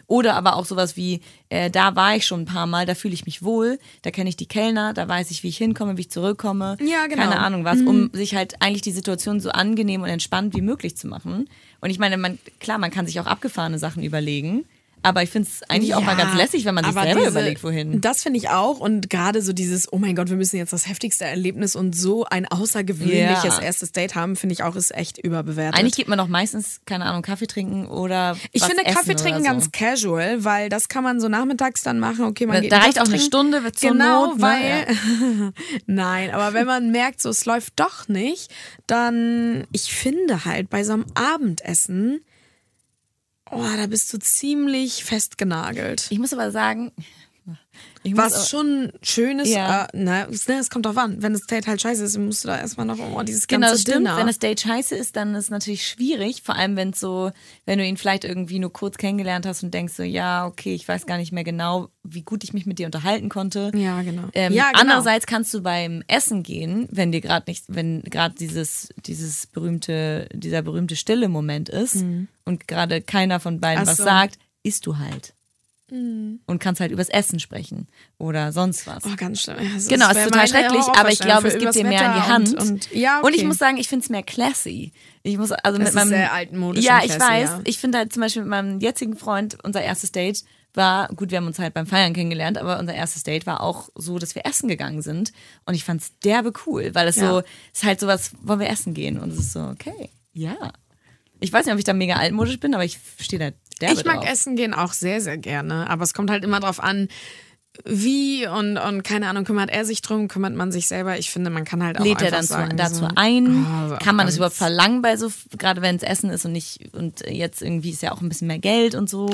Oder 0.08 0.36
aber 0.36 0.56
auch 0.56 0.66
sowas 0.66 0.96
wie, 0.96 1.22
äh, 1.50 1.70
da 1.70 1.96
war 1.96 2.16
ich 2.16 2.26
schon 2.26 2.42
ein 2.42 2.46
paar 2.46 2.68
Mal, 2.68 2.86
da 2.86 2.96
fühle 2.96 3.14
ich 3.14 3.26
mich 3.26 3.44
wohl, 3.44 3.80
da 4.04 4.12
kenne 4.12 4.30
ich 4.30 4.38
die 4.38 4.46
Kellner, 4.46 4.94
da 4.94 5.08
weiß 5.08 5.32
ich, 5.32 5.44
wie 5.44 5.50
ich 5.50 5.58
hinkomme, 5.58 5.98
wie 5.98 6.02
ich 6.02 6.12
zurückkomme. 6.12 6.78
Ja, 6.80 7.08
genau. 7.08 7.24
Keine 7.24 7.40
Ahnung 7.40 7.64
was, 7.64 7.82
um 7.82 8.12
sich 8.14 8.36
halt 8.36 8.62
eigentlich 8.62 8.82
die 8.82 8.92
Situation 8.92 9.40
so 9.40 9.50
angenehm 9.50 10.04
und 10.04 10.10
entspannt 10.10 10.56
wie 10.56 10.62
möglich 10.62 10.96
zu 10.96 11.08
machen. 11.08 11.50
Und 11.82 11.90
ich 11.90 12.00
meine, 12.00 12.18
man, 12.18 12.38
klar, 12.60 12.78
man 12.78 12.92
kann 12.92 13.08
sich 13.08 13.20
auch 13.20 13.26
abgefahrene 13.26 13.80
Sachen 13.80 14.04
überlegen, 14.04 14.66
aber 15.06 15.24
ich 15.24 15.30
finde 15.30 15.48
es 15.50 15.70
eigentlich 15.70 15.96
auch 15.96 16.02
mal 16.02 16.18
Ja, 16.18 16.26
ganz 16.26 16.36
lässig, 16.36 16.66
wenn 16.66 16.76
man 16.76 16.84
sich 16.84 16.94
selber 16.94 17.20
diese- 17.20 17.30
überlegt, 17.32 17.64
wohin. 17.64 18.02
Das 18.02 18.24
finde 18.24 18.40
ich 18.40 18.50
auch. 18.50 18.80
Und 18.80 19.10
gerade 19.10 19.42
so 19.42 19.54
dieses, 19.54 19.92
oh 19.94 19.98
mein 19.98 20.16
Gott, 20.16 20.30
wir 20.30 20.38
müssen 20.38 20.58
jetzt 20.58 20.74
das 20.74 20.88
heftigste 20.88 21.26
Erlebnis 21.26 21.76
und 21.76 21.96
so 21.96 22.26
ein 22.26 22.48
außergewöhnliches 22.48 23.58
Ja. 23.58 23.62
erstes 23.62 23.92
Date 23.92 24.16
haben, 24.16 24.36
finde 24.36 24.54
ich 24.54 24.64
auch, 24.64 24.76
ist 24.76 24.94
echt 24.96 25.18
überbewertet. 25.18 25.80
Eigentlich 25.80 25.96
geht 25.96 26.08
man 26.08 26.18
doch 26.18 26.28
meistens, 26.28 26.82
keine 26.86 27.06
Ahnung, 27.06 27.22
Kaffee 27.22 27.48
trinken 27.48 27.88
oder 27.88 28.36
ich 28.52 28.64
finde 28.64 28.84
Kaffee 28.84 29.16
trinken 29.16 29.40
so. 29.44 29.46
ganz 29.46 29.72
casual, 29.72 30.44
weil 30.44 30.70
das 30.70 30.90
kann 30.90 31.04
man 31.04 31.20
so 31.20 31.28
nachmittags 31.30 31.84
dann 31.84 32.00
machen. 32.00 32.26
Okay, 32.26 32.46
man 32.46 32.56
Da- 32.56 32.62
geht 32.62 32.72
da 32.72 32.78
reicht 32.80 32.98
auch 33.00 33.04
eine 33.04 33.12
trinken. 33.12 33.26
Stunde, 33.26 33.64
wird 33.64 33.78
zur 33.80 33.92
Genau, 33.92 34.28
Not, 34.28 34.38
ne? 34.38 34.42
weil 34.42 35.54
nein, 35.86 36.32
aber 36.32 36.54
wenn 36.54 36.66
man 36.66 36.92
merkt, 36.92 37.22
so 37.22 37.30
es 37.30 37.46
läuft 37.46 37.74
doch 37.80 38.08
nicht, 38.08 38.52
dann 38.88 39.66
ich 39.72 39.84
finde 39.94 40.46
halt 40.46 40.70
bei 40.70 40.84
so 40.84 40.94
einem 40.94 41.06
Abendessen, 41.14 42.22
oh, 43.56 43.78
da 43.78 43.88
bist 43.88 44.12
du 44.14 44.20
ziemlich 44.20 45.04
festgenagelt. 45.04 46.08
Ich 46.10 46.20
muss 46.20 46.34
aber 46.34 46.52
sagen, 46.52 46.92
Was 48.14 48.50
schon 48.50 48.92
schön 49.02 49.40
ist, 49.40 49.50
Ja. 49.54 49.86
äh, 49.94 49.98
ne, 49.98 50.28
es 50.30 50.70
kommt 50.70 50.86
drauf 50.86 50.98
an. 50.98 51.22
Wenn 51.22 51.34
das 51.34 51.44
Date 51.44 51.66
halt 51.68 51.82
scheiße 51.82 52.04
ist, 52.04 52.18
musst 52.18 52.44
du 52.44 52.50
da 52.50 52.60
erstmal 52.60 52.86
noch 52.86 53.00
oh, 53.00 53.24
dieses 53.24 53.48
ganze 53.48 53.56
Genau, 53.62 53.72
das 53.72 53.82
stimmt. 53.82 53.98
Dinner. 53.98 54.18
Wenn 54.18 54.28
das 54.28 54.40
Date 54.40 54.60
scheiße 54.60 54.96
ist, 54.96 55.16
dann 55.16 55.34
ist 55.36 55.46
es 55.46 55.50
natürlich 55.50 55.88
schwierig. 55.88 56.42
Vor 56.44 56.56
allem, 56.56 56.76
wenn 56.76 56.94
so, 56.94 57.32
wenn 57.66 57.80
du 57.80 57.86
ihn 57.86 57.98
vielleicht 57.98 58.24
irgendwie 58.24 58.60
nur 58.60 58.72
kurz 58.72 58.98
kennengelernt 58.98 59.46
hast 59.46 59.64
und 59.64 59.74
denkst 59.74 59.94
so, 59.96 60.04
ja, 60.04 60.46
okay, 60.46 60.76
ich 60.76 60.88
weiß 60.88 61.06
gar 61.06 61.18
nicht 61.18 61.32
mehr 61.32 61.44
genau, 61.44 61.90
wie 62.04 62.22
gut 62.22 62.44
ich 62.44 62.54
mich 62.54 62.66
mit 62.66 62.78
dir 62.80 62.86
unterhalten 62.86 63.30
konnte. 63.30 63.72
Ja, 63.76 64.02
genau. 64.04 64.24
Ähm, 64.34 64.54
Ja, 64.54 64.70
genau. 64.70 64.82
Andererseits 64.82 65.26
kannst 65.26 65.54
du 65.54 65.62
beim 65.62 66.04
Essen 66.08 66.44
gehen, 66.44 66.88
wenn 66.92 67.12
dir 67.12 67.22
gerade 67.22 67.50
nicht, 67.50 67.66
wenn 67.68 68.04
gerade 68.04 68.36
dieses, 68.36 68.90
dieses 69.06 69.48
berühmte, 69.48 70.28
dieser 70.34 70.62
berühmte 70.62 70.96
stille 70.96 71.28
Moment 71.30 71.70
ist 71.70 72.04
und 72.46 72.68
gerade 72.68 73.02
keiner 73.02 73.40
von 73.40 73.60
beiden 73.60 73.84
Mhm. 73.84 73.88
Ach 73.88 73.92
was 73.92 73.98
so. 73.98 74.04
Mhm. 74.04 74.08
sagt, 74.08 74.40
isst 74.64 74.86
du 74.86 74.98
halt. 74.98 75.34
Und 75.92 76.58
kannst 76.60 76.82
halt 76.82 76.92
übers 76.92 77.10
Essen 77.10 77.40
sprechen 77.40 77.88
oder 78.18 78.52
sonst 78.52 78.88
was. 78.88 79.06
Oh, 79.06 79.16
ganz 79.16 79.42
schlimm. 79.44 79.58
Das 79.76 79.88
Genau, 79.88 80.10
ist 80.10 80.24
total 80.24 80.48
schrecklich, 80.48 80.84
aber 80.98 81.12
ich 81.12 81.20
glaube, 81.20 81.48
es 81.48 81.60
gibt 81.60 81.76
dir 81.76 81.84
mehr 81.84 82.06
in 82.06 82.14
die 82.14 82.22
Hand. 82.28 82.50
Und, 82.60 82.70
und, 82.72 82.92
ja, 82.92 83.20
okay. 83.20 83.28
Und 83.28 83.36
ich 83.36 83.44
muss 83.44 83.58
sagen, 83.60 83.78
ich 83.78 83.88
finde 83.88 84.04
es 84.04 84.10
mehr 84.10 84.24
classy. 84.24 84.94
Ich 85.22 85.38
muss 85.38 85.52
also 85.52 85.78
mit 85.78 85.88
ist 85.88 85.94
meinem 85.94 86.10
sehr 86.10 86.34
altmodisch 86.34 86.84
Ja, 86.84 87.00
ich 87.04 87.12
classy, 87.12 87.22
weiß. 87.22 87.50
ja. 87.50 87.62
Ich 87.66 87.78
finde 87.78 88.00
halt 88.00 88.12
zum 88.14 88.22
Beispiel 88.22 88.42
mit 88.42 88.50
meinem 88.50 88.80
jetzigen 88.80 89.16
Freund 89.16 89.58
unser 89.64 89.82
erstes 89.84 90.12
Date 90.12 90.44
war 90.74 91.08
gut. 91.10 91.30
Wir 91.32 91.38
haben 91.38 91.48
uns 91.48 91.60
halt 91.60 91.74
beim 91.74 91.86
Feiern 91.88 92.14
kennengelernt, 92.14 92.58
aber 92.58 92.80
unser 92.80 92.94
erstes 92.96 93.24
Date 93.24 93.46
war 93.46 93.62
auch 93.62 93.90
so, 93.96 94.18
dass 94.20 94.34
wir 94.36 94.46
essen 94.46 94.68
gegangen 94.68 95.02
sind 95.04 95.32
und 95.66 95.74
ich 95.76 95.84
fand 95.84 96.02
es 96.02 96.18
derbe 96.20 96.52
cool, 96.66 96.90
weil 96.94 97.08
es 97.08 97.16
Ja. 97.18 97.30
so 97.30 97.44
ist 97.74 97.84
halt 97.84 98.00
sowas, 98.00 98.32
wollen 98.42 98.60
wir 98.60 98.70
essen 98.70 98.94
gehen 98.94 99.20
und 99.20 99.32
es 99.32 99.40
ist 99.40 99.54
so 99.54 99.62
okay, 99.62 100.10
ja. 100.34 100.74
Ich 101.40 101.52
weiß 101.52 101.66
nicht, 101.66 101.74
ob 101.74 101.80
ich 101.80 101.86
da 101.86 101.94
mega 101.94 102.16
altmodisch 102.16 102.60
bin, 102.60 102.74
aber 102.74 102.86
ich 102.86 103.00
stehe 103.20 103.40
da 103.40 103.58
derbe 103.82 104.00
Ich 104.00 104.06
mag 104.06 104.18
drauf. 104.22 104.30
Essen 104.30 104.56
gehen 104.56 104.74
auch 104.74 104.94
sehr, 104.94 105.22
sehr 105.22 105.38
gerne, 105.38 105.90
aber 105.90 106.04
es 106.04 106.14
kommt 106.14 106.30
halt 106.32 106.44
immer 106.44 106.60
drauf 106.60 106.82
an, 106.82 107.10
wie 107.84 108.48
und, 108.48 108.78
und 108.78 109.04
keine 109.04 109.28
Ahnung, 109.28 109.44
kümmert 109.44 109.70
er 109.70 109.84
sich 109.84 110.02
drum, 110.02 110.30
kümmert 110.30 110.56
man 110.56 110.72
sich 110.72 110.88
selber. 110.88 111.18
Ich 111.18 111.30
finde, 111.30 111.50
man 111.50 111.66
kann 111.66 111.84
halt 111.84 112.00
auch 112.00 112.06
Lädt 112.06 112.22
er 112.22 112.32
dann 112.32 112.44
zu, 112.44 112.48
sagen, 112.48 112.78
dazu 112.78 112.96
so, 113.00 113.08
ein? 113.16 113.66
So 113.90 113.98
Kann 113.98 114.16
man 114.16 114.28
das 114.28 114.38
überhaupt 114.38 114.56
verlangen 114.56 115.02
bei 115.02 115.18
so, 115.18 115.30
gerade 115.58 115.82
wenn 115.82 115.98
es 115.98 116.04
Essen 116.04 116.30
ist 116.30 116.46
und 116.46 116.54
nicht, 116.54 116.96
und 116.96 117.28
jetzt 117.30 117.62
irgendwie 117.62 117.90
ist 117.90 118.02
ja 118.02 118.14
auch 118.14 118.22
ein 118.22 118.30
bisschen 118.30 118.48
mehr 118.48 118.60
Geld 118.60 118.96
und 118.96 119.10
so. 119.10 119.26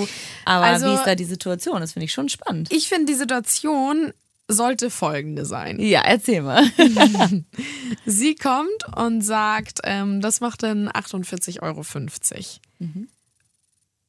Aber 0.46 0.66
Also- 0.66 0.88
wie 0.88 0.96
ist 0.96 1.04
da 1.04 1.14
die 1.14 1.26
Situation? 1.26 1.82
Das 1.82 1.94
finde 1.94 2.06
ich 2.06 2.14
schon 2.14 2.30
spannend. 2.30 2.70
Ich 2.72 2.90
finde, 2.90 3.06
die 3.06 3.18
Situation 3.18 4.12
sollte 4.52 4.90
folgende 4.90 5.46
sein. 5.46 5.80
Ja, 5.80 6.02
erzähl 6.02 6.42
mal. 6.42 6.64
Sie 8.06 8.36
kommt 8.36 8.86
und 8.96 9.22
sagt, 9.22 9.80
ähm, 9.84 10.22
das 10.22 10.40
macht 10.42 10.64
dann 10.64 10.90
48,50 10.90 11.62
Euro. 11.62 11.84
Mhm. 12.80 13.08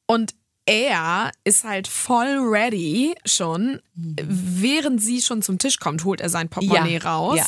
Und 0.05 0.33
er 0.65 1.31
ist 1.43 1.65
halt 1.65 1.89
voll 1.89 2.37
ready 2.39 3.15
schon. 3.25 3.81
Während 3.95 5.01
sie 5.01 5.21
schon 5.21 5.41
zum 5.41 5.57
Tisch 5.59 5.77
kommt, 5.77 6.05
holt 6.05 6.21
er 6.21 6.29
sein 6.29 6.47
Portemonnaie 6.47 6.99
Mhm. 6.99 7.03
Ja, 7.03 7.13
raus. 7.15 7.37
ja. 7.37 7.45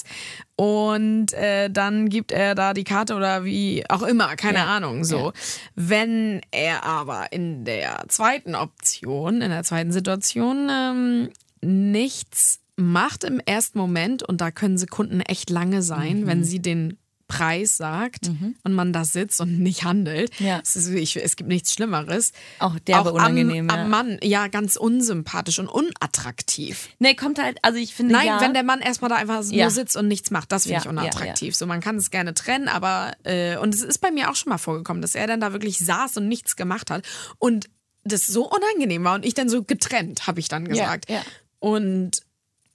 Und 0.58 1.31
äh, 1.34 1.69
dann 1.69 2.10
gibt 2.10 2.34
er 2.34 2.55
da 2.55 2.73
die 2.73 2.84
Karte 2.84 3.15
oder 3.15 3.45
wie 3.45 3.84
auch 3.89 4.01
immer, 4.03 4.36
keine 4.36 4.58
Ja, 4.60 4.65
Ahnung, 4.67 5.05
so. 5.05 5.31
Wenn 5.75 6.41
er 6.51 6.84
aber 6.84 7.31
in 7.31 7.63
der 7.63 8.03
zweiten 8.10 8.53
Option, 8.55 9.41
in 9.41 9.49
der 9.49 9.63
zweiten 9.63 9.93
Situation 9.93 10.69
ähm, 10.69 11.29
nichts 11.62 12.60
macht 12.78 13.24
im 13.24 13.40
ersten 13.40 13.78
Moment 13.78 14.24
und 14.24 14.42
da 14.42 14.52
können 14.52 14.78
Sekunden 14.78 15.22
echt 15.22 15.50
lange 15.50 15.82
sein, 15.82 16.22
Mhm. 16.22 16.28
wenn 16.28 16.44
sie 16.44 16.62
den 16.62 16.98
Preis 17.28 17.76
sagt 17.78 18.30
und 18.64 18.74
man 18.74 18.94
da 18.94 19.04
sitzt 19.04 19.42
und 19.42 19.58
nicht 19.60 19.84
handelt. 19.84 20.40
Ja. 20.40 20.60
Es, 20.62 20.76
ist, 20.76 20.90
ich, 20.90 21.16
es 21.16 21.36
gibt 21.36 21.48
nichts 21.50 21.74
Schlimmeres. 21.74 22.34
Auch 22.60 22.78
derbe 22.78 23.14
unangenehm, 23.14 23.68
Am, 23.68 23.76
ja. 23.78 23.84
am 23.84 23.90
Mann, 23.90 24.20
ja, 24.22 24.48
ganz 24.48 24.76
unsympathisch 24.76 25.58
und 25.58 25.68
unattraktiv. 25.68 26.90
Nee, 27.00 27.16
kommt 27.16 27.42
halt, 27.42 27.58
also 27.64 27.80
ich 27.80 27.96
finde 27.96 28.14
Nein, 28.14 28.28
ja, 28.28 28.42
wenn 28.42 28.54
der 28.54 28.62
Mann 28.62 28.80
erstmal 28.80 29.10
da 29.10 29.16
einfach 29.16 29.44
nur 29.44 29.70
sitzt 29.72 29.98
und 29.98 30.08
nichts 30.08 30.30
macht, 30.30 30.52
das 30.52 30.66
finde 30.66 30.82
ich 30.82 30.88
unattraktiv. 30.88 31.56
So, 31.56 31.66
man 31.66 31.82
kann 31.82 31.96
es 31.96 32.12
gerne 32.12 32.36
trennen, 32.36 32.68
aber 32.68 33.14
äh, 33.24 33.58
und 33.58 33.74
es 33.74 33.82
ist 33.82 34.00
bei 34.00 34.12
mir 34.12 34.30
auch 34.30 34.36
schon 34.36 34.52
mal 34.52 34.60
vorgekommen, 34.60 35.02
dass 35.02 35.16
er 35.16 35.26
dann 35.26 35.40
da 35.40 35.52
wirklich 35.52 35.80
saß 35.80 36.18
und 36.18 36.28
nichts 36.28 36.56
gemacht 36.56 36.92
hat 36.92 37.04
und 37.40 37.70
das 38.04 38.28
so 38.28 38.48
unangenehm 38.48 39.04
war 39.04 39.16
und 39.16 39.26
ich 39.26 39.34
dann 39.34 39.50
so 39.50 39.64
getrennt, 39.64 40.28
habe 40.28 40.40
ich 40.40 40.48
dann 40.48 40.68
gesagt. 40.68 41.10
ja. 41.10 41.24
Und 41.58 42.22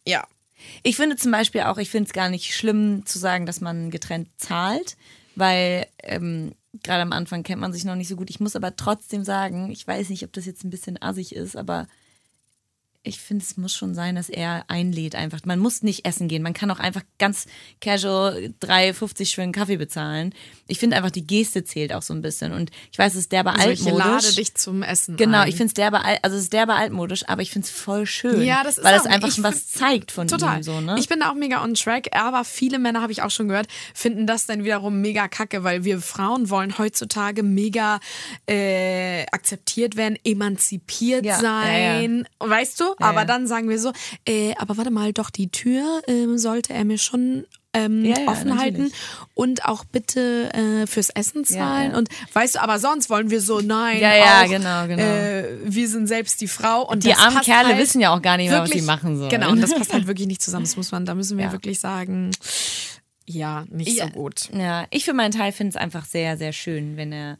ja, 0.06 0.26
Ich 0.82 0.96
finde 0.96 1.16
zum 1.16 1.32
Beispiel 1.32 1.62
auch, 1.62 1.78
ich 1.78 1.90
finde 1.90 2.08
es 2.08 2.12
gar 2.12 2.28
nicht 2.28 2.54
schlimm 2.54 3.04
zu 3.06 3.18
sagen, 3.18 3.46
dass 3.46 3.60
man 3.60 3.90
getrennt 3.90 4.28
zahlt, 4.36 4.96
weil 5.36 5.86
ähm, 6.02 6.54
gerade 6.82 7.02
am 7.02 7.12
Anfang 7.12 7.42
kennt 7.42 7.60
man 7.60 7.72
sich 7.72 7.84
noch 7.84 7.94
nicht 7.96 8.08
so 8.08 8.16
gut. 8.16 8.30
Ich 8.30 8.40
muss 8.40 8.56
aber 8.56 8.76
trotzdem 8.76 9.24
sagen, 9.24 9.70
ich 9.70 9.86
weiß 9.86 10.08
nicht, 10.10 10.24
ob 10.24 10.32
das 10.32 10.46
jetzt 10.46 10.64
ein 10.64 10.70
bisschen 10.70 11.00
assig 11.02 11.34
ist, 11.34 11.56
aber 11.56 11.88
ich 13.02 13.18
finde, 13.18 13.42
es 13.42 13.56
muss 13.56 13.72
schon 13.74 13.94
sein, 13.94 14.14
dass 14.16 14.28
er 14.28 14.64
einlädt 14.68 15.14
einfach. 15.14 15.40
Man 15.46 15.58
muss 15.58 15.82
nicht 15.82 16.04
essen 16.04 16.28
gehen. 16.28 16.42
Man 16.42 16.52
kann 16.52 16.70
auch 16.70 16.80
einfach 16.80 17.00
ganz 17.18 17.46
casual 17.80 18.52
3,50 18.60 19.34
für 19.36 19.42
einen 19.42 19.52
Kaffee 19.52 19.78
bezahlen. 19.78 20.34
Ich 20.68 20.78
finde 20.78 20.96
einfach, 20.96 21.10
die 21.10 21.26
Geste 21.26 21.64
zählt 21.64 21.94
auch 21.94 22.02
so 22.02 22.12
ein 22.12 22.20
bisschen. 22.20 22.52
Und 22.52 22.70
ich 22.92 22.98
weiß, 22.98 23.14
es 23.14 23.20
ist 23.20 23.32
derbe 23.32 23.50
also 23.54 23.70
ich 23.70 23.80
altmodisch. 23.86 24.04
lade 24.06 24.34
dich 24.34 24.54
zum 24.54 24.82
Essen 24.82 25.16
Genau, 25.16 25.38
ein. 25.40 25.48
ich 25.48 25.54
finde 25.56 25.68
es 25.68 25.74
derbe, 25.74 26.04
also 26.04 26.36
es 26.36 26.42
ist 26.42 26.52
derbe 26.52 26.74
altmodisch, 26.74 27.26
aber 27.26 27.40
ich 27.40 27.50
finde 27.50 27.64
es 27.66 27.70
voll 27.72 28.04
schön. 28.04 28.42
Ja, 28.42 28.62
das 28.64 28.76
ist 28.76 28.84
Weil 28.84 28.96
es 28.98 29.06
einfach 29.06 29.28
ich 29.28 29.42
was 29.42 29.66
zeigt 29.68 30.12
von 30.12 30.28
Total. 30.28 30.58
ihm 30.58 30.62
so, 30.62 30.80
ne? 30.82 30.96
Ich 30.98 31.08
bin 31.08 31.20
da 31.20 31.30
auch 31.30 31.34
mega 31.34 31.64
on 31.64 31.72
track, 31.72 32.14
aber 32.14 32.44
viele 32.44 32.78
Männer, 32.78 33.00
habe 33.00 33.12
ich 33.12 33.22
auch 33.22 33.30
schon 33.30 33.48
gehört, 33.48 33.68
finden 33.94 34.26
das 34.26 34.44
dann 34.44 34.62
wiederum 34.62 35.00
mega 35.00 35.26
kacke, 35.26 35.64
weil 35.64 35.84
wir 35.84 36.02
Frauen 36.02 36.50
wollen 36.50 36.76
heutzutage 36.76 37.42
mega 37.42 37.98
äh, 38.46 39.22
akzeptiert 39.32 39.96
werden, 39.96 40.18
emanzipiert 40.22 41.24
Ja, 41.24 41.38
sein. 41.40 42.28
Weißt 42.40 42.78
du? 42.80 42.89
Ja, 42.98 43.06
aber 43.06 43.20
ja. 43.20 43.24
dann 43.26 43.46
sagen 43.46 43.68
wir 43.68 43.78
so, 43.78 43.92
äh, 44.26 44.54
aber 44.58 44.76
warte 44.76 44.90
mal, 44.90 45.12
doch 45.12 45.30
die 45.30 45.50
Tür 45.50 46.02
ähm, 46.06 46.38
sollte 46.38 46.72
er 46.72 46.84
mir 46.84 46.98
schon 46.98 47.44
ähm, 47.72 48.04
Ja, 48.04 48.16
offen 48.26 48.58
halten 48.58 48.90
und 49.34 49.64
auch 49.64 49.84
bitte 49.84 50.52
äh, 50.54 50.86
fürs 50.88 51.08
Essen 51.10 51.44
zahlen. 51.44 51.94
Und 51.94 52.08
weißt 52.32 52.56
du, 52.56 52.62
aber 52.62 52.80
sonst 52.80 53.10
wollen 53.10 53.30
wir 53.30 53.40
so, 53.40 53.60
nein, 53.60 54.00
Ja, 54.00 54.12
ja, 54.16 54.42
auch, 54.42 54.48
genau, 54.48 54.86
genau. 54.88 55.02
Äh, 55.02 55.44
wir 55.64 55.88
sind 55.88 56.08
selbst 56.08 56.40
die 56.40 56.48
Frau. 56.48 56.82
Und 56.88 57.04
Die 57.04 57.14
armen 57.14 57.40
Kerle 57.42 57.68
halt 57.68 57.78
wissen 57.78 58.00
ja 58.00 58.12
auch 58.12 58.20
gar 58.22 58.36
nicht 58.38 58.50
mehr, 58.50 58.60
was 58.62 58.68
wirklich- 58.70 58.82
sie 58.82 58.86
machen 58.88 59.16
sollen. 59.18 59.30
Genau, 59.30 59.50
und 59.50 59.60
das 59.62 59.72
passt 59.72 59.92
halt 59.92 60.08
wirklich 60.08 60.26
nicht 60.26 60.42
zusammen. 60.42 60.64
Das 60.64 60.76
muss 60.76 60.90
man, 60.90 61.06
da 61.06 61.14
müssen 61.14 61.38
wir 61.38 61.44
Ja. 61.46 61.52
wirklich 61.52 61.78
sagen, 61.78 62.32
ja, 63.26 63.64
nicht 63.70 64.00
so 64.00 64.08
gut. 64.08 64.48
Ja, 64.52 64.86
ich 64.90 65.04
für 65.04 65.12
meinen 65.12 65.30
Teil 65.30 65.52
finde 65.52 65.70
es 65.70 65.76
einfach 65.76 66.04
sehr, 66.06 66.36
sehr 66.36 66.52
schön, 66.52 66.96
wenn 66.96 67.12
er 67.12 67.38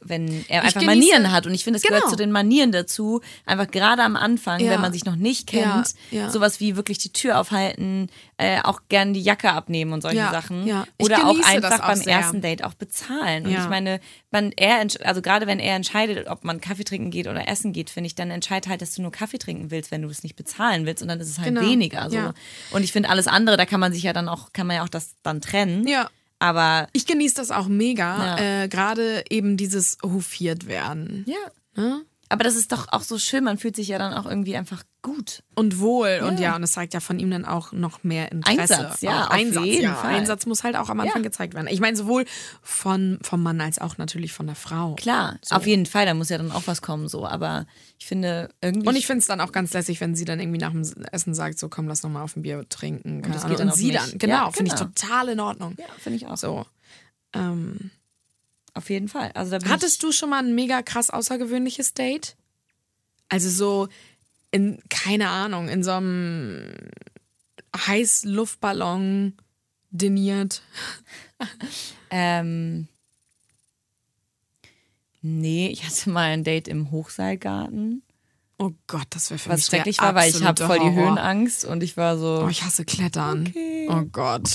wenn 0.00 0.44
er 0.48 0.62
einfach 0.62 0.82
Manieren 0.82 1.32
hat. 1.32 1.46
Und 1.46 1.54
ich 1.54 1.64
finde, 1.64 1.76
es 1.78 1.82
gehört 1.82 2.02
Genau. 2.02 2.10
zu 2.10 2.16
den 2.16 2.30
Manieren 2.32 2.72
dazu, 2.72 3.20
einfach 3.46 3.70
gerade 3.70 4.02
am 4.02 4.16
Anfang, 4.16 4.60
Ja. 4.60 4.70
wenn 4.70 4.80
man 4.80 4.92
sich 4.92 5.04
noch 5.04 5.16
nicht 5.16 5.46
kennt, 5.46 5.94
Ja, 6.10 6.20
ja. 6.22 6.30
sowas 6.30 6.60
wie 6.60 6.76
wirklich 6.76 6.98
die 6.98 7.12
Tür 7.12 7.38
aufhalten, 7.40 8.08
äh, 8.36 8.60
auch 8.62 8.80
gern 8.88 9.14
die 9.14 9.20
Jacke 9.22 9.50
abnehmen 9.52 9.92
und 9.92 10.02
solche 10.02 10.18
Sachen. 10.30 10.66
Oder 10.98 11.26
auch 11.26 11.38
einfach 11.44 11.80
auch 11.80 11.86
beim 11.88 11.96
sehr. 11.98 12.14
ersten 12.16 12.40
Date 12.40 12.62
auch 12.64 12.74
bezahlen. 12.74 13.46
Und 13.46 13.52
ich 13.52 13.68
meine, 13.68 14.00
man, 14.30 14.52
er, 14.56 14.86
also 15.04 15.22
gerade 15.22 15.46
wenn 15.46 15.58
er 15.58 15.74
entscheidet, 15.76 16.28
ob 16.28 16.44
man 16.44 16.60
Kaffee 16.60 16.84
trinken 16.84 17.10
geht 17.10 17.26
oder 17.26 17.48
essen 17.48 17.72
geht, 17.72 17.90
finde 17.90 18.06
ich, 18.08 18.14
dann 18.14 18.30
entscheid 18.30 18.68
halt, 18.68 18.82
dass 18.82 18.94
du 18.94 19.02
nur 19.02 19.10
Kaffee 19.10 19.38
trinken 19.38 19.70
willst, 19.70 19.90
wenn 19.90 20.02
du 20.02 20.08
es 20.08 20.22
nicht 20.22 20.36
bezahlen 20.36 20.86
willst. 20.86 21.02
Und 21.02 21.08
dann 21.08 21.18
ist 21.20 21.28
es 21.30 21.38
halt 21.38 21.48
Genau, 21.48 21.62
weniger. 21.62 22.10
So. 22.10 22.18
Und 22.70 22.82
ich 22.84 22.92
finde, 22.92 23.08
alles 23.10 23.26
andere, 23.26 23.56
da 23.56 23.64
kann 23.66 23.80
man 23.80 23.92
sich 23.92 24.02
ja 24.02 24.12
dann 24.12 24.28
auch, 24.28 24.52
kann 24.52 24.66
man 24.66 24.76
ja 24.76 24.84
auch 24.84 24.88
das 24.88 25.14
dann 25.22 25.40
trennen. 25.40 25.86
Ja. 25.88 26.08
Aber 26.38 26.86
Ich 26.92 27.06
genieße 27.06 27.34
das 27.36 27.50
auch 27.50 27.66
mega, 27.68 28.36
Ja. 28.36 28.62
äh, 28.62 28.68
gerade 28.68 29.24
eben 29.30 29.56
dieses 29.56 29.98
hofiert 30.04 30.66
werden. 30.66 31.24
Ja. 31.26 31.82
Ne? 31.82 32.02
Aber 32.28 32.44
das 32.44 32.56
ist 32.56 32.72
doch 32.72 32.88
auch 32.92 33.02
so 33.02 33.18
schön, 33.18 33.44
man 33.44 33.58
fühlt 33.58 33.74
sich 33.76 33.88
ja 33.88 33.98
dann 33.98 34.12
auch 34.12 34.26
irgendwie 34.26 34.56
einfach 34.56 34.82
gut. 35.14 35.42
Und 35.54 35.80
wohl. 35.80 36.20
Und 36.26 36.38
ja, 36.40 36.54
und 36.56 36.62
es 36.62 36.72
zeigt 36.72 36.94
ja 36.94 37.00
von 37.00 37.18
ihm 37.18 37.30
dann 37.30 37.44
auch 37.44 37.72
noch 37.72 38.04
mehr 38.04 38.30
Interesse. 38.30 38.60
Einsatz, 38.78 39.00
ja, 39.00 39.26
auch 39.26 39.30
Einsatz, 39.30 39.66
ja. 39.66 40.00
Einsatz 40.02 40.46
muss 40.46 40.64
halt 40.64 40.76
auch 40.76 40.88
am 40.88 41.00
Anfang 41.00 41.22
Ja. 41.22 41.28
gezeigt 41.28 41.54
werden. 41.54 41.66
Ich 41.68 41.80
meine, 41.80 41.96
sowohl 41.96 42.24
von, 42.62 43.18
vom 43.22 43.42
Mann 43.42 43.60
als 43.60 43.78
auch 43.78 43.98
natürlich 43.98 44.32
von 44.32 44.46
der 44.46 44.54
Frau. 44.56 44.94
Klar, 44.94 45.38
auf 45.50 45.66
jeden 45.66 45.86
Fall, 45.86 46.06
da 46.06 46.14
muss 46.14 46.28
ja 46.28 46.38
dann 46.38 46.52
auch 46.52 46.66
was 46.66 46.82
kommen, 46.82 47.08
so. 47.08 47.26
Aber 47.26 47.66
ich 47.98 48.06
finde 48.06 48.50
irgendwie. 48.60 48.88
Und 48.88 48.96
ich 48.96 49.06
finde 49.06 49.20
es 49.20 49.26
dann 49.26 49.40
auch 49.40 49.52
ganz 49.52 49.72
lässig, 49.72 50.00
wenn 50.00 50.14
sie 50.14 50.24
dann 50.24 50.38
irgendwie 50.40 50.58
nach 50.58 50.72
dem 50.72 50.82
Essen 51.12 51.34
sagt, 51.34 51.58
so 51.58 51.68
komm, 51.68 51.88
lass 51.88 52.02
noch 52.02 52.10
mal 52.10 52.22
auf 52.22 52.36
ein 52.36 52.42
Bier 52.42 52.64
trinken. 52.68 53.22
Keine 53.22 53.34
das 53.34 53.46
geht 53.46 53.58
dann 53.58 53.70
und 53.70 53.74
sie 53.74 53.88
mich. 53.88 53.96
dann, 53.96 54.18
genau, 54.18 54.34
Ja, 54.46 54.50
finde 54.50 54.72
ich 54.72 54.78
genau. 54.78 54.90
total 54.94 55.28
in 55.30 55.40
Ordnung. 55.40 55.74
ja, 55.78 55.86
finde 55.98 56.16
ich 56.18 56.26
auch. 56.26 56.36
So. 56.36 56.66
Ähm, 57.34 57.90
Auf 58.74 58.90
jeden 58.90 59.08
Fall. 59.08 59.32
Also 59.34 59.56
hattest 59.68 60.02
du 60.02 60.12
schon 60.12 60.30
mal 60.30 60.44
ein 60.44 60.54
mega 60.54 60.82
krass 60.82 61.10
außergewöhnliches 61.10 61.94
Date? 61.94 62.36
Also 63.28 63.50
so 63.50 63.88
in, 64.50 64.80
keine 64.88 65.28
Ahnung, 65.28 65.68
in 65.68 65.82
so 65.82 65.92
einem 65.92 66.72
Heißluftballon 67.76 69.34
diniert. 69.90 70.62
Ähm, 72.10 72.88
nee, 75.20 75.68
ich 75.68 75.84
hatte 75.84 76.08
mal 76.08 76.30
ein 76.30 76.42
Date 76.42 76.68
im 76.68 76.90
Hochseilgarten. 76.90 78.02
Oh 78.58 78.70
Gott, 78.86 79.06
das 79.10 79.30
wäre 79.30 79.38
für 79.38 79.50
Was 79.50 79.58
mich 79.58 79.66
schrecklich 79.66 80.00
war, 80.00 80.14
weil 80.14 80.30
ich 80.30 80.42
habe 80.42 80.66
voll 80.66 80.78
die. 80.80 80.90
Höhenangst 80.90 81.64
und 81.64 81.82
ich 81.82 81.96
war 81.96 82.18
so. 82.18 82.44
Oh, 82.44 82.48
ich 82.48 82.64
hasse 82.64 82.84
Klettern. 82.84 83.46
Okay. 83.46 83.88
Oh 83.90 84.02
Gott. 84.10 84.48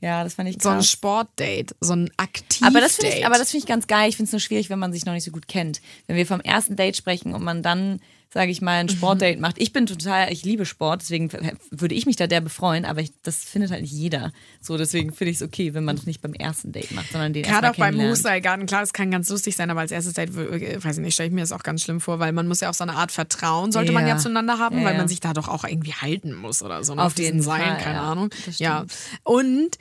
ja, 0.00 0.24
das 0.24 0.34
fand 0.34 0.48
ich 0.50 0.60
So 0.60 0.68
ein 0.68 0.78
krass. 0.78 0.90
Sportdate, 0.90 1.74
so 1.80 1.94
ein 1.94 2.10
Aktiv 2.16 2.66
Aber 2.66 2.80
das 2.80 2.96
finde 2.96 3.16
ich, 3.16 3.24
aber 3.24 3.38
das 3.38 3.52
finde 3.52 3.62
ich 3.62 3.68
ganz 3.68 3.86
geil. 3.86 4.08
Ich 4.10 4.16
finde 4.16 4.28
es 4.28 4.32
nur 4.32 4.40
schwierig, 4.40 4.68
wenn 4.68 4.78
man 4.78 4.92
sich 4.92 5.06
noch 5.06 5.14
nicht 5.14 5.24
so 5.24 5.30
gut 5.30 5.48
kennt. 5.48 5.80
Wenn 6.06 6.16
wir 6.16 6.26
vom 6.26 6.40
ersten 6.40 6.76
Date 6.76 6.96
sprechen 6.96 7.32
und 7.34 7.42
man 7.44 7.62
dann, 7.62 8.00
sage 8.28 8.50
ich 8.50 8.60
mal, 8.60 8.80
ein 8.80 8.88
Sportdate 8.88 9.40
macht. 9.40 9.56
Ich 9.58 9.72
bin 9.72 9.86
total, 9.86 10.32
ich 10.32 10.44
liebe 10.44 10.66
Sport, 10.66 11.02
deswegen 11.02 11.30
würde 11.70 11.94
ich 11.94 12.06
mich 12.06 12.16
da 12.16 12.26
der 12.26 12.40
befreuen, 12.40 12.84
aber 12.84 13.00
ich, 13.00 13.12
das 13.22 13.36
findet 13.44 13.70
halt 13.70 13.82
nicht 13.82 13.92
jeder. 13.92 14.32
So, 14.60 14.76
deswegen 14.76 15.12
finde 15.12 15.30
ich 15.30 15.36
es 15.36 15.42
okay, 15.42 15.74
wenn 15.74 15.84
man 15.84 15.96
es 15.96 16.06
nicht 16.06 16.20
beim 16.20 16.34
ersten 16.34 16.72
Date 16.72 16.90
macht, 16.92 17.10
sondern 17.12 17.32
den 17.32 17.44
Gerade 17.44 17.70
auch 17.70 17.76
beim. 17.76 17.98
Hochseilgarten, 18.00 18.66
klar, 18.66 18.80
das 18.80 18.92
kann 18.92 19.10
ganz 19.10 19.30
lustig 19.30 19.56
sein, 19.56 19.70
aber 19.70 19.80
als 19.80 19.90
erstes 19.92 20.14
Date, 20.14 20.36
äh, 20.36 20.82
weiß 20.82 20.98
ich 20.98 21.04
nicht, 21.04 21.14
stelle 21.14 21.28
ich 21.28 21.34
mir 21.34 21.40
das 21.40 21.52
auch 21.52 21.62
ganz 21.62 21.82
schlimm 21.82 22.00
vor, 22.00 22.18
weil 22.18 22.32
man 22.32 22.46
muss 22.48 22.60
ja 22.60 22.68
auch 22.70 22.74
so 22.74 22.84
eine 22.84 22.94
Art 22.94 23.12
Vertrauen, 23.12 23.72
sollte 23.72 23.92
man 23.92 24.02
Ja. 24.06 24.14
ja 24.14 24.18
zueinander 24.18 24.58
haben, 24.58 24.78
Ja, 24.80 24.84
weil 24.84 24.92
ja. 24.92 24.98
man 24.98 25.08
sich 25.08 25.20
da 25.20 25.32
doch 25.32 25.48
auch 25.48 25.64
irgendwie 25.64 25.94
halten 25.94 26.34
muss 26.34 26.62
oder 26.62 26.82
so, 26.84 26.94
ne, 26.94 27.00
Auf 27.02 27.06
auf 27.08 27.14
diesen 27.14 27.40
Seilen, 27.42 27.78
keine 27.78 27.96
ja. 27.96 28.10
Ahnung. 28.10 28.30
Ja. 28.58 28.84
Und 29.22 29.78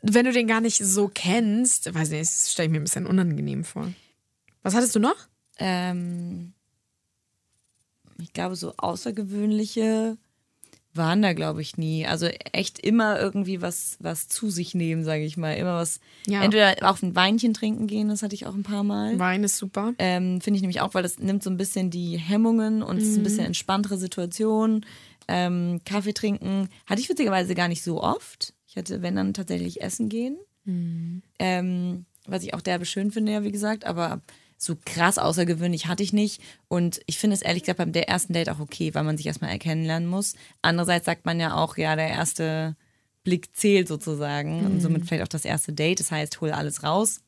wenn 0.00 0.24
du 0.26 0.32
den 0.32 0.46
gar 0.46 0.60
nicht 0.60 0.78
so 0.84 1.10
kennst, 1.12 1.92
weiß 1.94 2.10
nicht, 2.10 2.22
das 2.22 2.52
stelle 2.52 2.66
ich 2.66 2.72
mir 2.72 2.80
ein 2.80 2.84
bisschen 2.84 3.06
unangenehm 3.06 3.64
vor. 3.64 3.92
Was 4.62 4.74
hattest 4.74 4.94
du 4.94 5.00
noch? 5.00 5.16
Ähm, 5.58 6.52
ich 8.20 8.32
glaube, 8.32 8.56
so 8.56 8.74
außergewöhnliche 8.76 10.16
waren 10.96 11.22
da, 11.22 11.32
glaube 11.32 11.60
ich, 11.60 11.76
nie. 11.76 12.06
Also 12.06 12.26
echt 12.52 12.78
immer 12.78 13.18
irgendwie 13.18 13.60
was, 13.60 13.96
was 13.98 14.28
zu 14.28 14.48
sich 14.48 14.74
nehmen, 14.76 15.02
sage 15.02 15.24
ich 15.24 15.36
mal. 15.36 15.54
Immer 15.54 15.74
was, 15.74 15.98
Ja. 16.26 16.42
entweder 16.44 16.76
auf 16.88 17.02
ein 17.02 17.16
Weinchen 17.16 17.52
trinken 17.52 17.88
gehen, 17.88 18.08
das 18.08 18.22
hatte 18.22 18.34
ich 18.36 18.46
auch 18.46 18.54
ein 18.54 18.62
paar 18.62 18.84
Mal. 18.84 19.18
Wein 19.18 19.42
ist 19.42 19.56
super. 19.58 19.92
Ähm, 19.98 20.40
Finde 20.40 20.56
ich 20.58 20.62
nämlich 20.62 20.80
auch, 20.80 20.94
weil 20.94 21.02
das 21.02 21.18
nimmt 21.18 21.42
so 21.42 21.50
ein 21.50 21.56
bisschen 21.56 21.90
die 21.90 22.16
Hemmungen 22.16 22.82
und 22.84 22.98
es 22.98 23.08
ist 23.08 23.16
ein 23.16 23.24
bisschen 23.24 23.44
entspanntere 23.46 23.98
Situation. 23.98 24.86
Ähm, 25.26 25.80
Kaffee 25.84 26.12
trinken 26.12 26.68
hatte 26.86 27.00
ich 27.00 27.08
witzigerweise 27.08 27.56
gar 27.56 27.66
nicht 27.68 27.82
so 27.82 28.00
oft. 28.00 28.54
Ich 28.68 28.76
hatte, 28.76 29.02
wenn 29.02 29.16
dann 29.16 29.34
tatsächlich 29.34 29.82
essen 29.82 30.08
gehen. 30.08 30.36
Ähm, 31.38 32.04
was 32.26 32.42
ich 32.42 32.54
auch 32.54 32.60
derbe 32.62 32.86
schön 32.86 33.10
finde, 33.10 33.32
ja, 33.32 33.42
wie 33.42 33.52
gesagt, 33.52 33.84
aber 33.84 34.20
so 34.64 34.76
krass 34.84 35.18
außergewöhnlich 35.18 35.86
hatte 35.86 36.02
ich 36.02 36.12
nicht. 36.12 36.40
Und 36.68 37.00
ich 37.06 37.18
finde 37.18 37.34
es 37.34 37.42
ehrlich 37.42 37.62
gesagt 37.62 37.78
beim 37.78 37.92
der 37.92 38.08
ersten 38.08 38.32
Date 38.32 38.48
auch 38.48 38.60
okay, 38.60 38.94
weil 38.94 39.04
man 39.04 39.16
sich 39.16 39.26
erstmal 39.26 39.50
erkennen 39.50 39.84
lernen 39.84 40.06
muss. 40.06 40.34
Andererseits 40.62 41.06
sagt 41.06 41.26
man 41.26 41.38
ja 41.38 41.54
auch, 41.54 41.76
ja, 41.76 41.96
der 41.96 42.08
erste 42.08 42.76
Blick 43.22 43.56
zählt 43.56 43.88
sozusagen 43.88 44.64
und 44.66 44.80
somit 44.80 45.06
vielleicht 45.06 45.22
auch 45.22 45.28
das 45.28 45.44
erste 45.44 45.72
Date. 45.72 46.00
Das 46.00 46.10
heißt, 46.10 46.40
hol 46.40 46.50
alles 46.52 46.82
raus. 46.82 47.20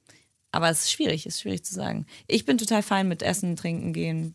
Aber 0.53 0.71
es 0.71 0.85
ist 0.85 0.93
schwierig, 0.93 1.27
ist 1.27 1.41
schwierig 1.41 1.65
zu 1.65 1.75
sagen. 1.75 2.07
Ich 2.27 2.45
bin 2.47 2.59
total 2.59 2.83
fein 2.83 3.09
mit 3.09 3.23
Essen, 3.23 3.57
Trinken 3.57 3.93
gehen. 3.93 4.35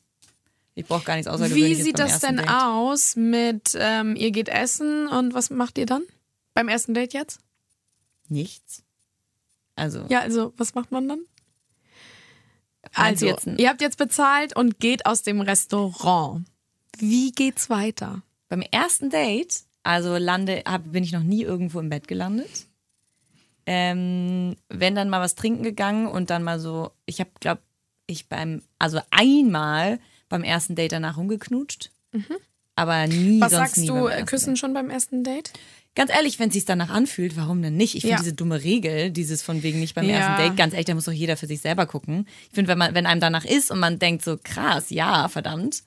Ich 0.75 0.85
brauche 0.85 1.03
gar 1.03 1.15
nichts 1.15 1.27
Wie 1.27 1.33
Außergewöhnliches 1.33 1.83
sieht 1.83 1.97
beim 1.97 2.07
das 2.07 2.19
denn 2.19 2.37
Date. 2.37 2.49
aus 2.49 3.15
mit, 3.15 3.75
ähm, 3.77 4.15
ihr 4.15 4.31
geht 4.31 4.49
essen 4.49 5.07
und 5.07 5.33
was 5.33 5.49
macht 5.49 5.77
ihr 5.77 5.85
dann? 5.85 6.03
Beim 6.53 6.67
ersten 6.67 6.93
Date 6.93 7.13
jetzt? 7.13 7.39
Nichts. 8.29 8.83
Also, 9.75 10.05
Ja, 10.09 10.19
also, 10.19 10.53
was 10.57 10.75
macht 10.75 10.91
man 10.91 11.07
dann? 11.07 11.19
Also, 12.95 13.25
jetzt 13.25 13.47
ein- 13.47 13.57
ihr 13.57 13.69
habt 13.69 13.81
jetzt 13.81 13.97
bezahlt 13.97 14.55
und 14.55 14.79
geht 14.79 15.05
aus 15.05 15.21
dem 15.21 15.41
Restaurant. 15.41 16.45
Wie 16.97 17.31
geht's 17.31 17.69
weiter? 17.69 18.21
beim 18.49 18.61
ersten 18.63 19.09
Date, 19.09 19.61
also 19.81 20.17
lande, 20.17 20.63
hab, 20.65 20.91
bin 20.91 21.05
ich 21.05 21.13
noch 21.13 21.23
nie 21.23 21.41
irgendwo 21.41 21.79
im 21.79 21.87
Bett 21.89 22.09
gelandet. 22.09 22.65
Ähm, 23.65 24.55
wenn 24.69 24.95
dann 24.95 25.09
mal 25.09 25.21
was 25.21 25.35
trinken 25.35 25.63
gegangen 25.63 26.07
und 26.07 26.29
dann 26.29 26.43
mal 26.43 26.59
so, 26.59 26.91
ich 27.05 27.19
habe, 27.19 27.29
glaube 27.39 27.61
ich, 28.07 28.27
beim, 28.27 28.61
also 28.79 28.99
einmal 29.11 29.99
beim 30.27 30.43
ersten 30.43 30.75
Date 30.75 30.91
danach 30.91 31.15
rumgeknutscht. 31.17 31.91
Aber 32.75 33.07
nie 33.07 33.37
Mhm. 33.37 33.41
Was 33.41 33.51
sonst 33.51 33.61
sagst 33.75 33.77
nie 33.77 33.87
du, 33.87 34.09
küssen 34.25 34.57
schon 34.57 34.73
beim 34.73 34.89
ersten 34.89 35.23
Date? 35.23 35.51
Ganz 35.93 36.09
ehrlich, 36.11 36.39
wenn 36.39 36.47
es 36.47 36.53
sich 36.53 36.63
danach 36.65 36.89
anfühlt, 36.89 37.35
warum 37.35 37.61
denn 37.61 37.75
nicht? 37.75 37.95
Ich 37.95 38.01
finde 38.03 38.15
Ja. 38.15 38.21
diese 38.21 38.33
dumme 38.33 38.63
Regel, 38.63 39.11
dieses 39.11 39.41
von 39.43 39.61
wegen 39.61 39.79
nicht 39.81 39.93
beim 39.93 40.05
Ja. 40.07 40.17
ersten 40.17 40.41
Date, 40.41 40.55
ganz 40.57 40.73
ehrlich, 40.73 40.85
da 40.85 40.93
muss 40.95 41.03
doch 41.05 41.11
jeder 41.11 41.35
für 41.35 41.47
sich 41.47 41.59
selber 41.61 41.85
gucken. 41.85 42.27
Ich 42.49 42.55
finde, 42.55 42.69
wenn 42.69 42.77
man, 42.77 42.95
wenn 42.95 43.05
einem 43.05 43.19
danach 43.19 43.43
ist 43.43 43.71
und 43.71 43.79
man 43.79 43.99
denkt 43.99 44.23
so, 44.23 44.37
krass, 44.41 44.89
ja, 44.89 45.27
verdammt, 45.27 45.83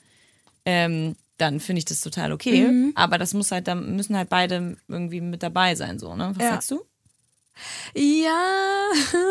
ähm, 0.66 1.16
dann 1.38 1.58
finde 1.58 1.78
ich 1.78 1.84
das 1.86 2.00
total 2.00 2.32
okay. 2.32 2.68
Mhm. 2.68 2.92
Aber 2.94 3.16
das 3.18 3.32
muss 3.34 3.50
halt, 3.50 3.66
da 3.66 3.74
müssen 3.74 4.16
halt 4.16 4.28
beide 4.28 4.76
irgendwie 4.88 5.20
mit 5.22 5.42
dabei 5.42 5.74
sein, 5.74 5.98
so, 5.98 6.14
ne? 6.14 6.32
Was 6.34 6.42
Ja. 6.44 6.50
sagst 6.50 6.70
du? 6.70 6.84
Ja. 7.94 8.90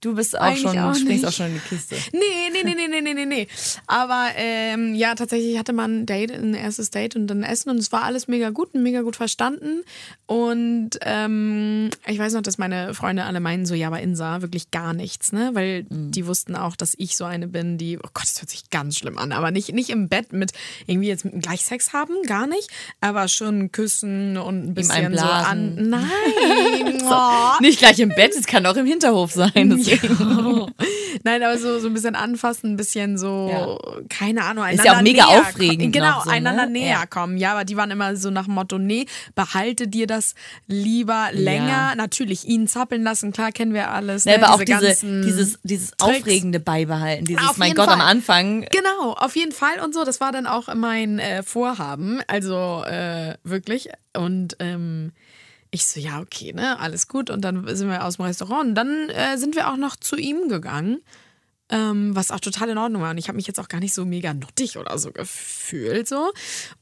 Du 0.00 0.14
bist 0.14 0.38
auch 0.38 0.42
Eigentlich 0.42 0.62
schon, 0.62 0.78
auch 0.78 0.94
springst 0.94 1.08
nicht. 1.08 1.26
auch 1.26 1.32
schon 1.32 1.46
in 1.46 1.54
die 1.54 1.60
Kiste. 1.60 1.96
Nee, 2.12 2.18
nee, 2.52 2.62
nee, 2.62 2.74
nee, 2.76 2.88
nee, 2.88 3.00
nee, 3.00 3.14
nee, 3.14 3.26
nee. 3.26 3.48
Aber 3.88 4.28
ähm, 4.36 4.94
ja, 4.94 5.14
tatsächlich 5.16 5.58
hatte 5.58 5.72
man 5.72 6.02
ein 6.02 6.06
Date, 6.06 6.30
ein 6.30 6.54
erstes 6.54 6.90
Date 6.90 7.16
und 7.16 7.26
dann 7.26 7.42
Essen 7.42 7.70
und 7.70 7.78
es 7.78 7.90
war 7.90 8.04
alles 8.04 8.28
mega 8.28 8.50
gut 8.50 8.74
und 8.74 8.82
mega 8.84 9.02
gut 9.02 9.16
verstanden. 9.16 9.82
Und 10.26 10.90
ähm, 11.02 11.90
ich 12.06 12.18
weiß 12.18 12.34
noch, 12.34 12.42
dass 12.42 12.58
meine 12.58 12.94
Freunde 12.94 13.24
alle 13.24 13.40
meinen 13.40 13.66
so, 13.66 13.74
ja, 13.74 13.88
aber 13.88 14.00
Insa, 14.00 14.40
wirklich 14.42 14.70
gar 14.70 14.92
nichts, 14.92 15.32
ne? 15.32 15.50
Weil 15.54 15.84
Mhm. 15.88 16.10
die 16.12 16.26
wussten 16.26 16.54
auch, 16.54 16.76
dass 16.76 16.94
ich 16.96 17.16
so 17.16 17.24
eine 17.24 17.48
bin, 17.48 17.78
die, 17.78 17.98
oh 17.98 18.08
Gott, 18.14 18.24
das 18.24 18.40
hört 18.40 18.50
sich 18.50 18.70
ganz 18.70 18.96
schlimm 18.98 19.18
an, 19.18 19.32
aber 19.32 19.50
nicht, 19.50 19.72
nicht 19.72 19.90
im 19.90 20.08
Bett 20.08 20.32
mit 20.32 20.52
irgendwie 20.86 21.08
jetzt 21.08 21.24
mit 21.24 21.40
gleich 21.42 21.64
Sex 21.64 21.92
haben, 21.92 22.14
gar 22.26 22.46
nicht, 22.46 22.68
aber 23.00 23.26
schon 23.28 23.72
küssen 23.72 24.36
und 24.36 24.64
ein 24.68 24.74
bisschen 24.74 25.16
so 25.16 25.24
an. 25.24 25.88
Nein! 25.90 27.02
oh. 27.04 27.52
Nicht 27.60 27.78
gleich 27.78 27.98
im 28.00 28.10
Bett, 28.10 28.34
es 28.38 28.46
kann 28.46 28.64
auch 28.66 28.76
im 28.76 28.86
Hinterhof 28.86 29.32
sein. 29.32 29.52
Deswegen. 29.90 30.72
Nein, 31.24 31.42
aber 31.42 31.58
so, 31.58 31.78
so 31.80 31.88
ein 31.88 31.94
bisschen 31.94 32.14
anfassen, 32.14 32.72
ein 32.72 32.76
bisschen 32.76 33.18
so, 33.18 33.48
Ja. 33.50 34.02
keine 34.08 34.44
Ahnung, 34.44 34.64
Ist 34.64 34.80
einander 34.80 34.84
ja 34.84 34.98
auch 34.98 35.02
mega 35.02 35.24
aufregend. 35.40 35.92
Genau, 35.92 36.20
so, 36.22 36.30
ne? 36.30 36.36
einander 36.36 36.66
näher 36.66 36.98
Ja. 37.00 37.06
kommen. 37.06 37.36
Ja, 37.38 37.52
aber 37.52 37.64
die 37.64 37.76
waren 37.76 37.90
immer 37.90 38.16
so 38.16 38.30
nach 38.30 38.44
dem 38.44 38.54
Motto, 38.54 38.78
nee, 38.78 39.06
behalte 39.34 39.88
dir 39.88 40.06
das 40.06 40.34
lieber 40.66 41.28
länger. 41.32 41.94
Natürlich, 41.96 42.46
ihn 42.46 42.66
zappeln 42.68 43.02
lassen, 43.02 43.32
klar 43.32 43.52
kennen 43.52 43.74
wir 43.74 43.90
alles. 43.90 44.24
Ne, 44.24 44.38
ne, 44.38 44.44
aber 44.46 44.54
auch 44.54 44.62
diese, 44.64 44.94
dieses, 45.24 45.58
dieses 45.62 45.90
Tricks. 45.92 46.02
Aufregende 46.18 46.60
beibehalten. 46.60 47.24
Dieses, 47.24 47.48
Auf 47.48 47.56
mein 47.58 47.74
Gott, 47.74 47.88
am 47.88 48.00
Fall. 48.00 48.08
Anfang. 48.08 48.66
Genau, 48.70 49.12
auf 49.14 49.36
jeden 49.36 49.52
Fall 49.52 49.80
und 49.84 49.94
so. 49.94 50.04
Das 50.04 50.20
war 50.20 50.32
dann 50.32 50.46
auch 50.46 50.72
mein 50.74 51.18
äh, 51.18 51.42
Vorhaben. 51.42 52.20
Also 52.26 52.82
äh, 52.84 53.34
wirklich. 53.44 53.88
Und 54.16 54.56
ähm, 54.60 55.12
Ich 55.70 55.86
so, 55.86 56.00
ja, 56.00 56.20
okay, 56.20 56.52
ne, 56.52 56.78
alles 56.78 57.08
gut. 57.08 57.30
Und 57.30 57.42
dann 57.42 57.66
sind 57.76 57.88
wir 57.88 58.04
aus 58.04 58.16
dem 58.16 58.24
Restaurant 58.24 58.70
und 58.70 58.74
dann 58.74 59.10
äh, 59.10 59.36
sind 59.36 59.54
wir 59.54 59.70
auch 59.70 59.76
noch 59.76 59.96
zu 59.96 60.16
ihm 60.16 60.48
gegangen, 60.48 61.00
ähm, 61.70 62.16
was 62.16 62.30
auch 62.30 62.40
total 62.40 62.70
in 62.70 62.78
Ordnung 62.78 63.02
war. 63.02 63.10
Und 63.10 63.18
ich 63.18 63.28
habe 63.28 63.36
mich 63.36 63.46
jetzt 63.46 63.60
auch 63.60 63.68
gar 63.68 63.80
nicht 63.80 63.92
so 63.92 64.04
mega 64.04 64.32
nuttig 64.32 64.78
oder 64.78 64.96
so 64.98 65.12
gefühlt 65.12 66.08
so. 66.08 66.32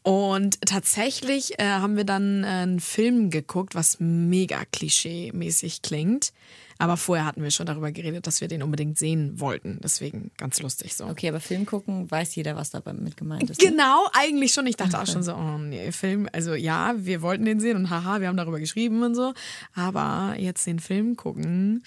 Und 0.02 0.60
tatsächlich 0.62 1.58
äh, 1.58 1.64
haben 1.64 1.96
wir 1.96 2.04
dann 2.04 2.44
äh, 2.44 2.46
einen 2.46 2.80
Film 2.80 3.30
geguckt, 3.30 3.74
was 3.74 3.98
mega 3.98 4.62
klischee-mäßig 4.72 5.82
klingt. 5.82 6.32
Aber 6.78 6.96
vorher 6.96 7.24
hatten 7.24 7.42
wir 7.42 7.50
schon 7.50 7.66
darüber 7.66 7.90
geredet, 7.90 8.26
dass 8.26 8.40
wir 8.40 8.48
den 8.48 8.62
unbedingt 8.62 8.98
sehen 8.98 9.40
wollten. 9.40 9.78
Deswegen 9.82 10.30
ganz 10.36 10.60
lustig 10.60 10.94
so. 10.94 11.06
Okay, 11.06 11.28
aber 11.28 11.40
Film 11.40 11.66
gucken, 11.66 12.10
weiß 12.10 12.34
jeder, 12.34 12.56
was 12.56 12.70
dabei 12.70 12.92
mit 12.92 13.16
gemeint 13.16 13.50
ist. 13.50 13.62
ne? 13.62 13.70
Genau, 13.70 14.06
eigentlich 14.12 14.52
schon. 14.52 14.66
Ich 14.66 14.76
dachte 14.76 15.00
auch 15.00 15.06
schon 15.06 15.22
so, 15.22 15.34
oh 15.34 15.58
nee, 15.58 15.90
Film, 15.92 16.28
also 16.32 16.54
ja, 16.54 16.94
wir 16.96 17.22
wollten 17.22 17.44
den 17.44 17.60
sehen 17.60 17.76
und 17.76 17.90
haha, 17.90 18.20
wir 18.20 18.28
haben 18.28 18.36
darüber 18.36 18.58
geschrieben 18.58 19.02
und 19.02 19.14
so. 19.14 19.32
Aber 19.74 20.34
jetzt 20.38 20.66
den 20.66 20.78
Film 20.78 21.16
gucken. 21.16 21.82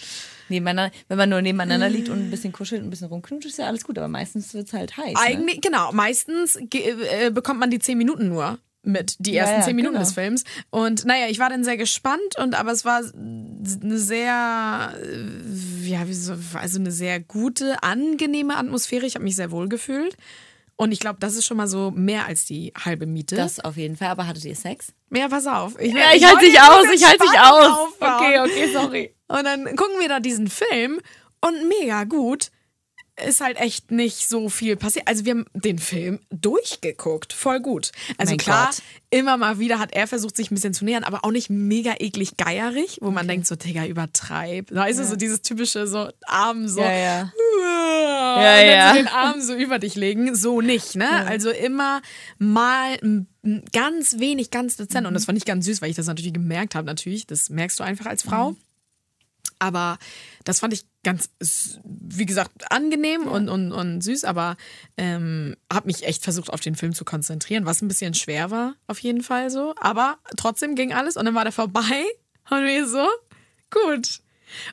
Nebeneinander, 0.49 0.95
wenn 1.07 1.17
man 1.17 1.29
nur 1.29 1.41
nebeneinander 1.41 1.89
liegt 1.89 2.09
und 2.09 2.19
ein 2.19 2.31
bisschen 2.31 2.53
kuschelt 2.53 2.81
und 2.81 2.87
ein 2.87 2.89
bisschen 2.89 3.07
rumknutscht, 3.07 3.45
ist 3.47 3.59
ja 3.59 3.67
alles 3.67 3.83
gut. 3.83 3.97
Aber 3.97 4.07
meistens 4.07 4.53
wird 4.53 4.67
es 4.67 4.73
halt 4.73 4.97
heiß. 4.97 5.13
Ne? 5.13 5.19
Eigentlich, 5.19 5.61
genau, 5.61 5.91
meistens 5.91 6.55
äh, 6.55 7.31
bekommt 7.31 7.59
man 7.59 7.69
die 7.69 7.79
zehn 7.79 7.97
Minuten 7.97 8.29
nur 8.29 8.57
mit, 8.83 9.15
die 9.19 9.33
Ja, 9.33 9.43
ersten 9.43 9.59
ja, 9.59 9.65
zehn 9.65 9.75
Minuten 9.75 9.95
genau. 9.95 10.05
des 10.05 10.13
Films. 10.13 10.43
Und 10.69 11.05
naja, 11.05 11.27
ich 11.29 11.39
war 11.39 11.49
dann 11.49 11.63
sehr 11.63 11.77
gespannt 11.77 12.37
und 12.41 12.55
aber 12.55 12.71
es 12.71 12.85
war 12.85 13.01
eine 13.13 13.97
sehr, 13.97 14.93
äh, 15.03 15.87
ja, 15.87 16.05
so, 16.11 16.33
also 16.53 16.79
eine 16.79 16.91
sehr 16.91 17.19
gute, 17.19 17.81
angenehme 17.83 18.55
Atmosphäre. 18.57 19.05
Ich 19.05 19.15
habe 19.15 19.23
mich 19.25 19.35
sehr 19.35 19.51
wohl 19.51 19.69
gefühlt. 19.69 20.15
Und 20.75 20.93
ich 20.93 21.01
glaube, 21.01 21.17
das 21.19 21.35
ist 21.35 21.45
schon 21.45 21.57
mal 21.57 21.67
so 21.67 21.91
mehr 21.91 22.25
als 22.25 22.45
die 22.45 22.71
halbe 22.85 23.05
Miete. 23.05 23.35
Das 23.35 23.59
auf 23.59 23.75
jeden 23.75 23.97
Fall. 23.97 24.07
Aber 24.07 24.27
hattet 24.27 24.45
ihr 24.45 24.55
Sex? 24.55 24.93
ja, 25.13 25.27
pass 25.27 25.45
auf. 25.45 25.77
Ich, 25.77 25.93
Ja, 25.93 26.13
ich 26.15 26.23
halte 26.23 26.45
dich 26.45 26.57
aus, 26.61 26.85
ich 26.93 27.05
halte 27.05 27.23
dich 27.23 27.37
aus. 27.37 27.67
aufbauen. 27.67 28.13
Okay, 28.15 28.39
okay, 28.39 28.71
sorry. 28.71 29.13
Und 29.27 29.43
dann 29.43 29.65
gucken 29.75 29.99
wir 29.99 30.07
da 30.07 30.21
diesen 30.21 30.47
Film 30.47 31.01
und 31.41 31.67
mega 31.67 32.05
gut. 32.05 32.49
Ist 33.27 33.41
halt 33.41 33.57
echt 33.57 33.91
nicht 33.91 34.27
so 34.27 34.49
viel 34.49 34.75
passiert. 34.75 35.07
Also 35.07 35.25
wir 35.25 35.31
haben 35.31 35.45
den 35.53 35.79
Film 35.79 36.19
durchgeguckt, 36.29 37.33
voll 37.33 37.59
gut. 37.59 37.91
Also 38.17 38.31
Mein 38.31 38.37
klar, 38.37 38.67
Gott. 38.71 38.81
immer 39.09 39.37
mal 39.37 39.59
wieder 39.59 39.79
hat 39.79 39.93
er 39.93 40.07
versucht, 40.07 40.35
sich 40.35 40.51
ein 40.51 40.55
bisschen 40.55 40.73
zu 40.73 40.85
nähern, 40.85 41.03
aber 41.03 41.25
auch 41.25 41.31
nicht 41.31 41.49
mega 41.49 41.95
eklig 41.99 42.37
geierig, 42.37 42.99
wo 43.01 43.11
man 43.11 43.27
denkt 43.27 43.47
so, 43.47 43.55
Digga, 43.55 43.85
übertreib. 43.85 44.73
Weißt 44.73 44.99
du, 44.99 45.05
so 45.05 45.15
dieses 45.15 45.41
typische 45.41 45.87
so 45.87 46.09
Arm 46.25 46.67
so. 46.67 46.81
Ja, 46.81 46.91
ja. 46.91 47.33
Ja, 47.61 48.61
Ja, 48.61 48.61
und 48.61 48.67
ja. 48.67 48.89
so 48.89 48.95
den 48.97 49.07
Arm 49.07 49.41
so 49.41 49.53
über 49.55 49.79
dich 49.79 49.95
legen. 49.95 50.35
So 50.35 50.61
nicht, 50.61 50.95
ne? 50.95 51.09
Also 51.25 51.49
immer 51.49 52.01
mal 52.37 52.97
ganz 53.73 54.19
wenig, 54.19 54.51
ganz 54.51 54.77
dezent. 54.77 55.07
Und 55.07 55.13
das 55.13 55.25
fand 55.25 55.37
ich 55.37 55.45
ganz 55.45 55.65
süß, 55.65 55.81
weil 55.81 55.89
ich 55.89 55.95
das 55.95 56.07
natürlich 56.07 56.33
gemerkt 56.33 56.75
habe, 56.75 56.85
natürlich. 56.85 57.27
Das 57.27 57.49
merkst 57.49 57.79
du 57.79 57.83
einfach 57.83 58.05
als 58.05 58.23
Frau. 58.23 58.55
Aber 59.59 59.97
das 60.45 60.61
fand 60.61 60.73
ich 60.73 60.85
ganz, 61.03 61.29
wie 61.83 62.25
gesagt, 62.25 62.71
angenehm 62.71 63.27
und, 63.27 63.49
und, 63.49 63.71
und 63.71 64.01
süß, 64.01 64.23
aber 64.23 64.57
ähm, 64.97 65.55
habe 65.71 65.87
mich 65.87 66.03
echt 66.05 66.23
versucht, 66.23 66.51
auf 66.51 66.61
den 66.61 66.75
Film 66.75 66.93
zu 66.93 67.05
konzentrieren, 67.05 67.65
was 67.65 67.81
ein 67.81 67.87
bisschen 67.87 68.13
schwer 68.13 68.51
war, 68.51 68.75
auf 68.87 68.99
jeden 68.99 69.21
Fall 69.21 69.49
so. 69.49 69.75
Aber 69.79 70.17
trotzdem 70.37 70.75
ging 70.75 70.93
alles 70.93 71.17
und 71.17 71.25
dann 71.25 71.35
war 71.35 71.43
der 71.43 71.53
vorbei 71.53 72.05
und 72.49 72.63
wir 72.63 72.87
so, 72.87 73.05
gut. 73.69 74.21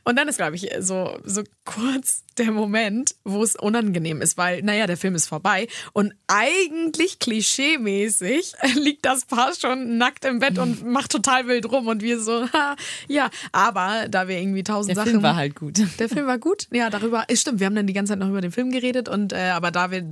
Und 0.05 0.17
dann 0.17 0.29
ist, 0.29 0.37
glaube 0.37 0.57
ich, 0.57 0.71
so, 0.81 1.19
so 1.25 1.43
kurz 1.67 2.23
der 2.39 2.53
Moment, 2.53 3.15
wo 3.25 3.43
es 3.43 3.57
unangenehm 3.57 4.23
ist, 4.23 4.39
weil, 4.39 4.63
naja, 4.63 4.87
der 4.87 4.97
Film 4.97 5.15
ist 5.15 5.27
vorbei 5.27 5.69
und 5.93 6.15
eigentlich 6.27 7.19
klischee-mäßig 7.19 8.55
liegt 8.77 9.05
das 9.05 9.27
Paar 9.27 9.53
schon 9.55 9.99
nackt 9.99 10.25
im 10.25 10.39
Bett 10.39 10.59
und 10.59 10.87
macht 10.87 11.13
total 11.13 11.47
wild 11.47 11.71
rum 11.71 11.89
und 11.89 12.03
wir 12.03 12.21
so, 12.21 12.47
ha, 12.53 12.77
ja, 13.09 13.31
aber 13.53 14.07
da 14.09 14.29
wir 14.29 14.39
irgendwie 14.39 14.63
tausend 14.63 14.97
Der 14.97 14.97
Sachen. 14.97 15.11
Film 15.13 15.23
war 15.23 15.37
halt 15.37 15.57
gut. 15.57 15.79
Der 15.99 16.09
Film 16.09 16.27
war 16.27 16.39
gut. 16.39 16.69
Ja, 16.71 16.89
darüber, 16.89 17.29
ist 17.29 17.43
stimmt, 17.43 17.61
wir 17.61 17.67
haben 17.67 17.75
dann 17.75 17.87
die 17.87 17.93
ganze 17.93 18.13
Zeit 18.13 18.21
noch 18.21 18.29
über 18.29 18.41
den 18.41 18.53
Film 18.53 18.71
geredet 18.71 19.09
und 19.09 19.33
äh, 19.33 19.51
aber 19.51 19.71
da 19.71 19.91
wir 19.91 20.03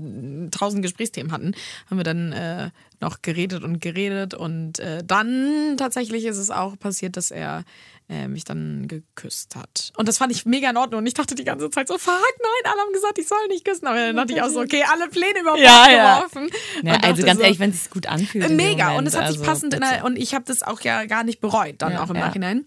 tausend 0.50 0.82
Gesprächsthemen 0.82 1.32
hatten, 1.32 1.54
haben 1.88 1.96
wir 1.96 2.04
dann 2.04 2.32
äh, 2.32 2.70
noch 3.00 3.22
geredet 3.22 3.62
und 3.62 3.80
geredet 3.80 4.34
und 4.34 4.78
äh, 4.80 5.02
dann 5.04 5.76
tatsächlich 5.78 6.24
ist 6.24 6.38
es 6.38 6.50
auch 6.50 6.78
passiert, 6.78 7.16
dass 7.16 7.30
er 7.30 7.64
äh, 8.08 8.28
mich 8.28 8.44
dann 8.44 8.86
geküsst 8.86 9.56
hat. 9.56 9.92
Und 9.96 10.08
das 10.08 10.18
fand 10.18 10.32
ich 10.32 10.44
mega 10.44 10.68
in 10.68 10.76
Ordnung 10.76 10.98
und 10.98 11.06
ich 11.06 11.14
dachte 11.14 11.34
die 11.34 11.43
ganze 11.44 11.70
Zeit 11.70 11.88
so, 11.88 11.98
fuck, 11.98 12.14
nein, 12.14 12.72
alle 12.72 12.80
haben 12.80 12.92
gesagt, 12.92 13.18
ich 13.18 13.28
soll 13.28 13.46
nicht 13.48 13.64
küssen. 13.64 13.86
Aber 13.86 13.96
dann 13.96 14.16
dachte 14.16 14.32
ich 14.32 14.42
auch 14.42 14.48
so, 14.48 14.60
okay, 14.60 14.84
alle 14.90 15.08
Pläne 15.08 15.40
über 15.40 15.52
Bord 15.52 15.62
Ja, 15.62 15.86
geworfen. 15.86 16.50
Ja, 16.82 16.94
also 16.96 17.24
ganz 17.24 17.38
so, 17.38 17.44
ehrlich, 17.44 17.58
wenn 17.58 17.70
es 17.70 17.84
sich 17.84 17.90
gut 17.90 18.06
anfühlt. 18.06 18.50
Mega. 18.50 18.84
Moment, 18.84 18.98
und 18.98 19.06
es 19.06 19.16
hat 19.16 19.28
sich 19.28 19.38
also 19.38 19.50
passend 19.50 19.72
der, 19.72 20.04
und 20.04 20.16
ich 20.16 20.34
habe 20.34 20.44
das 20.46 20.62
auch 20.62 20.80
ja 20.80 21.04
gar 21.06 21.24
nicht 21.24 21.40
bereut, 21.40 21.76
dann 21.78 21.96
auch 21.96 22.10
im. 22.10 22.16
Nachhinein. 22.16 22.66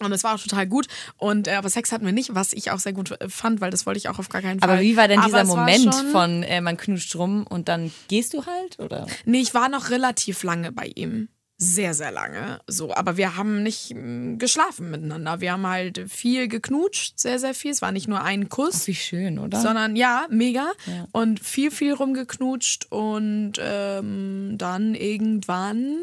Und 0.00 0.12
es 0.12 0.24
war 0.24 0.34
auch 0.34 0.40
total 0.40 0.66
gut. 0.66 0.86
Und 1.16 1.48
äh, 1.48 1.52
aber 1.52 1.70
Sex 1.70 1.92
hatten 1.92 2.04
wir 2.04 2.12
nicht, 2.12 2.34
was 2.34 2.52
ich 2.52 2.70
auch 2.70 2.78
sehr 2.78 2.92
gut 2.92 3.12
äh, 3.20 3.28
fand, 3.28 3.60
weil 3.60 3.70
das 3.70 3.86
wollte 3.86 3.98
ich 3.98 4.08
auch 4.08 4.18
auf 4.18 4.28
gar 4.28 4.42
keinen 4.42 4.60
Fall. 4.60 4.70
Aber 4.70 4.80
wie 4.80 4.96
war 4.96 5.08
denn 5.08 5.20
Aber 5.20 5.28
dieser 5.28 5.44
Moment 5.44 5.94
von 5.94 6.42
äh, 6.42 6.60
man 6.60 6.76
knutscht 6.76 7.14
rum 7.16 7.46
und 7.48 7.68
dann 7.68 7.92
gehst 8.08 8.34
du 8.34 8.46
halt 8.46 8.78
oder? 8.78 9.06
Nee, 9.24 9.40
ich 9.40 9.54
war 9.54 9.68
noch 9.68 9.90
relativ 9.90 10.42
lange 10.42 10.72
bei 10.72 10.86
ihm. 10.94 11.28
Sehr, 11.62 11.94
sehr 11.94 12.10
lange. 12.10 12.60
So, 12.66 12.92
aber 12.92 13.16
wir 13.16 13.36
haben 13.36 13.62
nicht 13.62 13.94
mm, 13.94 14.38
geschlafen 14.38 14.90
miteinander. 14.90 15.40
Wir 15.40 15.52
haben 15.52 15.66
halt 15.66 16.10
viel 16.10 16.48
geknutscht, 16.48 17.20
sehr, 17.20 17.38
sehr 17.38 17.54
viel. 17.54 17.70
Es 17.70 17.80
war 17.80 17.92
nicht 17.92 18.08
nur 18.08 18.20
ein 18.20 18.48
Kuss. 18.48 18.88
Wie 18.88 18.96
schön, 18.96 19.38
oder? 19.38 19.60
Sondern 19.60 19.94
ja, 19.94 20.26
mega. 20.28 20.72
Und 21.12 21.38
viel, 21.38 21.70
viel 21.70 21.92
rumgeknutscht. 21.92 22.90
Und 22.90 23.52
ähm, 23.60 24.56
dann 24.58 24.96
irgendwann 24.96 25.98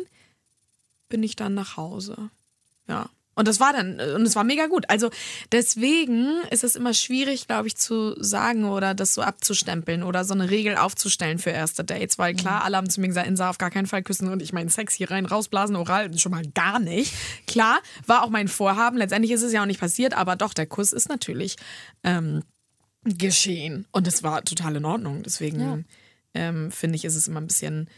bin 1.09 1.23
ich 1.23 1.35
dann 1.35 1.55
nach 1.55 1.75
Hause. 1.75 2.29
Ja. 2.87 3.09
Und 3.39 3.47
das 3.47 3.61
war 3.61 3.71
dann, 3.71 4.01
und 4.01 4.23
es 4.23 4.35
war 4.35 4.43
mega 4.43 4.67
gut. 4.67 4.89
Also 4.89 5.11
deswegen 5.53 6.27
ist 6.51 6.65
es 6.65 6.75
immer 6.75 6.93
schwierig, 6.93 7.47
glaube 7.47 7.69
ich, 7.69 7.77
zu 7.77 8.21
sagen 8.21 8.65
oder 8.65 8.93
das 8.93 9.13
so 9.13 9.21
abzustempeln 9.21 10.03
oder 10.03 10.25
so 10.25 10.33
eine 10.33 10.49
Regel 10.49 10.75
aufzustellen 10.75 11.39
für 11.39 11.51
erste 11.51 11.85
Dates. 11.85 12.17
Weil 12.17 12.35
klar, 12.35 12.65
alle 12.65 12.75
haben 12.75 12.89
zu 12.89 12.99
mir 12.99 13.07
gesagt, 13.07 13.27
Insa 13.27 13.49
auf 13.49 13.57
gar 13.57 13.71
keinen 13.71 13.87
Fall 13.87 14.03
küssen 14.03 14.27
und 14.27 14.41
ich 14.41 14.51
meine 14.51 14.69
Sex 14.69 14.93
hier 14.93 15.09
rein, 15.09 15.25
rausblasen, 15.25 15.77
oral, 15.77 16.17
schon 16.17 16.33
mal 16.33 16.43
gar 16.53 16.79
nicht. 16.79 17.13
Klar, 17.47 17.79
war 18.05 18.23
auch 18.23 18.29
mein 18.29 18.49
Vorhaben. 18.49 18.97
Letztendlich 18.97 19.31
ist 19.31 19.43
es 19.43 19.53
ja 19.53 19.61
auch 19.61 19.67
nicht 19.67 19.79
passiert, 19.79 20.15
aber 20.15 20.35
doch, 20.35 20.53
der 20.53 20.65
Kuss 20.65 20.91
ist 20.91 21.07
natürlich 21.07 21.55
ähm, 22.03 22.43
geschehen. 23.05 23.87
Und 23.93 24.05
es 24.05 24.21
war 24.21 24.43
total 24.43 24.75
in 24.75 24.83
Ordnung. 24.83 25.23
Deswegen 25.23 25.85
ähm, 26.33 26.73
finde 26.73 26.97
ich, 26.97 27.05
ist 27.05 27.15
es 27.15 27.29
immer 27.29 27.39
ein 27.39 27.47
bisschen. 27.47 27.89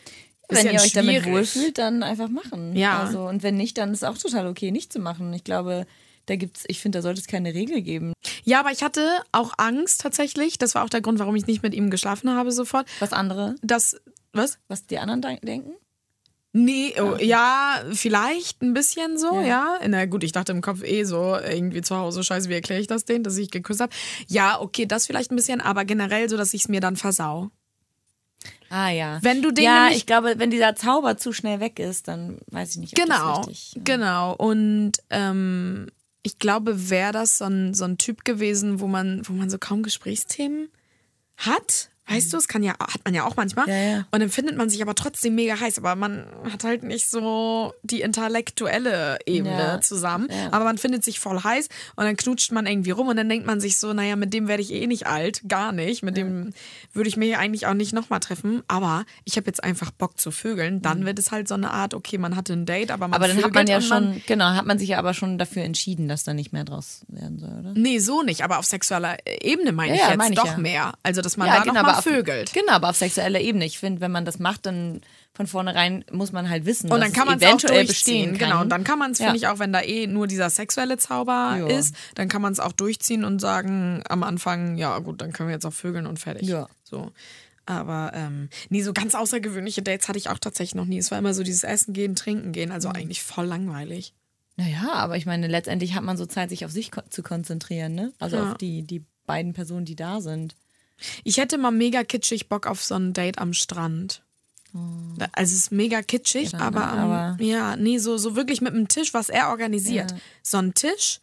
Wenn 0.52 0.68
ihr 0.74 0.82
euch 0.82 0.94
damit 0.94 1.26
wohlfühlt, 1.26 1.78
dann 1.78 2.04
einfach 2.04 2.30
machen. 2.30 2.76
Ja. 2.76 3.00
Also, 3.00 3.22
und 3.28 3.44
wenn 3.44 3.56
nicht, 3.58 3.78
dann 3.78 3.92
ist 3.94 4.04
auch 4.06 4.18
total 4.18 4.48
okay, 4.48 4.72
nicht 4.72 4.92
zu 4.94 5.00
machen. 5.00 5.34
Ich 5.34 5.44
glaube, 5.44 5.86
da 6.28 6.36
gibt's, 6.36 6.64
ich 6.68 6.80
finde, 6.80 7.00
da 7.00 7.02
sollte 7.04 7.20
es 7.20 7.28
keine 7.28 7.54
Regel 7.54 7.82
geben. 7.82 8.14
Ja, 8.44 8.60
aber 8.60 8.72
ich 8.72 8.84
hatte 8.84 9.06
auch 9.32 9.54
Angst 9.58 10.02
tatsächlich. 10.02 10.58
Das 10.58 10.76
war 10.76 10.84
auch 10.84 10.90
der 10.90 11.02
Grund, 11.02 11.20
warum 11.20 11.36
ich 11.36 11.48
nicht 11.48 11.64
mit 11.64 11.74
ihm 11.74 11.90
geschlafen 11.90 12.30
habe 12.30 12.52
sofort. 12.52 12.88
Was 13.00 13.14
andere, 13.14 13.56
Das, 13.62 14.00
was? 14.34 14.60
was 14.68 14.86
die 14.86 15.00
anderen 15.00 15.22
de- 15.22 15.40
denken? 15.40 15.72
Nee, 16.54 16.94
oh, 17.02 17.16
ja, 17.18 17.82
vielleicht 17.94 18.62
ein 18.62 18.74
bisschen 18.74 19.18
so, 19.18 19.40
ja. 19.40 19.78
Ja. 19.82 19.88
Na 19.88 20.06
gut, 20.06 20.22
ich 20.26 20.34
dachte 20.34 20.52
im 20.52 20.62
Kopf 20.62 20.84
eh 20.84 21.06
so, 21.06 21.38
irgendwie 21.38 21.82
zu 21.82 21.96
Hause, 21.96 22.26
scheiße, 22.26 22.50
wie 22.50 22.54
erkläre 22.56 22.82
ich 22.82 22.88
das 22.88 23.06
denen, 23.06 23.24
dass 23.24 23.38
ich 23.38 23.52
geküsst 23.52 23.80
habe? 23.80 23.94
Ja, 24.28 24.60
okay, 24.60 24.86
das 24.86 25.06
vielleicht 25.08 25.32
ein 25.32 25.38
bisschen, 25.38 25.62
aber 25.62 25.86
generell 25.86 26.30
so, 26.30 26.36
dass 26.36 26.54
ich 26.54 26.64
es 26.64 26.68
mir 26.68 26.82
dann 26.82 26.98
versau. 26.98 27.52
Ah 28.72 28.90
ja. 28.90 29.20
Wenn 29.22 29.42
du 29.42 29.52
den 29.52 29.66
Ja, 29.66 29.90
ich 29.92 30.06
glaube, 30.06 30.36
wenn 30.38 30.50
dieser 30.50 30.76
Zauber 30.76 31.18
zu 31.18 31.34
schnell 31.34 31.60
weg 31.60 31.78
ist, 31.78 32.08
dann 32.08 32.40
weiß 32.52 32.72
ich 32.72 32.78
nicht, 32.78 32.98
ob 32.98 33.04
Genau, 33.04 33.38
das 33.38 33.48
richtig 33.50 33.74
ja. 33.76 33.82
genau. 33.84 34.34
Und 34.34 34.94
ähm, 35.10 35.88
ich 36.24 36.40
glaube, 36.40 36.90
wäre 36.90 37.12
das 37.12 37.38
so 37.38 37.46
ein, 37.46 37.74
so 37.74 37.84
ein 37.84 37.98
Typ 37.98 38.24
gewesen, 38.24 38.80
wo 38.80 38.88
man, 38.88 39.22
wo 39.28 39.34
man 39.34 39.50
so 39.50 39.58
kaum 39.58 39.84
Gesprächsthemen 39.84 40.70
hat. 41.38 41.90
Weißt 42.08 42.34
du, 42.34 42.38
es 42.38 42.48
kann 42.48 42.62
ja, 42.62 42.74
hat 42.74 43.02
man 43.06 43.14
ja 43.14 43.26
auch 43.26 43.38
manchmal. 43.38 43.70
Ja, 43.70 43.76
ja. 43.76 43.98
Und 44.12 44.20
dann 44.20 44.30
findet 44.30 44.58
man 44.58 44.70
sich 44.70 44.82
aber 44.82 44.96
trotzdem 44.96 45.36
mega 45.36 45.60
heiß, 45.60 45.78
aber 45.78 45.96
man 45.96 46.26
hat 46.52 46.64
halt 46.66 46.84
nicht 46.84 47.10
so 47.10 47.74
die 47.84 48.02
intellektuelle 48.02 49.20
Ebene 49.26 49.58
Ja, 49.58 49.82
zusammen. 49.82 50.28
Aber 50.52 50.66
man 50.66 50.78
findet 50.78 51.06
sich 51.06 51.20
voll 51.20 51.42
heiß 51.42 51.70
und 51.96 52.04
dann 52.04 52.18
knutscht 52.18 52.52
man 52.52 52.66
irgendwie 52.66 52.92
rum 52.92 53.08
und 53.08 53.16
dann 53.16 53.30
denkt 53.30 53.46
man 53.46 53.62
sich 53.62 53.78
so, 53.78 53.94
naja, 53.94 54.18
mit 54.18 54.34
dem 54.34 54.48
werde 54.50 54.62
ich 54.62 54.74
eh 54.74 54.88
nicht 54.88 55.08
alt, 55.08 55.42
gar 55.48 55.72
nicht. 55.72 56.04
Mit 56.04 56.18
dem 56.18 56.54
würde 56.92 57.08
ich 57.08 57.16
mir 57.16 57.40
eigentlich 57.40 57.68
auch 57.68 57.74
nicht 57.74 57.94
nochmal 57.94 58.20
treffen. 58.20 58.62
Aber 58.68 59.06
ich 59.24 59.38
habe 59.38 59.48
jetzt 59.48 59.64
einfach 59.64 59.92
Bock 59.92 60.20
zu 60.20 60.32
vögeln. 60.32 60.82
Dann 60.82 61.06
wird 61.06 61.18
es 61.18 61.32
halt 61.32 61.48
so 61.48 61.54
eine 61.54 61.72
Art, 61.72 61.94
okay, 61.94 62.18
man 62.18 62.36
hatte 62.36 62.54
ein 62.54 62.66
Date, 62.66 62.92
aber 62.92 63.08
man 63.08 63.22
Mhm. 63.22 63.26
Aber 63.26 63.28
dann 63.28 63.44
hat 63.44 63.54
man 63.54 63.68
ja 63.68 63.78
und 63.78 63.84
schon, 63.84 64.22
genau, 64.26 64.46
hat 64.46 64.66
man 64.66 64.80
sich 64.80 64.90
ja 64.90 64.98
aber 64.98 65.14
schon 65.14 65.38
dafür 65.38 65.64
entschieden, 65.64 66.08
dass 66.08 66.24
da 66.24 66.34
nicht 66.34 66.52
mehr 66.54 66.64
draus 66.64 67.06
werden 67.08 67.40
soll, 67.40 67.52
oder? 67.60 67.74
Nee, 67.76 68.00
so 68.00 68.24
nicht, 68.24 68.44
aber 68.44 68.60
auf 68.60 68.66
sexueller 68.66 69.18
Ebene 69.42 69.72
meine 69.72 69.96
ich 69.96 70.02
jetzt 70.02 70.18
meine 70.18 70.34
ich 70.34 70.40
doch 70.40 70.58
mehr. 70.58 70.94
Also, 71.04 71.22
dass 71.22 71.38
man 71.38 71.48
da 71.48 71.64
noch 71.66 71.74
mal 71.74 71.91
aber 71.92 71.98
auf, 72.00 72.04
vögelt. 72.04 72.54
Genau, 72.54 72.74
aber 72.74 72.90
auf 72.90 72.98
sexueller 72.98 73.40
Ebene. 73.40 73.66
Ich 73.66 73.80
finde, 73.80 74.02
wenn 74.02 74.12
man 74.12 74.26
das 74.26 74.40
macht, 74.40 74.66
dann 74.66 75.02
von 75.34 75.48
vornherein 75.48 76.04
muss 76.12 76.32
man 76.32 76.50
halt 76.50 76.66
wissen, 76.66 76.92
Und 76.92 77.00
dass 77.00 77.12
dann 77.12 77.14
kann 77.14 77.24
es 77.24 77.30
man 77.30 77.38
es 77.40 77.44
auch 77.44 77.48
eventuell 77.50 77.86
durchziehen. 77.86 78.32
bestehen 78.32 78.38
kann. 78.38 78.50
Genau, 78.50 78.62
und 78.62 78.70
dann 78.70 78.84
kann 78.84 79.00
man 79.00 79.12
es, 79.12 79.20
Ja. 79.20 79.26
finde 79.26 79.38
ich, 79.38 79.48
auch 79.48 79.60
wenn 79.60 79.72
da 79.72 79.82
eh 79.82 80.08
nur 80.08 80.28
dieser 80.28 80.50
sexuelle 80.50 80.98
Zauber 80.98 81.56
Ja. 81.60 81.68
ist, 81.68 81.96
dann 82.16 82.28
kann 82.28 82.42
man 82.42 82.52
es 82.54 82.60
auch 82.60 82.74
durchziehen 82.74 83.24
und 83.24 83.40
sagen 83.40 84.04
am 84.10 84.24
Anfang, 84.24 84.78
ja 84.78 84.98
gut, 85.00 85.22
dann 85.22 85.32
können 85.32 85.50
wir 85.50 85.54
jetzt 85.54 85.66
auch 85.66 85.74
vögeln 85.74 86.06
und 86.08 86.20
fertig. 86.20 86.48
Ja. 86.48 86.68
So. 86.84 87.12
Aber 87.66 88.12
ähm, 88.16 88.50
nee, 88.70 88.82
so 88.82 88.92
ganz 88.92 89.16
außergewöhnliche 89.16 89.82
Dates 89.82 90.08
hatte 90.10 90.18
ich 90.18 90.30
auch 90.30 90.40
tatsächlich 90.40 90.76
noch 90.76 90.86
nie. 90.86 90.98
Es 90.98 91.12
war 91.12 91.18
immer 91.20 91.34
so 91.34 91.44
dieses 91.44 91.64
Essen 91.64 91.94
gehen, 91.94 92.16
trinken 92.16 92.52
gehen, 92.52 92.72
also 92.72 92.90
Mhm. 92.90 92.96
eigentlich 92.96 93.24
voll 93.24 93.46
langweilig. 93.46 94.14
Naja, 94.58 94.92
aber 94.94 95.16
ich 95.16 95.26
meine, 95.26 95.48
letztendlich 95.48 95.94
hat 95.96 96.04
man 96.04 96.18
so 96.18 96.26
Zeit, 96.26 96.50
sich 96.50 96.66
auf 96.66 96.72
sich 96.72 96.92
ko 96.92 97.02
zu 97.10 97.24
konzentrieren, 97.24 97.96
ne? 97.96 98.12
Also 98.20 98.36
Ja. 98.38 98.52
auf 98.52 98.58
die, 98.58 98.82
die 98.84 99.06
beiden 99.26 99.54
Personen, 99.54 99.86
die 99.86 99.96
da 99.96 100.20
sind. 100.20 100.56
Ich 101.24 101.38
hätte 101.38 101.58
mal 101.58 101.72
mega 101.72 102.04
kitschig 102.04 102.48
Bock 102.50 102.68
auf 102.68 102.84
so 102.84 102.96
ein 102.96 103.14
Date 103.14 103.38
am 103.40 103.54
Strand. 103.54 104.22
Da- 105.18 105.28
Also 105.34 105.54
es 105.56 105.64
ist 105.64 105.72
mega 105.72 106.02
kitschig, 106.02 106.52
Ja, 106.54 106.60
aber, 106.60 106.88
Aber- 106.88 107.38
ja, 107.44 107.76
nee, 107.76 107.98
so, 107.98 108.18
so 108.18 108.36
wirklich 108.36 108.62
mit 108.62 108.74
einem 108.74 108.88
Tisch, 108.88 109.14
was 109.14 109.30
er 109.30 109.50
organisiert. 109.50 110.12
Ja. 110.12 110.18
So 110.44 110.58
ein 110.60 110.74
Tisch, 110.74 111.20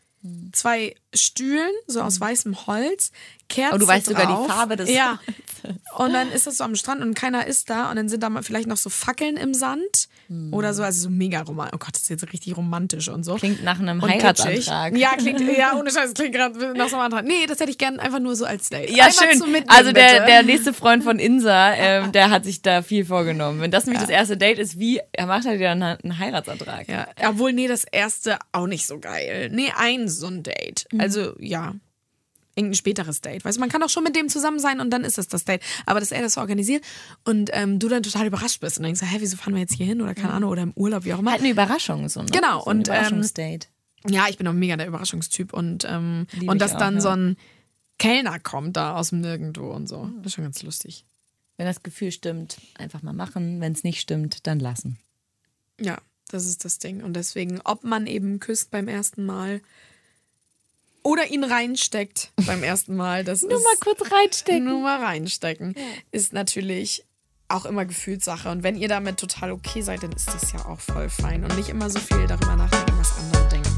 zwei 0.52 0.94
Stühlen, 1.20 1.70
so 1.86 2.00
aus 2.00 2.20
weißem 2.20 2.66
Holz, 2.66 3.12
Kerzen 3.48 3.74
Oh, 3.76 3.78
du 3.78 3.86
weißt 3.86 4.06
sogar 4.06 4.26
die 4.26 4.32
drauf. 4.32 4.46
Farbe 4.46 4.76
des 4.76 4.90
Ja. 4.90 5.18
Und 5.96 6.12
dann 6.12 6.30
ist 6.30 6.46
das 6.46 6.58
so 6.58 6.64
am 6.64 6.76
Strand 6.76 7.02
und 7.02 7.14
keiner 7.14 7.46
ist 7.46 7.68
da 7.70 7.90
und 7.90 7.96
dann 7.96 8.08
sind 8.08 8.22
da 8.22 8.28
mal 8.30 8.42
vielleicht 8.42 8.68
noch 8.68 8.76
so 8.76 8.90
Fackeln 8.90 9.36
im 9.36 9.54
Sand 9.54 10.08
oder 10.50 10.74
so, 10.74 10.82
also 10.82 11.04
so 11.04 11.10
mega 11.10 11.40
romantisch. 11.40 11.74
Oh 11.74 11.78
Gott, 11.78 11.94
das 11.94 12.02
ist 12.02 12.10
jetzt 12.10 12.32
richtig 12.32 12.54
romantisch 12.56 13.08
und 13.08 13.24
so. 13.24 13.36
Klingt 13.36 13.64
nach 13.64 13.80
einem 13.80 14.02
Und 14.02 14.10
Heiratsantrag. 14.10 14.92
kitschig. 14.92 15.00
Ja, 15.00 15.16
klingt, 15.16 15.40
ja, 15.56 15.74
ohne 15.78 15.90
Scheiß, 15.90 16.12
klingt 16.12 16.34
gerade 16.34 16.74
nach 16.74 16.90
so 16.90 16.96
einem 16.96 17.06
Antrag. 17.06 17.24
Nee, 17.24 17.46
das 17.46 17.58
hätte 17.60 17.70
ich 17.70 17.78
gern 17.78 17.98
einfach 17.98 18.18
nur 18.20 18.36
so 18.36 18.44
als 18.44 18.68
Date. 18.68 18.90
Ja, 18.90 19.06
Einmal 19.06 19.32
schön. 19.32 19.64
also 19.68 19.92
der, 19.92 20.12
bitte. 20.12 20.24
der 20.26 20.42
nächste 20.42 20.74
Freund 20.74 21.02
von 21.02 21.18
Insa, 21.18 21.72
ähm, 21.72 22.12
der 22.12 22.28
hat 22.28 22.44
sich 22.44 22.60
da 22.60 22.82
viel 22.82 23.06
vorgenommen. 23.06 23.62
Wenn 23.62 23.70
das 23.70 23.86
nämlich 23.86 24.02
das 24.02 24.10
erste 24.10 24.36
Date 24.36 24.58
ist, 24.58 24.78
wie, 24.78 25.00
er 25.12 25.24
macht 25.24 25.46
halt 25.46 25.60
ja 25.62 25.72
einen, 25.72 25.82
einen 25.82 26.18
Heiratsantrag. 26.18 26.88
Ja, 26.88 27.08
obwohl, 27.26 27.54
nee, 27.54 27.66
das 27.66 27.84
erste 27.84 28.38
auch 28.52 28.66
nicht 28.66 28.86
so 28.86 28.98
geil. 28.98 29.48
Nee, 29.50 29.72
ein 29.78 30.08
so 30.08 30.26
ein 30.26 30.42
Date. 30.42 30.86
Mhm. 30.92 31.00
Also, 31.16 31.36
ja. 31.38 31.74
Irgendein 32.54 32.74
späteres 32.74 33.20
Date. 33.20 33.44
Weißt 33.44 33.56
du, 33.56 33.60
man 33.60 33.68
kann 33.68 33.84
auch 33.84 33.88
schon 33.88 34.02
mit 34.02 34.16
dem 34.16 34.28
zusammen 34.28 34.58
sein 34.58 34.80
und 34.80 34.90
dann 34.90 35.04
ist 35.04 35.16
es 35.16 35.28
das 35.28 35.44
Date. 35.44 35.62
Aber 35.86 36.00
dass 36.00 36.10
er 36.10 36.22
das 36.22 36.34
so 36.34 36.40
organisiert 36.40 36.84
und 37.24 37.50
ähm, 37.52 37.78
du 37.78 37.88
dann 37.88 38.02
total 38.02 38.26
überrascht 38.26 38.60
bist 38.60 38.78
und 38.78 38.82
denkst, 38.82 39.00
hä, 39.00 39.16
wieso 39.20 39.36
fahren 39.36 39.54
wir 39.54 39.60
jetzt 39.60 39.74
hier 39.74 39.86
hin 39.86 40.02
oder 40.02 40.12
keine 40.14 40.32
Ahnung 40.32 40.50
oder 40.50 40.62
im 40.62 40.72
Urlaub, 40.74 41.04
wie 41.04 41.14
auch 41.14 41.20
immer. 41.20 41.30
Halt 41.30 41.40
eine 41.42 41.50
Überraschung 41.50 42.08
so, 42.08 42.20
ne? 42.20 42.26
Genau, 42.32 42.62
so 42.64 42.70
ein 42.70 42.78
und, 42.78 42.88
ähm, 42.88 42.94
Überraschungsdate. 42.94 43.68
Ja, 44.08 44.26
ich 44.28 44.38
bin 44.38 44.48
auch 44.48 44.52
mega 44.52 44.76
der 44.76 44.88
Überraschungstyp 44.88 45.52
und, 45.52 45.86
ähm, 45.88 46.26
Lieb 46.32 46.50
und 46.50 46.60
dass 46.60 46.74
auch, 46.74 46.78
dann 46.78 46.94
ja. 46.94 47.00
so 47.00 47.10
ein 47.10 47.36
Kellner 47.98 48.38
kommt 48.40 48.76
da 48.76 48.96
aus 48.96 49.10
dem 49.10 49.20
Nirgendwo 49.20 49.70
und 49.70 49.88
so. 49.88 50.10
Das 50.18 50.26
ist 50.26 50.34
schon 50.34 50.44
ganz 50.44 50.62
lustig. 50.62 51.04
Wenn 51.56 51.66
das 51.66 51.82
Gefühl 51.82 52.12
stimmt, 52.12 52.58
einfach 52.74 53.02
mal 53.02 53.12
machen. 53.12 53.60
Wenn 53.60 53.72
es 53.72 53.84
nicht 53.84 54.00
stimmt, 54.00 54.46
dann 54.46 54.60
lassen. 54.60 54.98
Ja, 55.80 55.98
das 56.28 56.46
ist 56.46 56.64
das 56.64 56.78
Ding. 56.78 57.02
Und 57.02 57.14
deswegen, 57.14 57.60
ob 57.64 57.82
man 57.84 58.06
eben 58.06 58.38
küsst 58.38 58.70
beim 58.70 58.86
ersten 58.86 59.26
Mal 59.26 59.60
oder 61.08 61.30
ihn 61.30 61.42
reinsteckt 61.42 62.32
beim 62.46 62.62
ersten 62.62 62.94
Mal, 62.94 63.24
das 63.24 63.40
Nur 63.40 63.56
ist 63.56 63.64
mal 63.64 63.76
kurz 63.80 64.12
reinstecken. 64.12 64.64
nur 64.64 64.80
mal 64.80 65.02
reinstecken, 65.02 65.74
ist 66.12 66.34
natürlich 66.34 67.06
auch 67.48 67.64
immer 67.64 67.86
Gefühlssache. 67.86 68.50
Und 68.50 68.62
wenn 68.62 68.76
ihr 68.76 68.88
damit 68.88 69.18
total 69.18 69.52
okay 69.52 69.80
seid, 69.80 70.02
dann 70.02 70.12
ist 70.12 70.28
das 70.28 70.52
ja 70.52 70.66
auch 70.66 70.80
voll 70.80 71.08
fein. 71.08 71.44
Und 71.44 71.56
nicht 71.56 71.70
immer 71.70 71.88
so 71.88 71.98
viel 71.98 72.26
darüber 72.26 72.56
nachdenken, 72.56 72.98
was 72.98 73.16
andere 73.16 73.48
denken. 73.48 73.77